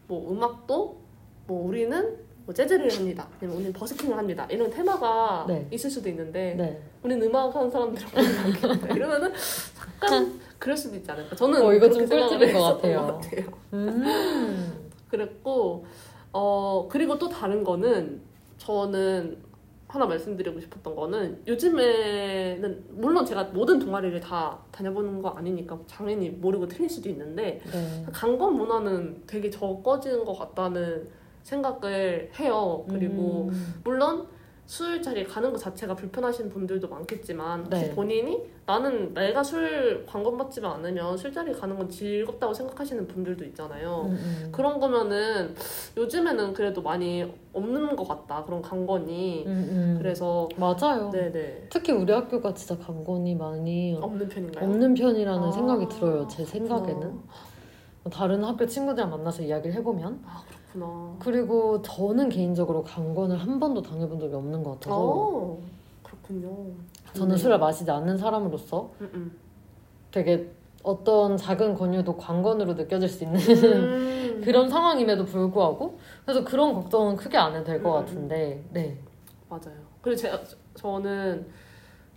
[0.07, 1.02] 뭐 음악도
[1.48, 3.27] 뭐 우리는 뭐 재즈를 합니다.
[3.40, 4.45] 아니면 우리는 버스킹을 합니다.
[4.52, 5.68] 이런 테마가 네.
[5.72, 6.80] 있을 수도 있는데 네.
[7.02, 8.94] 우리는 음악 하는 음악입니다.
[8.94, 9.34] 이러면은
[10.03, 11.35] 약간 그럴 수도 있지 않을까.
[11.35, 13.01] 저는 어, 이거 좀 꿀팁인 것 같아요.
[13.01, 13.45] 것 같아요.
[13.73, 14.89] 음.
[15.09, 15.85] 그랬고
[16.31, 18.22] 어 그리고 또 다른 거는
[18.57, 19.38] 저는
[19.88, 26.67] 하나 말씀드리고 싶었던 거는 요즘에는 물론 제가 모든 동아리를 다 다녀보는 거 아니니까 당연히 모르고
[26.67, 28.05] 틀릴 수도 있는데 네.
[28.11, 31.07] 강건 문화는 되게 적어지는 것 같다는
[31.43, 32.84] 생각을 해요.
[32.89, 33.76] 그리고 음.
[33.84, 34.27] 물론
[34.67, 37.89] 술 자리 가는 것 자체가 불편하신 분들도 많겠지만 혹시 네.
[37.95, 44.07] 본인이 나는 내가 술 관건받지 않으면 술자리 가는 건 즐겁다고 생각하시는 분들도 있잖아요.
[44.07, 44.49] 음, 음.
[44.51, 45.53] 그런 거면은
[45.95, 49.95] 요즘에는 그래도 많이 없는 것 같다 그런 관건이 음, 음.
[49.99, 51.11] 그래서 맞아요.
[51.11, 54.67] 네네 특히 우리 학교가 진짜 강건이 많이 없는 편인가요?
[54.67, 56.27] 없는 편이라는 아, 생각이 들어요.
[56.27, 57.23] 제 생각에는 그렇구나.
[58.11, 60.43] 다른 학교 친구들 만나서 이야기를 해보면 아
[60.76, 61.15] 그렇구나.
[61.19, 65.57] 그리고 저는 개인적으로 강건을 한 번도 당해본 적이 없는 것 같아서 어
[66.03, 66.53] 그렇군요.
[67.14, 67.38] 저는.
[67.38, 69.31] 술을 마시지 않는 사람으로서 음.
[70.11, 70.52] 되게
[70.84, 74.41] 어떤 작은 권유도 관건으로 느껴질 수 있는 음.
[74.43, 78.97] 그런 상황임에도 불구하고 그래서 그런 걱정은 크게 안 해도 될것 음, 음, 같은데 네
[79.49, 79.76] 맞아요.
[80.02, 80.39] 그리고 제가
[80.76, 81.47] 저는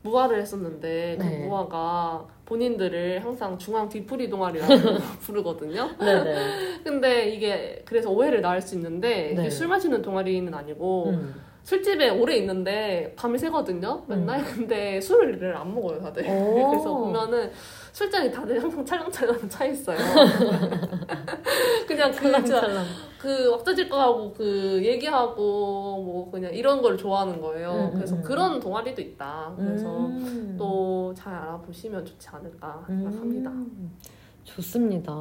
[0.03, 1.39] 무화를 했었는데 그 네.
[1.47, 4.73] 무화가 본인들을 항상 중앙 뒤풀이 동아리라고
[5.21, 5.91] 부르거든요.
[5.99, 9.51] 네네 근데 이게 그래서 오해를 낳을 수 있는데 네.
[9.51, 11.35] 술 마시는 동아리는 아니고 음.
[11.65, 14.05] 술집에 오래 있는데 밤이 새거든요.
[14.07, 16.25] 맨날 근데 술을 안 먹어요 다들.
[16.27, 16.55] 오.
[16.71, 17.51] 그래서 보면은
[17.99, 19.99] 술장이 다들 항상 찰랑찰랑 차 있어요.
[21.89, 22.85] 그냥 그, 찰랑찰랑
[23.19, 27.73] 그 왁자질 거하고 그 얘기하고 뭐 그냥 이런 걸 좋아하는 거예요.
[27.73, 28.23] 음, 음, 그래서 음.
[28.23, 29.53] 그런 동아리도 있다.
[29.57, 30.55] 그래서 음.
[30.57, 33.51] 또잘 알아보시면 좋지 않을까 생각합니다.
[33.51, 33.97] 음.
[34.45, 35.13] 좋습니다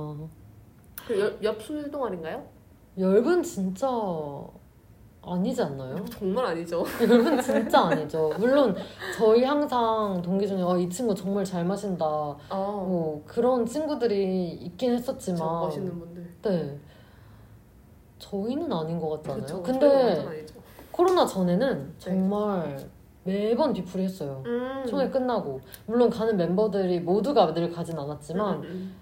[1.07, 2.47] 그 옆, 옆술 동아리인가요?
[2.99, 3.87] 열분 진짜
[5.29, 5.95] 아니지 않나요?
[6.05, 6.83] 정말 아니죠.
[7.01, 8.31] 열분 진짜 아니죠.
[8.37, 8.75] 물론
[9.15, 12.05] 저희 항상 동기 중에 어, 이 친구 정말 잘 마신다.
[12.05, 16.33] 어, 뭐 그런 친구들이 있긴 저 했었지만 멋있는 분들.
[16.43, 16.79] 네.
[18.19, 19.41] 저희는 아닌 것 같잖아요.
[19.41, 19.79] 그쵸, 저희는
[20.23, 20.45] 근데.
[20.91, 22.77] 코로나 전에는 정말
[23.23, 24.41] 매번 뒤풀이 했어요.
[24.45, 24.83] 음.
[24.87, 28.95] 총회 끝나고 물론 가는 멤버들이 모두가 늘 가진 않았지만 음, 음, 음.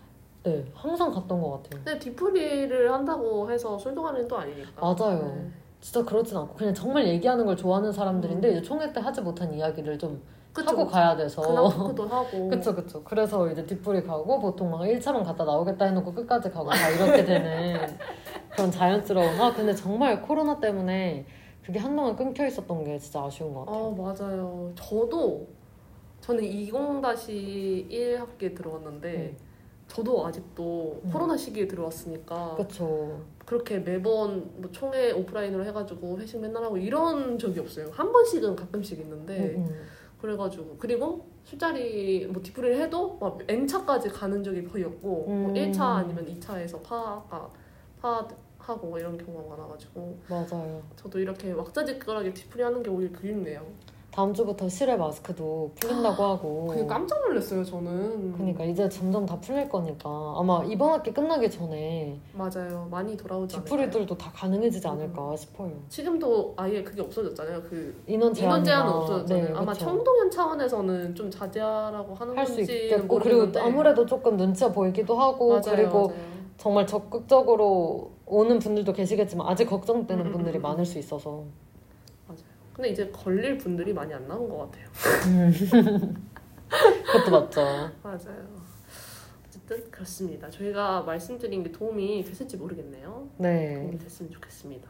[0.44, 1.82] 네 항상 갔던 것 같아요.
[1.84, 4.82] 근데 뒤풀이를 한다고 해서 술 동아리는 또 아니니까.
[4.82, 5.20] 맞아요.
[5.36, 5.52] 네.
[5.86, 8.52] 진짜 그렇진 않고 그냥 정말 얘기하는 걸 좋아하는 사람들인데 음.
[8.54, 10.20] 이제 총회 때 하지 못한 이야기를 좀
[10.52, 10.90] 그쵸, 하고 그쵸.
[10.90, 12.50] 가야 돼서 토크도 하고.
[12.50, 16.90] 그쵸 그쵸 그래서 이제 뒷불이 가고 보통 막 1차만 갔다 나오겠다 해놓고 끝까지 가고 다
[16.90, 17.78] 이렇게 되는
[18.50, 21.24] 그런 자연스러운 아 근데 정말 코로나 때문에
[21.64, 24.72] 그게 한동안 끊겨 있었던 게 진짜 아쉬운 것 같아요 어 맞아요.
[24.74, 25.46] 저도
[26.22, 29.38] 저는 20-1 학기에 들어갔는데 네.
[29.88, 31.12] 저도 아직도 음.
[31.12, 33.20] 코로나 시기에 들어왔으니까 그쵸.
[33.46, 37.90] 그렇게 매번 뭐 총회 오프라인으로 해가지고 회식 맨날 하고 이런 적이 없어요.
[37.92, 39.86] 한 번씩은 가끔씩 있는데 음, 음.
[40.20, 45.54] 그래가지고 그리고 술자리 뭐 뒤풀이를 해도 막 N차까지 가는 적이 거의 없고 뭐 음.
[45.54, 47.50] 1차 아니면 2차에서 파가
[48.02, 48.28] 파
[48.58, 50.82] 하고 뭐 이런 경우가 많아가지고 맞아요.
[50.96, 53.64] 저도 이렇게 왁자지껄하게 뒤풀이 하는 게 오히려 그립네요.
[54.16, 56.68] 다음 주부터 실외 마스크도 풀린다고 하고.
[56.68, 58.32] 그냥 깜짝 놀랐어요 저는.
[58.32, 62.88] 그러니까 이제 점점 다 풀릴 거니까 아마 이번 학기 끝나기 전에 맞아요.
[62.90, 63.78] 많이 돌아오지 않을까요?
[63.78, 65.74] 뒤풀이들도 다 가능해지지 않을까 싶어요.
[65.90, 67.62] 지금도 아예 그게 없어졌잖아요.
[67.64, 69.48] 그 인원 제한 인원 제한은 없어졌잖아요.
[69.48, 69.74] 네, 아마.
[69.74, 75.50] 청동년 차원에서는 좀 자제하라고 하는 할수 건지는 있겠고 그리고 모르겠는데 아무래도 조금 눈치가 보이기도 하고
[75.50, 76.20] 맞아요, 그리고 맞아요.
[76.56, 81.44] 정말 적극적으로 오는 분들도 계시겠지만 아직 걱정되는 음, 음, 분들이 음, 많을 수 있어서
[82.76, 84.86] 근데 이제 걸릴 분들이 많이 안 나온 것 같아요.
[87.06, 87.62] 그것도 맞죠.
[88.04, 88.46] 맞아요.
[89.48, 90.50] 어쨌든 그렇습니다.
[90.50, 93.30] 저희가 말씀드린 게 도움이 됐을지 모르겠네요.
[93.38, 93.76] 네.
[93.80, 94.90] 도움이 됐으면 좋겠습니다.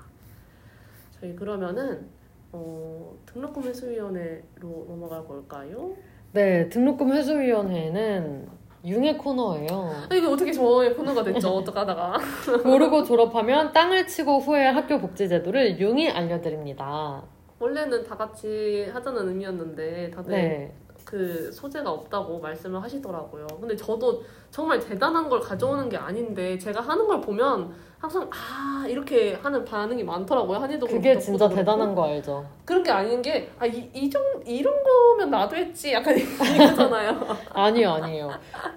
[1.20, 2.08] 저희 그러면은
[2.52, 5.94] 어, 등록금 회수위원회로 넘어가 볼까요?
[6.32, 8.48] 네, 등록금 회수위원회는
[8.84, 10.08] 융의 코너예요.
[10.10, 11.50] 아, 이게 어떻게 저의 코너가 됐죠?
[11.50, 12.18] 어떡하다가
[12.66, 17.24] 모르고 졸업하면 땅을 치고 후회할 학교 복지 제도를 융이 알려드립니다.
[17.66, 23.48] 원래는 다 같이 하자는 의미였는데 다들 네, 그 소재가 없다고 말씀을 하시더라고요.
[23.60, 27.74] 근데 저도 정말 대단한 걸 가져오는 게 아닌데 제가 하는 걸 보면
[28.06, 30.60] 항상 아 이렇게 하는 반응이 많더라고요.
[30.60, 31.56] 한이도 그게 진짜 그렇고.
[31.56, 32.46] 대단한 거 알죠?
[32.64, 36.16] 그런 게 아닌 게아이이 정 이런 거면 나도 했지 약간
[36.56, 37.20] 이거잖아요.
[37.50, 38.30] 아니요, 아니에요.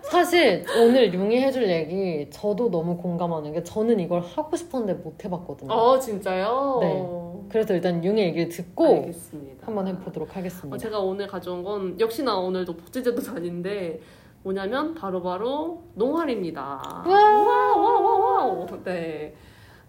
[0.02, 5.70] 사실 오늘 융이 해줄 얘기 저도 너무 공감하는 게 저는 이걸 하고 싶었는데 못 해봤거든요.
[5.72, 6.78] 어 진짜요?
[6.80, 7.48] 네.
[7.50, 9.66] 그래서 일단 융의 얘기를 듣고 알겠습니다.
[9.66, 10.74] 한번 해보도록 하겠습니다.
[10.74, 14.00] 어, 제가 오늘 가져온 건 역시나 오늘도 복지제도도 아닌데
[14.42, 16.62] 뭐냐면 바로 바로 농활입니다.
[17.04, 19.34] 와 와 와 와 네.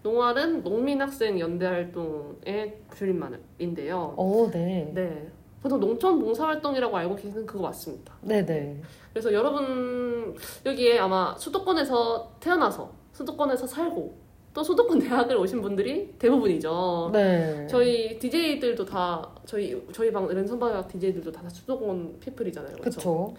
[0.02, 4.14] 농활은 농민학생 연대활동의 줄임말인데요.
[4.16, 4.90] 어, 네.
[4.94, 5.28] 네.
[5.62, 8.14] 보통 농촌 봉사활동이라고 알고 계시는 그거 맞습니다.
[8.22, 8.80] 네네.
[9.12, 14.14] 그래서 여러분 여기에 아마 수도권에서 태어나서 수도권에서 살고
[14.54, 17.10] 또 수도권 대학을 오신 분들이 대부분이죠.
[17.12, 17.66] 네.
[17.68, 22.76] 저희 DJ들도 다 저희 저희 방 랜선방학 DJ들도 다 수도권 피플이잖아요.
[22.78, 23.34] 그렇죠?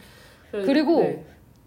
[0.52, 1.26] 그래서- 그리고 네.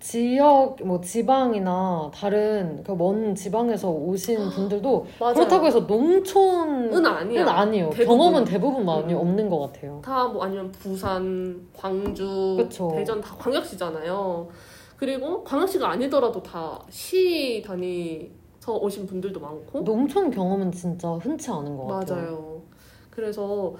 [0.08, 5.32] 지역, 뭐 지방이나 다른 그 먼 지방에서 오신 분들도 맞아요.
[5.34, 7.46] 그렇다고 해서 농촌은 은 아니야.
[7.48, 7.88] 아니에요.
[7.88, 8.06] 대부분.
[8.06, 9.18] 경험은 대부분 많이 음.
[9.18, 10.02] 없는 것 같아요.
[10.04, 12.90] 다 뭐 아니면 부산, 광주, 그쵸.
[12.94, 14.46] 대전 다 광역시잖아요.
[14.98, 22.16] 그리고 광역시가 아니더라도 다시 다니서 오신 분들도 많고 농촌 경험은 진짜 흔치 않은 것 같아요.
[22.20, 22.62] 맞아요.
[23.10, 23.74] 그래서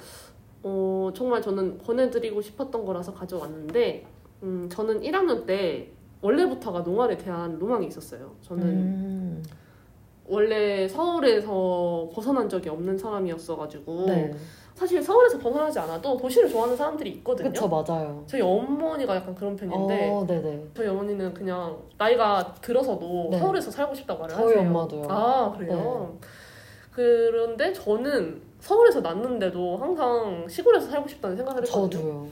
[0.62, 4.06] 어, 정말 저는 권해드리고 싶었던 거라서 가져왔는데
[4.42, 8.32] 음, 저는 1학년 때 원래부터가 농활에 대한 로망이 있었어요.
[8.42, 9.42] 저는 음,
[10.26, 14.34] 원래 서울에서 벗어난 적이 없는 사람이었어가지고 네.
[14.74, 17.48] 사실 서울에서 벗어나지 않아도 도시를 좋아하는 사람들이 있거든요.
[17.50, 18.24] 그쵸, 맞아요.
[18.26, 20.64] 저희 어머니가 약간 그런 편인데 어, 네네.
[20.74, 23.38] 저희 어머니는 그냥 나이가 들어서도 네.
[23.38, 24.60] 서울에서 살고 싶다고 말을 저희 하세요.
[24.68, 25.00] 엄마도요.
[25.02, 25.06] 네.
[25.10, 26.18] 아 그래요.
[26.90, 31.90] 그런데 저는 서울에서 났는데도 항상 시골에서 살고 싶다는 생각을 했거든요.
[31.90, 32.26] 저도요.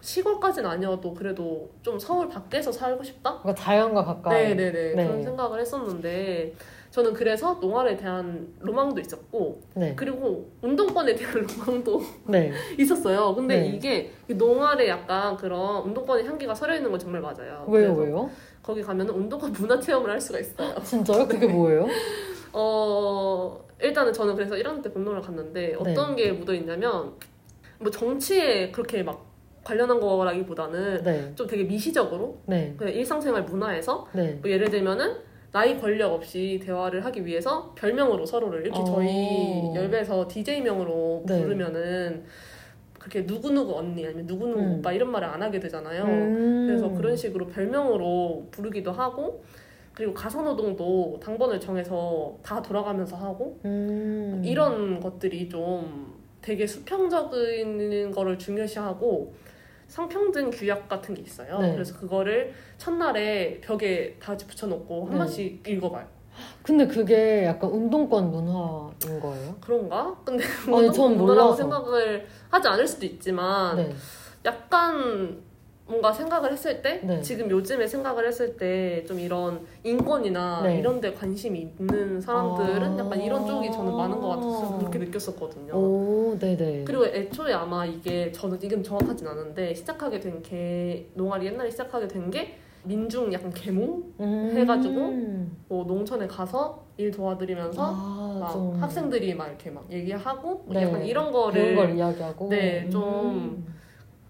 [0.00, 3.38] 시골까지는 아니어도 그래도 좀 서울 밖에서 살고 싶다.
[3.40, 4.48] 그러니까 자연과 가까이.
[4.48, 5.06] 네네네 네.
[5.06, 6.54] 그런 생각을 했었는데
[6.90, 9.94] 저는 그래서 농활에 대한 로망도 있었고 네.
[9.94, 12.52] 그리고 운동권에 대한 로망도 네.
[12.78, 13.34] 있었어요.
[13.34, 13.68] 근데 네.
[13.68, 17.66] 이게 이 농활에 약간 그런 운동권의 향기가 서려 있는 건 정말 맞아요.
[17.68, 18.30] 왜요, 왜요?
[18.62, 20.74] 거기 가면 운동권 문화 체험을 할 수가 있어요.
[20.82, 21.26] 진짜요?
[21.26, 21.86] 그게 뭐예요?
[22.52, 27.12] 어 일단은 저는 그래서 1학년 때 본론을 갔는데 어떤 게 묻어 있냐면
[27.78, 29.27] 뭐 정치에 그렇게 막
[29.68, 31.32] 관련한 거라기보다는 네.
[31.34, 32.74] 좀 되게 미시적으로 네.
[32.78, 34.38] 그냥 일상생활 문화에서 네.
[34.40, 35.16] 뭐 예를 들면은
[35.52, 38.84] 나이 권력 없이 대화를 하기 위해서 별명으로 서로를 이렇게 어.
[38.84, 41.42] 저희 열배에서 DJ명으로 네.
[41.42, 42.24] 부르면은
[42.98, 44.78] 그렇게 누구누구 언니 아니면 누구누구 음.
[44.78, 46.04] 오빠 이런 말을 안 하게 되잖아요.
[46.04, 46.66] 음.
[46.66, 49.44] 그래서 그런 식으로 별명으로 부르기도 하고
[49.92, 54.40] 그리고 가사노동도 당번을 정해서 다 돌아가면서 하고 음.
[54.44, 59.34] 이런 것들이 좀 되게 수평적인 거를 중요시하고
[59.88, 61.58] 상평등 규약 같은 게 있어요.
[61.58, 61.72] 네.
[61.72, 65.18] 그래서 그거를 첫날에 벽에 다 붙여놓고 한 네.
[65.18, 66.06] 번씩 읽어봐요.
[66.62, 69.56] 근데 그게 약간 운동권 문화인 거예요?
[69.60, 70.14] 그런가?
[70.24, 71.56] 근데 아니, 전 문화라고 몰라서.
[71.56, 73.92] 생각을 하지 않을 수도 있지만 네.
[74.44, 75.42] 약간
[75.88, 77.22] 뭔가 생각을 했을 때 네.
[77.22, 80.78] 지금 요즘에 생각을 했을 때 좀 이런 인권이나 네.
[80.78, 82.98] 이런 데 관심이 있는 사람들은 아.
[82.98, 85.72] 약간 이런 쪽이 저는 많은 것 같아서 그렇게 느꼈었거든요.
[85.74, 86.84] 오, 네네.
[86.84, 92.30] 그리고 애초에 아마 이게 저는 지금 정확하진 않은데 시작하게 된 게 농활이 옛날에 시작하게 된
[92.30, 94.52] 게 민중 약간 계몽 음.
[94.56, 100.82] 해가지고 뭐 농촌에 가서 일 도와드리면서 아, 막 좀 학생들이 막 이렇게 막 얘기하고 네.
[100.82, 103.77] 약간 이런 거를 걸 이야기하고 네, 좀 음.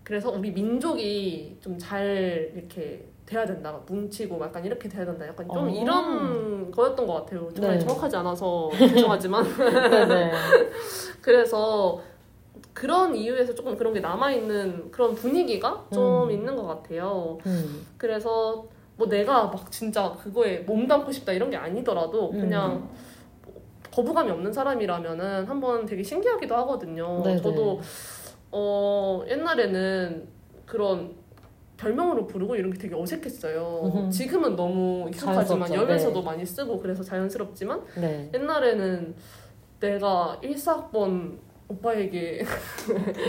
[0.09, 5.67] 그래서 우리 민족이 좀 잘 이렇게 돼야 된다 뭉치고 약간 이렇게 돼야 된다 약간 좀
[5.67, 5.69] 어.
[5.69, 7.87] 이런 거였던 것 같아요 정말 네.
[7.87, 9.45] 정확하지 않아서 죄송하지만
[9.91, 10.33] 네네.
[11.21, 12.01] 그래서
[12.73, 16.31] 그런 이유에서 조금 그런 게 남아있는 그런 분위기가 좀 음.
[16.31, 17.87] 있는 것 같아요 음.
[17.99, 18.67] 그래서
[18.97, 22.41] 뭐 내가 막 진짜 그거에 몸담고 싶다 이런 게 아니더라도 음.
[22.41, 23.59] 그냥 뭐
[23.99, 27.21] 거부감이 없는 사람이라면은 한번 되게 신기하기도 하거든요.
[27.25, 27.43] 네네.
[27.43, 27.81] 저도
[28.51, 30.29] 어 옛날에는
[30.67, 31.15] 그런
[31.77, 33.83] 별명으로 부르고 이런 게 되게 어색했어요.
[33.85, 34.11] 음흠.
[34.11, 35.73] 지금은 너무 익숙하지만.
[35.73, 36.25] 열면서도 네.
[36.27, 38.31] 많이 쓰고 그래서 자연스럽지만 네.
[38.35, 39.15] 옛날에는
[39.81, 41.39] 내가 1사학번
[41.69, 42.45] 오빠에게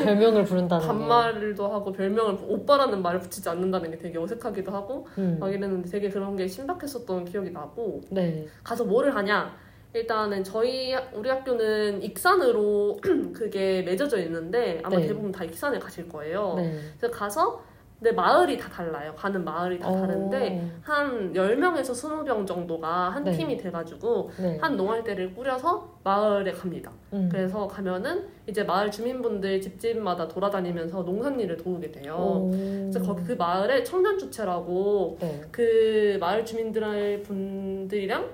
[0.03, 0.87] 별명을 부른다는 게.
[0.87, 5.37] 반말도 하고 별명을 오빠라는 말을 붙이지 않는다는 게 되게 어색하기도 하고 음.
[5.39, 8.47] 막 이랬는데 되게 그런 게 신박했었던 기억이 나고 네.
[8.63, 9.53] 가서 뭐를 하냐
[9.93, 12.99] 일단은 저희 우리 학교는 익산으로
[13.33, 15.07] 그게 맺어져 있는데 아마 네.
[15.07, 16.53] 대부분 다 익산에 가실 거예요.
[16.57, 16.79] 네.
[16.97, 17.63] 그래서 가서
[17.97, 19.13] 근데 마을이 다 달라요.
[19.13, 23.31] 가는 마을이 다 다른데 한 10명에서 20명 정도가 한 네.
[23.31, 24.57] 팀이 돼 가지고 네.
[24.61, 26.91] 한 농활대를 꾸려서 마을에 갑니다.
[27.11, 27.27] 음.
[27.29, 32.15] 그래서 가면은 이제 마을 주민분들 집집마다 돌아다니면서 농산일을 도우게 돼요.
[32.15, 32.51] 오.
[32.51, 35.41] 그래서 거기 그 마을에 청년 주체라고 네.
[35.51, 38.29] 그 마을 주민들 분들이랑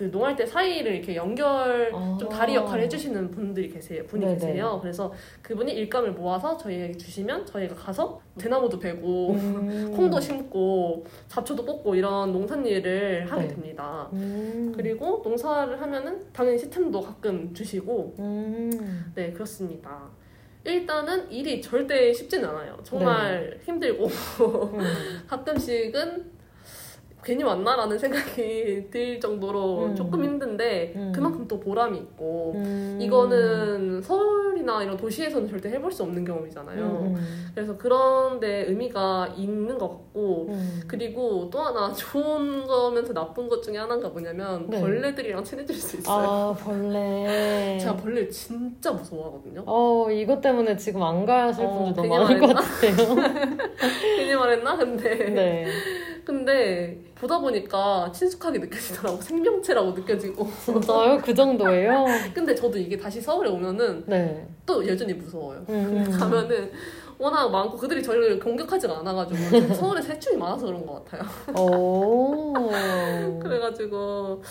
[0.00, 2.28] 그 농활대 사이를 이렇게 연결 좀 아.
[2.30, 4.02] 다리 역할을 해주시는 분들이 계세요.
[4.06, 4.34] 분이 네네.
[4.38, 4.78] 계세요.
[4.80, 5.12] 그래서
[5.42, 9.92] 그분이 일감을 모아서 저희에게 주시면 저희가 가서 대나무도 베고 음.
[9.94, 13.48] 콩도 심고 잡초도 뽑고 이런 농산 일을 하게 네.
[13.48, 14.08] 됩니다.
[14.14, 14.72] 음.
[14.74, 19.12] 그리고 농사를 하면은 당연히 시템도 가끔 주시고 음.
[19.14, 20.08] 네 그렇습니다.
[20.64, 22.78] 일단은 일이 절대 쉽진 않아요.
[22.84, 23.64] 정말 네.
[23.66, 24.80] 힘들고 음.
[25.28, 26.39] 가끔씩은
[27.22, 29.94] 괜히 왔나라는 생각이 들 정도로 음.
[29.94, 31.12] 조금 힘든데 음.
[31.14, 32.98] 그만큼 또 보람이 있고 음.
[33.00, 36.84] 이거는 서울이나 이런 도시에서는 절대 해볼 수 없는 경험이잖아요.
[36.84, 37.14] 음.
[37.16, 37.50] 음.
[37.54, 40.80] 그래서 그런데 의미가 있는 것 같고 음.
[40.86, 44.80] 그리고 또 하나 좋은 거면서 나쁜 것 중에 하나가 뭐냐면 네.
[44.80, 46.26] 벌레들이랑 친해질 수 있어요.
[46.28, 47.78] 아 벌레.
[47.80, 49.64] 제가 벌레 진짜 무서워하거든요.
[49.66, 52.46] 어 이것 때문에 지금 안 가실 어, 분들도 괜히 많을 것?
[52.54, 52.96] 같아요.
[54.16, 54.76] 괜히 말했나?
[54.76, 55.66] 근데 네.
[56.24, 61.20] 근데 보다 보니까 친숙하게 느껴지더라고 생명체라고 느껴지고 진짜요?
[61.22, 62.06] 그 정도예요?
[62.32, 64.48] 근데 저도 이게 다시 서울에 오면은 네.
[64.64, 66.08] 또 여전히 무서워요 음.
[66.18, 66.72] 가면은
[67.18, 71.22] 워낙 많고 그들이 저희를 공격하지가 않아가지고 서울에 새충이 많아서 그런 것 같아요
[71.58, 72.54] 오.
[73.38, 74.42] 그래가지고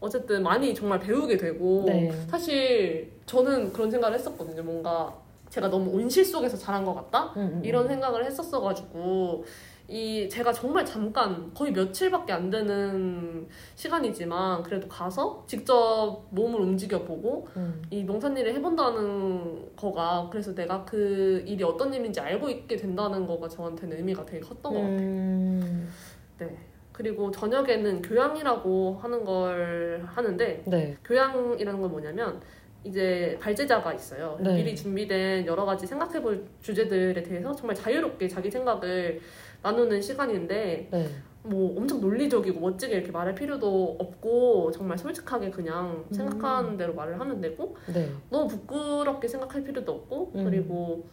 [0.00, 2.12] 어쨌든 많이 정말 배우게 되고 네.
[2.28, 5.14] 사실 저는 그런 생각을 했었거든요 뭔가
[5.48, 7.62] 제가 너무 온실 속에서 자란 것 같다 음, 음.
[7.64, 9.44] 이런 생각을 했었어가지고
[9.90, 17.48] 이 제가 정말 잠깐 거의 며칠밖에 안 되는 시간이지만 그래도 가서 직접 몸을 움직여 보고
[17.56, 17.82] 음.
[17.90, 23.48] 이 농산 일을 해본다는 거가 그래서 내가 그 일이 어떤 일인지 알고 있게 된다는 거가
[23.48, 24.98] 저한테는 의미가 되게 컸던 것 같아요.
[24.98, 25.90] 음.
[26.38, 26.58] 네.
[26.92, 30.96] 그리고 저녁에는 교양이라고 하는 걸 하는데 네.
[31.02, 32.42] 교양이라는 건 뭐냐면
[32.84, 34.38] 이제 발제자가 있어요.
[34.40, 34.54] 네.
[34.56, 39.20] 미리 준비된 여러 가지 생각해볼 주제들에 대해서 정말 자유롭게 자기 생각을
[39.62, 41.06] 나누는 시간인데 네.
[41.42, 46.12] 뭐 엄청 논리적이고 멋지게 이렇게 말할 필요도 없고 정말 솔직하게 그냥 음.
[46.12, 48.10] 생각하는 대로 말을 하면 되고 네.
[48.30, 50.44] 너무 부끄럽게 생각할 필요도 없고 음.
[50.44, 51.06] 그리고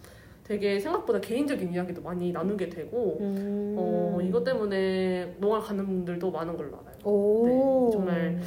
[0.43, 3.75] 되게 생각보다 개인적인 이야기도 많이 나누게 되고 음.
[3.77, 6.95] 어 이것 때문에 농활 가는 분들도 많은 걸로 알아요.
[7.03, 7.45] 오.
[7.45, 8.41] 네, 정말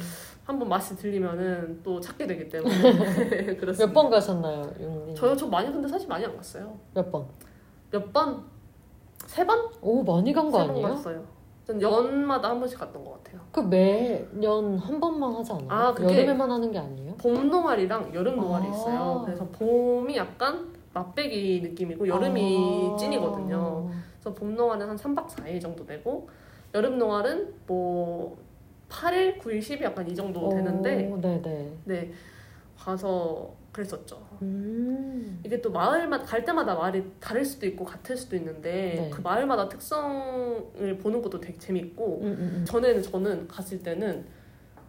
[0.45, 2.73] 한번 맛이 들리면은 또 찾게 되기 때문에.
[3.79, 5.15] 몇 번 가셨나요, 용님?
[5.15, 6.77] 저요 저 많이 근데 사실 많이 안 갔어요.
[6.93, 7.25] 몇 번?
[7.91, 8.43] 몇 번?
[9.29, 9.59] 세 번?
[9.81, 10.87] 오 많이 간 거 아니에요?
[10.87, 11.23] 갔어요.
[11.65, 13.39] 전 연마다 한 번씩 갔던 것 같아요.
[13.51, 15.67] 그 매년 한 번만 하지 않아요?
[15.69, 17.13] 아, 그게- 여름에만 하는 게 아니에요?
[17.17, 18.69] 봄 동아리랑 여름 동아리 아.
[18.71, 19.21] 있어요.
[19.23, 22.95] 그래서 봄이 약간 맛배기 느낌이고 여름이 아.
[22.97, 23.87] 찐이거든요.
[24.19, 26.27] 그래서 봄 동아리는 한 3박 4일 정도 되고
[26.73, 28.35] 여름 동아리는 뭐
[28.89, 31.73] 8일, 9일, 10일 약간 이 정도 되는데 오, 네네.
[31.85, 32.11] 네
[32.79, 34.25] 가서 그랬었죠.
[34.41, 35.39] 음.
[35.45, 39.09] 이게 또 마을마다 갈 때마다 마을이 다를 수도 있고 같을 수도 있는데 네.
[39.11, 42.65] 그 마을마다 특성을 보는 것도 되게 재밌고 음, 음, 음.
[42.65, 44.25] 전에는 저는 갔을 때는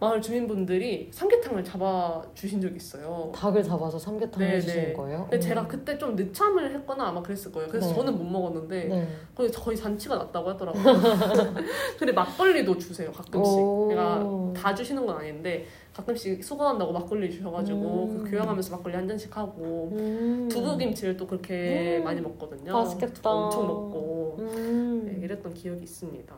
[0.01, 3.31] 마을 주민분들이 삼계탕을 잡아 주신 적이 있어요.
[3.35, 4.93] 닭을 잡아서 삼계탕 네, 해주신 네.
[4.93, 5.27] 거예요?
[5.29, 5.41] 근데 음.
[5.41, 7.69] 제가 그때 좀 늦참을 했거나 아마 그랬을 거예요.
[7.69, 7.93] 그래서 네.
[7.93, 9.07] 저는 못 먹었는데 네.
[9.35, 10.83] 거의 잔치가 났다고 하더라고요.
[11.99, 13.53] 근데 막걸리도 주세요 가끔씩.
[13.53, 13.89] 오.
[13.91, 14.25] 제가
[14.59, 18.23] 다 주시는 건 아닌데 가끔씩 수고한다고 막걸리 주셔가지고 음.
[18.23, 20.47] 그 교양하면서 막걸리 한 잔씩 하고 음.
[20.49, 22.03] 두부김치를 또 그렇게 음.
[22.05, 22.71] 많이 먹거든요.
[22.71, 23.29] 맛있겠다.
[23.29, 25.03] 엄청 먹고 음.
[25.05, 26.33] 네, 이랬던 기억이 있습니다.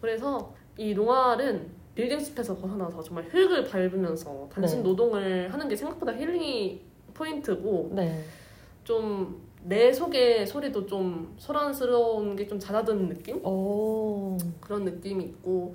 [0.00, 4.84] 그래서 이 농활은 빌딩숲에서 벗어나서 정말 흙을 밟으면서 단순 네.
[4.84, 6.80] 노동을 하는 게 생각보다 힐링이
[7.12, 8.24] 포인트고 네.
[8.84, 13.44] 좀내 속의 소리도 좀 소란스러운 게 좀 잦아드는 느낌?
[13.44, 14.38] 오.
[14.60, 15.74] 그런 느낌이 있고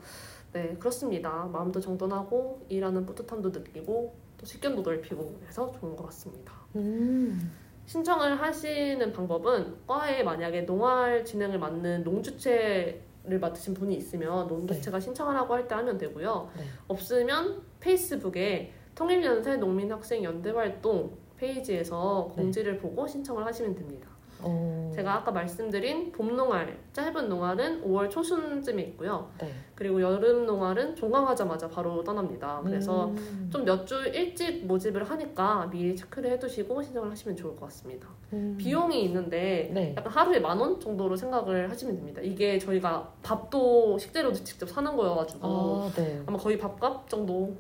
[0.56, 1.44] 네 그렇습니다.
[1.52, 6.54] 마음도 정돈하고 일하는 뿌듯함도 느끼고 또 식견도 넓히고 그래서 좋은 것 같습니다.
[6.78, 7.52] 음.
[7.86, 15.68] 신청을 하시는 방법은 과에 만약에 농활 진행을 맡는 농주체를 맡으신 분이 있으면 농주체가 신청하라고 할
[15.68, 16.50] 때 하면 되고요.
[16.56, 16.64] 네.
[16.88, 22.42] 없으면 페이스북에 통일연세 농민학생 연대활동 페이지에서 네.
[22.44, 24.08] 공지를 보고 신청을 하시면 됩니다.
[24.42, 24.92] 어.
[24.94, 29.30] 제가 아까 말씀드린 봄 농활, 짧은 농활은 5월 초순쯤에 있고요.
[29.40, 29.52] 네.
[29.76, 32.62] 그리고 여름 농활은 종강하자마자 바로 떠납니다.
[32.64, 33.50] 그래서 음.
[33.52, 38.08] 좀몇 주 일찍 모집을 하니까 미리 체크를 해두시고 신청을 하시면 좋을 것 같습니다.
[38.34, 38.56] 음.
[38.58, 39.94] 비용이 있는데 네.
[39.98, 42.22] 약간 하루에 만 원 정도로 생각을 하시면 됩니다.
[42.22, 46.22] 이게 저희가 밥도 식재료도 직접 사는 거여가지고 아, 네.
[46.26, 47.54] 아마 거의 밥값 정도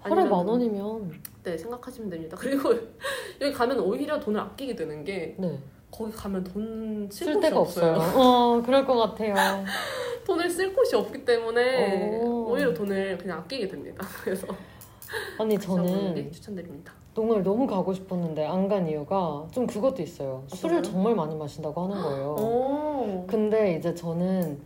[0.00, 1.12] 하루에 만 원이면
[1.44, 2.36] 네 생각하시면 됩니다.
[2.40, 2.70] 그리고
[3.40, 5.58] 여기 가면 오히려 돈을 아끼게 되는 게 네.
[6.00, 7.98] 거기 가면 돈 쓸 데가 없어요.
[8.16, 9.34] 어, 그럴 것 같아요.
[10.26, 12.52] 돈을 쓸 곳이 없기 때문에 오.
[12.52, 14.06] 오히려 돈을 그냥 아끼게 됩니다.
[14.24, 14.46] 그래서
[15.38, 16.92] 아니 저는 저는 추천드립니다.
[17.14, 20.44] 농을 너무 가고 싶었는데 안 간 이유가 좀 그것도 있어요.
[20.48, 20.92] 술을 어떤가요?
[20.92, 22.36] 정말 많이 마신다고 하는 거예요.
[22.38, 23.26] 오.
[23.28, 24.58] 근데 이제 저는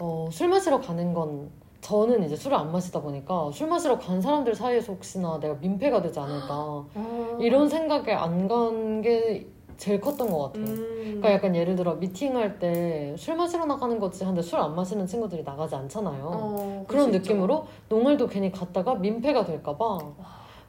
[0.00, 1.50] 어, 술 마시러 가는 건
[1.82, 6.18] 저는 이제 술을 안 마시다 보니까 술 마시러 간 사람들 사이에서 혹시나 내가 민폐가 되지
[6.18, 6.84] 않을까
[7.40, 9.46] 이런 생각에 안 간 게
[9.80, 10.64] 제일 컸던 것 같아요.
[10.64, 11.00] 음.
[11.04, 15.42] 그러니까 약간 예를 들어 미팅할 때 술 마시러 나가는 거지 한데 술 안 마시는 친구들이
[15.42, 16.30] 나가지 않잖아요.
[16.32, 17.10] 어, 그런.
[17.10, 19.98] 느낌으로 농을도 괜히 갔다가 민폐가 될까봐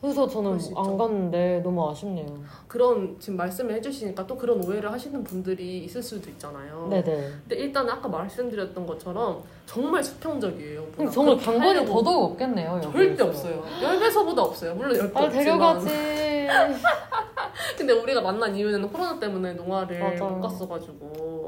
[0.02, 0.58] 그래서 저는.
[0.76, 2.26] 안 갔는데 너무 아쉽네요.
[2.68, 6.88] 그런 지금 말씀을 해주시니까 또 그런 오해를 하시는 분들이 있을 수도 있잖아요.
[6.90, 7.04] 네네.
[7.48, 10.84] 근데 일단 아까 말씀드렸던 것처럼 정말 수평적이에요.
[11.14, 12.80] 정말 관건이 하려고 더더욱 없겠네요.
[12.82, 13.26] 절대 여기에서.
[13.28, 13.64] 없어요.
[13.80, 14.74] 10배서보다 없어요.
[14.74, 15.32] 물론 10배 아 없지만.
[15.46, 16.48] 데려가지.
[17.78, 20.30] 근데 우리가 만난 이유는 코로나 때문에 농화를 맞아요.
[20.36, 21.41] 못 갔어가지고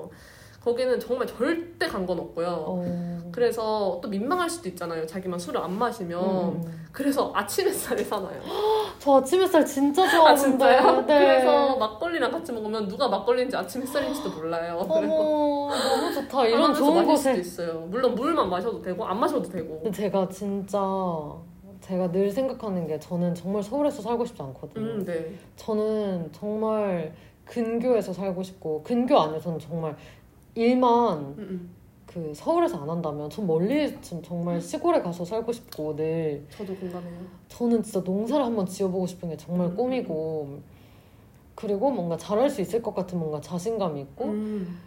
[0.64, 2.48] 거기는 정말 절대 간 건 없고요.
[2.48, 3.20] 어.
[3.32, 5.06] 그래서 또 민망할 수도 있잖아요.
[5.06, 6.24] 자기만 술을 안 마시면.
[6.24, 6.86] 음.
[6.92, 8.40] 그래서 아침 햇살에 사나요.
[9.00, 10.50] 저 아침 햇살 진짜 아 좋아하는데.
[10.50, 11.02] 진짜요?
[11.06, 11.18] 네.
[11.18, 14.78] 그래서 막걸리랑 같이 먹으면 누가 막걸리인지 아침 햇살인지도 몰라요.
[14.88, 16.46] 어머 너무 좋다.
[16.46, 17.34] 이런 좋은 곳에.
[17.38, 17.82] 있어요.
[17.90, 19.80] 물론 물만 마셔도 되고 안 마셔도 되고.
[19.82, 20.80] 근데 제가 진짜
[21.82, 24.86] 제가 늘 생각하는 게 저는 정말 서울에서 살고 싶지 않거든요.
[24.86, 25.34] 음, 네.
[25.58, 27.14] 저는 정말
[27.46, 29.96] 근교에서 살고 싶고 근교 안에서는 정말
[30.56, 31.70] 일만 음, 음.
[32.06, 37.20] 그 서울에서 안 한다면 전 멀리 좀 정말 시골에 가서 살고 싶고 늘 저도 공감해요.
[37.50, 39.76] 저는 진짜 농사를 한번 지어보고 싶은 게 정말 음.
[39.76, 40.60] 꿈이고
[41.56, 44.80] 그리고 뭔가 잘할 수 있을 것 같은 뭔가 자신감이 있고 음.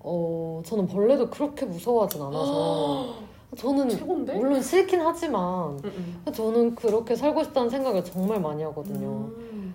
[0.00, 3.14] 어 저는 벌레도 그렇게 무서워하진 않아서
[3.56, 4.34] 저는 최고인데?
[4.36, 6.32] 물론 싫긴 하지만 음, 음.
[6.32, 9.30] 저는 그렇게 살고 싶다는 생각을 정말 많이 하거든요.
[9.36, 9.74] 음.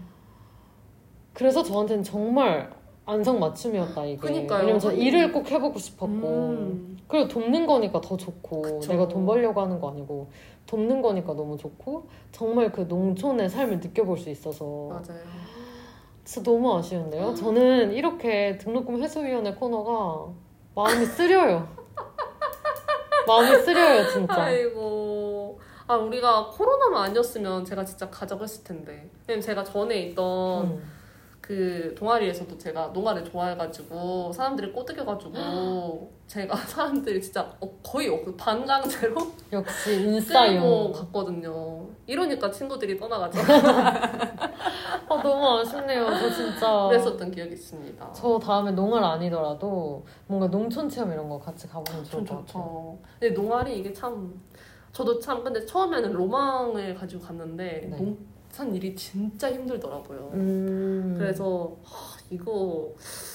[1.33, 2.71] 그래서 저한테는 정말
[3.05, 4.17] 안성맞춤이었다 이게.
[4.17, 4.59] 그니까요.
[4.61, 6.97] 왜냐면 저 일을 꼭 해보고 싶었고 음.
[7.07, 8.91] 그리고 돕는 거니까 더 좋고 그쵸.
[8.91, 10.29] 내가 돈 벌려고 하는 거 아니고
[10.65, 15.23] 돕는 거니까 너무 좋고 정말 그 농촌의 삶을 느껴볼 수 있어서 맞아요.
[16.23, 17.35] 진짜 너무 아쉬운데요.
[17.35, 20.33] 저는 이렇게 등록금 해소위원회 코너가
[20.73, 21.67] 마음이 쓰려요.
[23.27, 24.33] 마음이 쓰려요 진짜.
[24.35, 25.59] 아이고.
[25.87, 28.09] 아 우리가 코로나만 아니었으면 제가 진짜
[28.41, 29.07] 했을 텐데.
[29.27, 30.94] 왜냐면 제가 전에 있던 음.
[31.45, 39.15] 그 동아리에서도 제가 농아를 좋아해가지고 사람들이 꼬드겨가지고 제가 사람들이 진짜 어, 거의 없- 반강제로
[39.53, 40.91] 역시 인싸용.
[40.91, 41.85] 갔거든요.
[42.07, 43.37] 이러니까 친구들이 떠나가죠.
[45.07, 46.07] 아 너무 아쉽네요.
[46.19, 46.87] 저 진짜.
[46.89, 48.11] 그랬었던 기억이 있습니다.
[48.13, 52.97] 저 다음에 농활 아니더라도 뭔가 농촌 체험 이런 거 같이 가보면 좋을 좀것 같아요.
[53.19, 54.33] 근데 농아리 이게 참
[54.91, 57.97] 저도 참 근데 처음에는 로망을 가지고 갔는데 네.
[57.97, 58.17] 농
[58.55, 60.31] 산 일이 진짜 힘들더라고요.
[60.33, 61.15] 음.
[61.17, 62.93] 그래서 하, 이거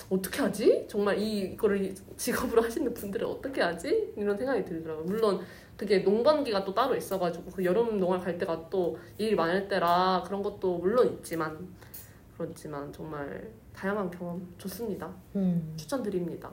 [0.09, 0.87] 어떻게 하지?
[0.89, 4.15] 정말 이 이거를 직업으로 하시는 분들은 어떻게 하지?
[4.17, 5.05] 이런 생각이 들더라고요.
[5.05, 5.41] 물론
[5.77, 10.43] 그게 농번기가 또 따로 있어가지고 그 여름 농활 갈 때가 또 일 많을 때라 그런
[10.43, 11.69] 것도 물론 있지만
[12.39, 15.15] 그렇지만 정말 다양한 경험 좋습니다.
[15.37, 16.51] 음, 추천드립니다.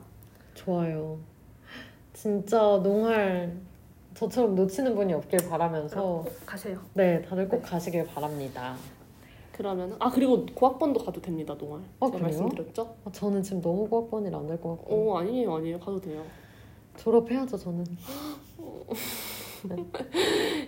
[0.52, 1.18] 좋아요.
[2.12, 3.56] 진짜 농활
[4.18, 6.76] 저처럼 놓치는 분이 없길 바라면서 꼭 가세요.
[6.94, 8.74] 네 다들 꼭 가시길 바랍니다.
[9.52, 11.80] 그러면 아 그리고 고학번도 가도 됩니다 농활.
[12.00, 12.22] 아, 제가 그래요?
[12.24, 12.96] 말씀드렸죠?
[13.04, 16.24] 아, 저는 지금 너무 고학번이라 안될 것 같고 오 아니에요 아니에요 가도 돼요.
[16.96, 17.84] 졸업해야죠 저는.
[19.68, 19.76] 네.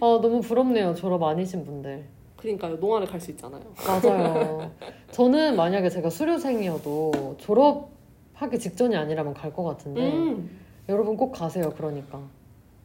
[0.00, 2.04] 아 너무 부럽네요 졸업 아니신 분들.
[2.36, 3.62] 그러니까요 농활을 갈수 있잖아요.
[3.84, 4.70] 맞아요.
[5.10, 10.60] 저는 만약에 제가 수료생이어도 졸업하기 직전이 아니라면 갈 것 같은데 음.
[10.88, 11.72] 여러분 꼭 가세요.
[11.76, 12.20] 그러니까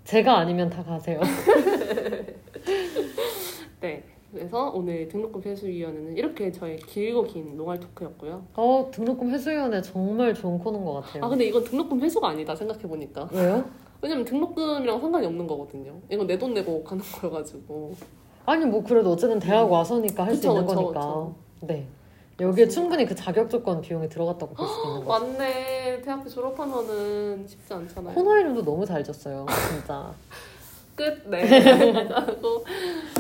[0.05, 1.19] 제가 아니면 다 가세요.
[3.81, 4.03] 네.
[4.31, 8.43] 그래서 오늘 등록금 회수위원회는 이렇게 저의 길고 긴 노갈 토크였고요.
[8.55, 11.23] 어, 등록금 회수위원회 정말 좋은 코너인 것 같아요.
[11.23, 13.29] 아 근데 이건 등록금 회수가 아니다 생각해 보니까.
[13.31, 13.63] 왜요?
[14.01, 15.93] 왜냐면 등록금이랑 상관이 없는 거거든요.
[16.09, 17.95] 이건 내 돈 내고 가는 거여가지고.
[18.45, 20.99] 아니 뭐 그래도 어쨌든 대학 와서니까 할 수 그쵸, 있는 그쵸, 거니까.
[20.99, 21.35] 그쵸.
[21.61, 21.87] 네.
[22.39, 22.67] 여기에.
[22.67, 25.25] 충분히 그 자격 조건 비용이 들어갔다고 볼 수 있는 거죠.
[25.25, 26.01] 맞네.
[26.03, 28.13] 대학교 졸업하면은 쉽지 않잖아요.
[28.13, 29.45] 코너 이름도 너무 잘 졌어요.
[29.69, 30.11] 진짜.
[30.95, 31.29] 끝.
[31.29, 32.07] 네.
[32.09, 32.63] 하고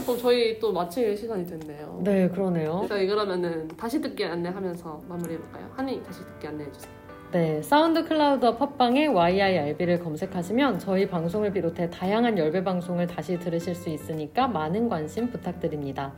[0.03, 1.99] 그럼 저희 또 마칠 시간이 됐네요.
[2.03, 2.85] 네, 그러네요.
[2.87, 5.69] 저희 그러면은 다시 듣기 안내하면서 마무리해볼까요?
[5.75, 6.91] 한이 다시 듣기 안내해주세요.
[7.31, 13.89] 네, 사운드 클라우드와 팟빵에 YIRB를 검색하시면 저희 방송을 비롯해 다양한 열배 방송을 다시 들으실 수
[13.89, 16.13] 있으니까 많은 관심 부탁드립니다.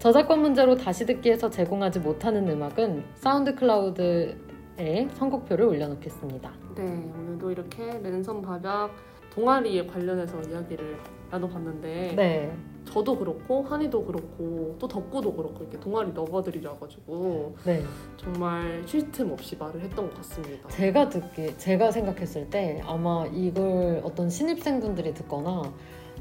[0.00, 6.50] 저작권 문제로 다시 듣기에서 제공하지 못하는 음악은 사운드 클라우드에 선곡표를 올려놓겠습니다.
[6.74, 6.82] 네,
[7.18, 8.92] 오늘도 이렇게 랜선 밥약
[9.34, 10.96] 동아리에 관련해서 이야기를
[11.30, 12.50] 나눠봤는데 네,
[12.86, 17.82] 저도 그렇고 한이도 그렇고 또 덕구도 그렇고 이렇게 동아리 너버들이라 가지고 네.
[18.16, 20.66] 정말 쉴 틈 없이 말을 했던 것 같습니다.
[20.70, 25.70] 제가 듣기, 제가 생각했을 때 아마 이걸 어떤 신입생분들이 듣거나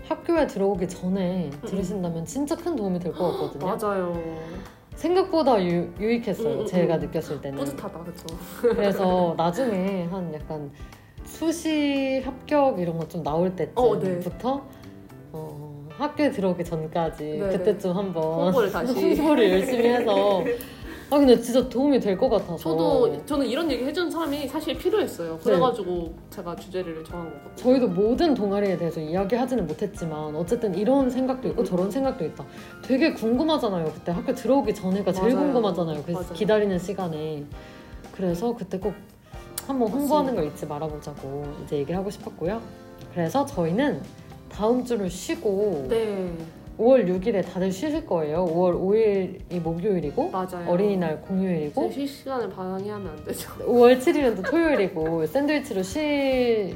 [0.09, 3.65] 학교에 들어오기 전에 들으신다면 진짜 큰 도움이 될 것 같거든요.
[3.77, 4.39] 맞아요.
[4.95, 6.55] 생각보다 유, 유익했어요.
[6.55, 6.99] 음, 음, 제가 음.
[7.01, 7.57] 느꼈을 때는.
[7.59, 8.25] 뿌듯하다, 그렇죠?
[8.61, 10.71] 그래서 나중에 한 약간
[11.23, 14.09] 수시 합격 이런 거 좀 나올 어, 네.
[14.19, 14.61] 때쯤부터
[15.31, 19.15] 어, 학교에 들어오기 전까지 네, 그때쯤 한번 홍보를 다시.
[19.15, 20.43] 홍보를 열심히 해서
[21.11, 25.39] 아 근데 진짜 도움이 될 것 같아서 저도 저는 이런 얘기 해주는 사람이 사실 필요했어요.
[25.39, 27.55] 그래가지고 제가 주제를 정한 거거든요.
[27.55, 31.65] 저희도 모든 동아리에 대해서 이야기하지는 못했지만 어쨌든 이런 생각도 있고 음.
[31.65, 32.45] 저런 생각도 있다.
[32.83, 33.85] 되게 궁금하잖아요.
[33.85, 35.45] 그때 학교 들어오기 전에가 제일 맞아요.
[35.47, 36.03] 궁금하잖아요.
[36.03, 36.33] 그래서 맞아요.
[36.33, 37.43] 기다리는 시간에
[38.11, 38.93] 그래서 그때 꼭
[39.65, 42.61] 한번 홍보하는 걸 잊지 말아보자고 이제 얘기를 하고 싶었고요.
[43.13, 44.01] 그래서 저희는
[44.49, 46.31] 다음 주를 쉬고 네,
[46.79, 48.45] 5월 6일에 다들 쉬실 거예요.
[48.45, 50.69] 5월 5일이 목요일이고 맞아요.
[50.69, 53.51] 어린이날 공휴일이고 제 실시간을 방해하면 안 되죠.
[53.67, 56.73] 5월 7일은 또 토요일이고 샌드위치로 쉬...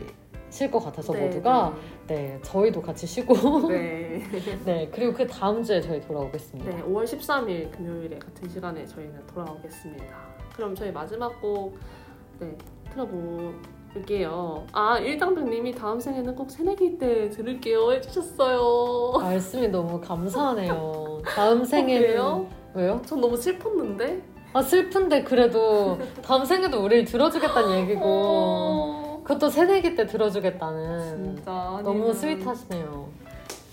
[0.50, 1.76] 쉴것 같아서 모두가
[2.06, 4.22] 네 저희도 같이 쉬고 네.
[4.66, 6.70] 네 그리고 그 다음 주에 저희 돌아오겠습니다.
[6.70, 10.16] 네, 5월 13일 금요일에 같은 시간에 저희는 돌아오겠습니다.
[10.56, 11.76] 그럼 저희 마지막 곡
[12.40, 12.56] 네,
[12.92, 13.08] 틀어
[13.94, 14.66] 볼게요.
[14.72, 19.20] 아, 일당백님이 다음 생에는 꼭 새내기 때 들을게요 해주셨어요.
[19.20, 21.22] 말씀이 너무 감사하네요.
[21.26, 22.48] 다음 생에는 그래요?
[22.74, 23.02] 왜요?
[23.06, 24.22] 전 너무 슬펐는데?
[24.54, 32.14] 아 슬픈데 그래도 다음 생에도 우리를 들어주겠다는 얘기고 어, 그것도 새내기 때 들어주겠다는 진짜 너무
[32.14, 33.10] 스윗하시네요.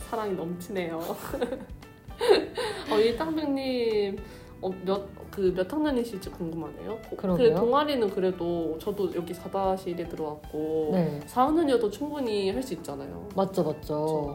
[0.09, 0.98] 사랑이 넘치네요.
[2.90, 4.18] 어, 일당백님
[4.62, 6.98] 어, 몇, 그 몇 학년이실지 궁금하네요.
[7.09, 7.55] 고- 그러게요.
[7.55, 13.28] 그 동아리는 그래도 저도 여기 4-1에 들어왔고 네 4학년이어도 충분히 할 수 있잖아요.
[13.35, 14.35] 맞죠 맞죠.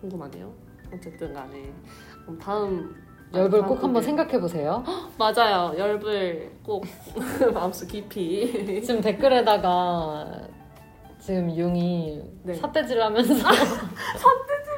[0.00, 0.52] 궁금하네요.
[0.94, 1.72] 어쨌든 간에
[2.22, 2.94] 그럼 다음
[3.34, 4.82] 열불 꼭 한번 생각해 보세요.
[5.18, 5.74] 맞아요.
[5.78, 6.84] 열불 꼭
[7.54, 10.40] 마음속 깊이 지금 댓글에다가
[11.18, 12.54] 지금 용이 네.
[12.54, 13.34] 삿대질 하면서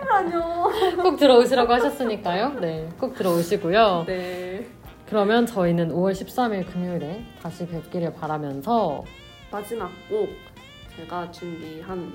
[0.08, 0.70] 아니요.
[1.02, 2.60] 꼭 들어오시라고 하셨으니까요.
[2.60, 4.04] 네, 꼭 들어오시고요.
[4.06, 4.66] 네.
[5.06, 9.04] 그러면 저희는 5월 13일 금요일에 다시 뵙기를 바라면서
[9.50, 10.28] 마지막 곡
[10.96, 12.12] 제가 준비한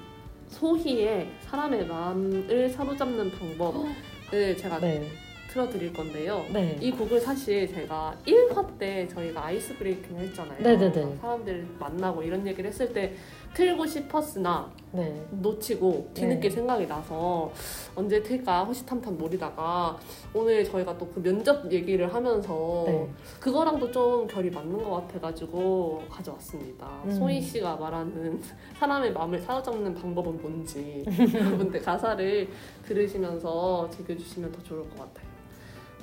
[0.50, 3.90] 소희의 사람의 마음을 사로잡는 방법을
[4.58, 5.08] 제가 네,
[5.50, 6.46] 틀어드릴 건데요.
[6.52, 10.62] 네, 이 곡을 사실 제가 1화 때 저희가 ice breaking 했잖아요.
[10.62, 11.18] 네네네.
[11.22, 13.16] 사람들 만나고 이런 얘기를 했을 때
[13.54, 16.56] 틀고 싶었으나 네, 놓치고 뒤늦게 네.
[16.56, 17.52] 생각이 나서
[17.96, 19.98] 언제 틀까 호시탐탐 노리다가
[20.34, 23.10] 오늘 저희가 또 그 면접 얘기를 하면서 네.
[23.40, 26.88] 그거랑도 좀 결이 맞는 것 같아가지고 가져왔습니다.
[27.06, 27.12] 음.
[27.12, 28.42] 소희 씨가 말하는
[28.80, 31.04] 사람의 마음을 사로잡는 방법은 뭔지
[31.34, 32.48] 여러분들 가사를
[32.86, 35.31] 들으시면서 즐겨주시면 더 좋을 것 같아요.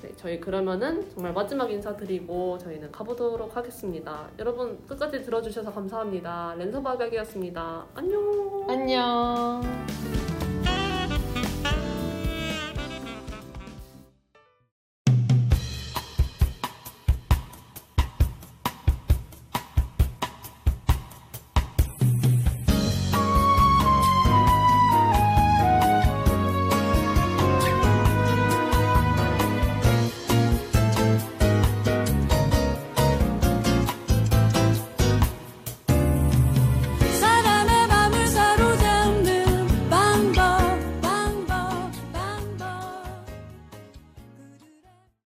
[0.03, 4.29] 네, 저희 그러면은 정말 마지막 인사드리고 저희는 가보도록 하겠습니다.
[4.39, 6.55] 여러분 끝까지 들어주셔서 감사합니다.
[6.57, 7.87] 랜선 바백이었습니다.
[7.95, 8.66] 안녕.
[8.69, 10.38] 안녕.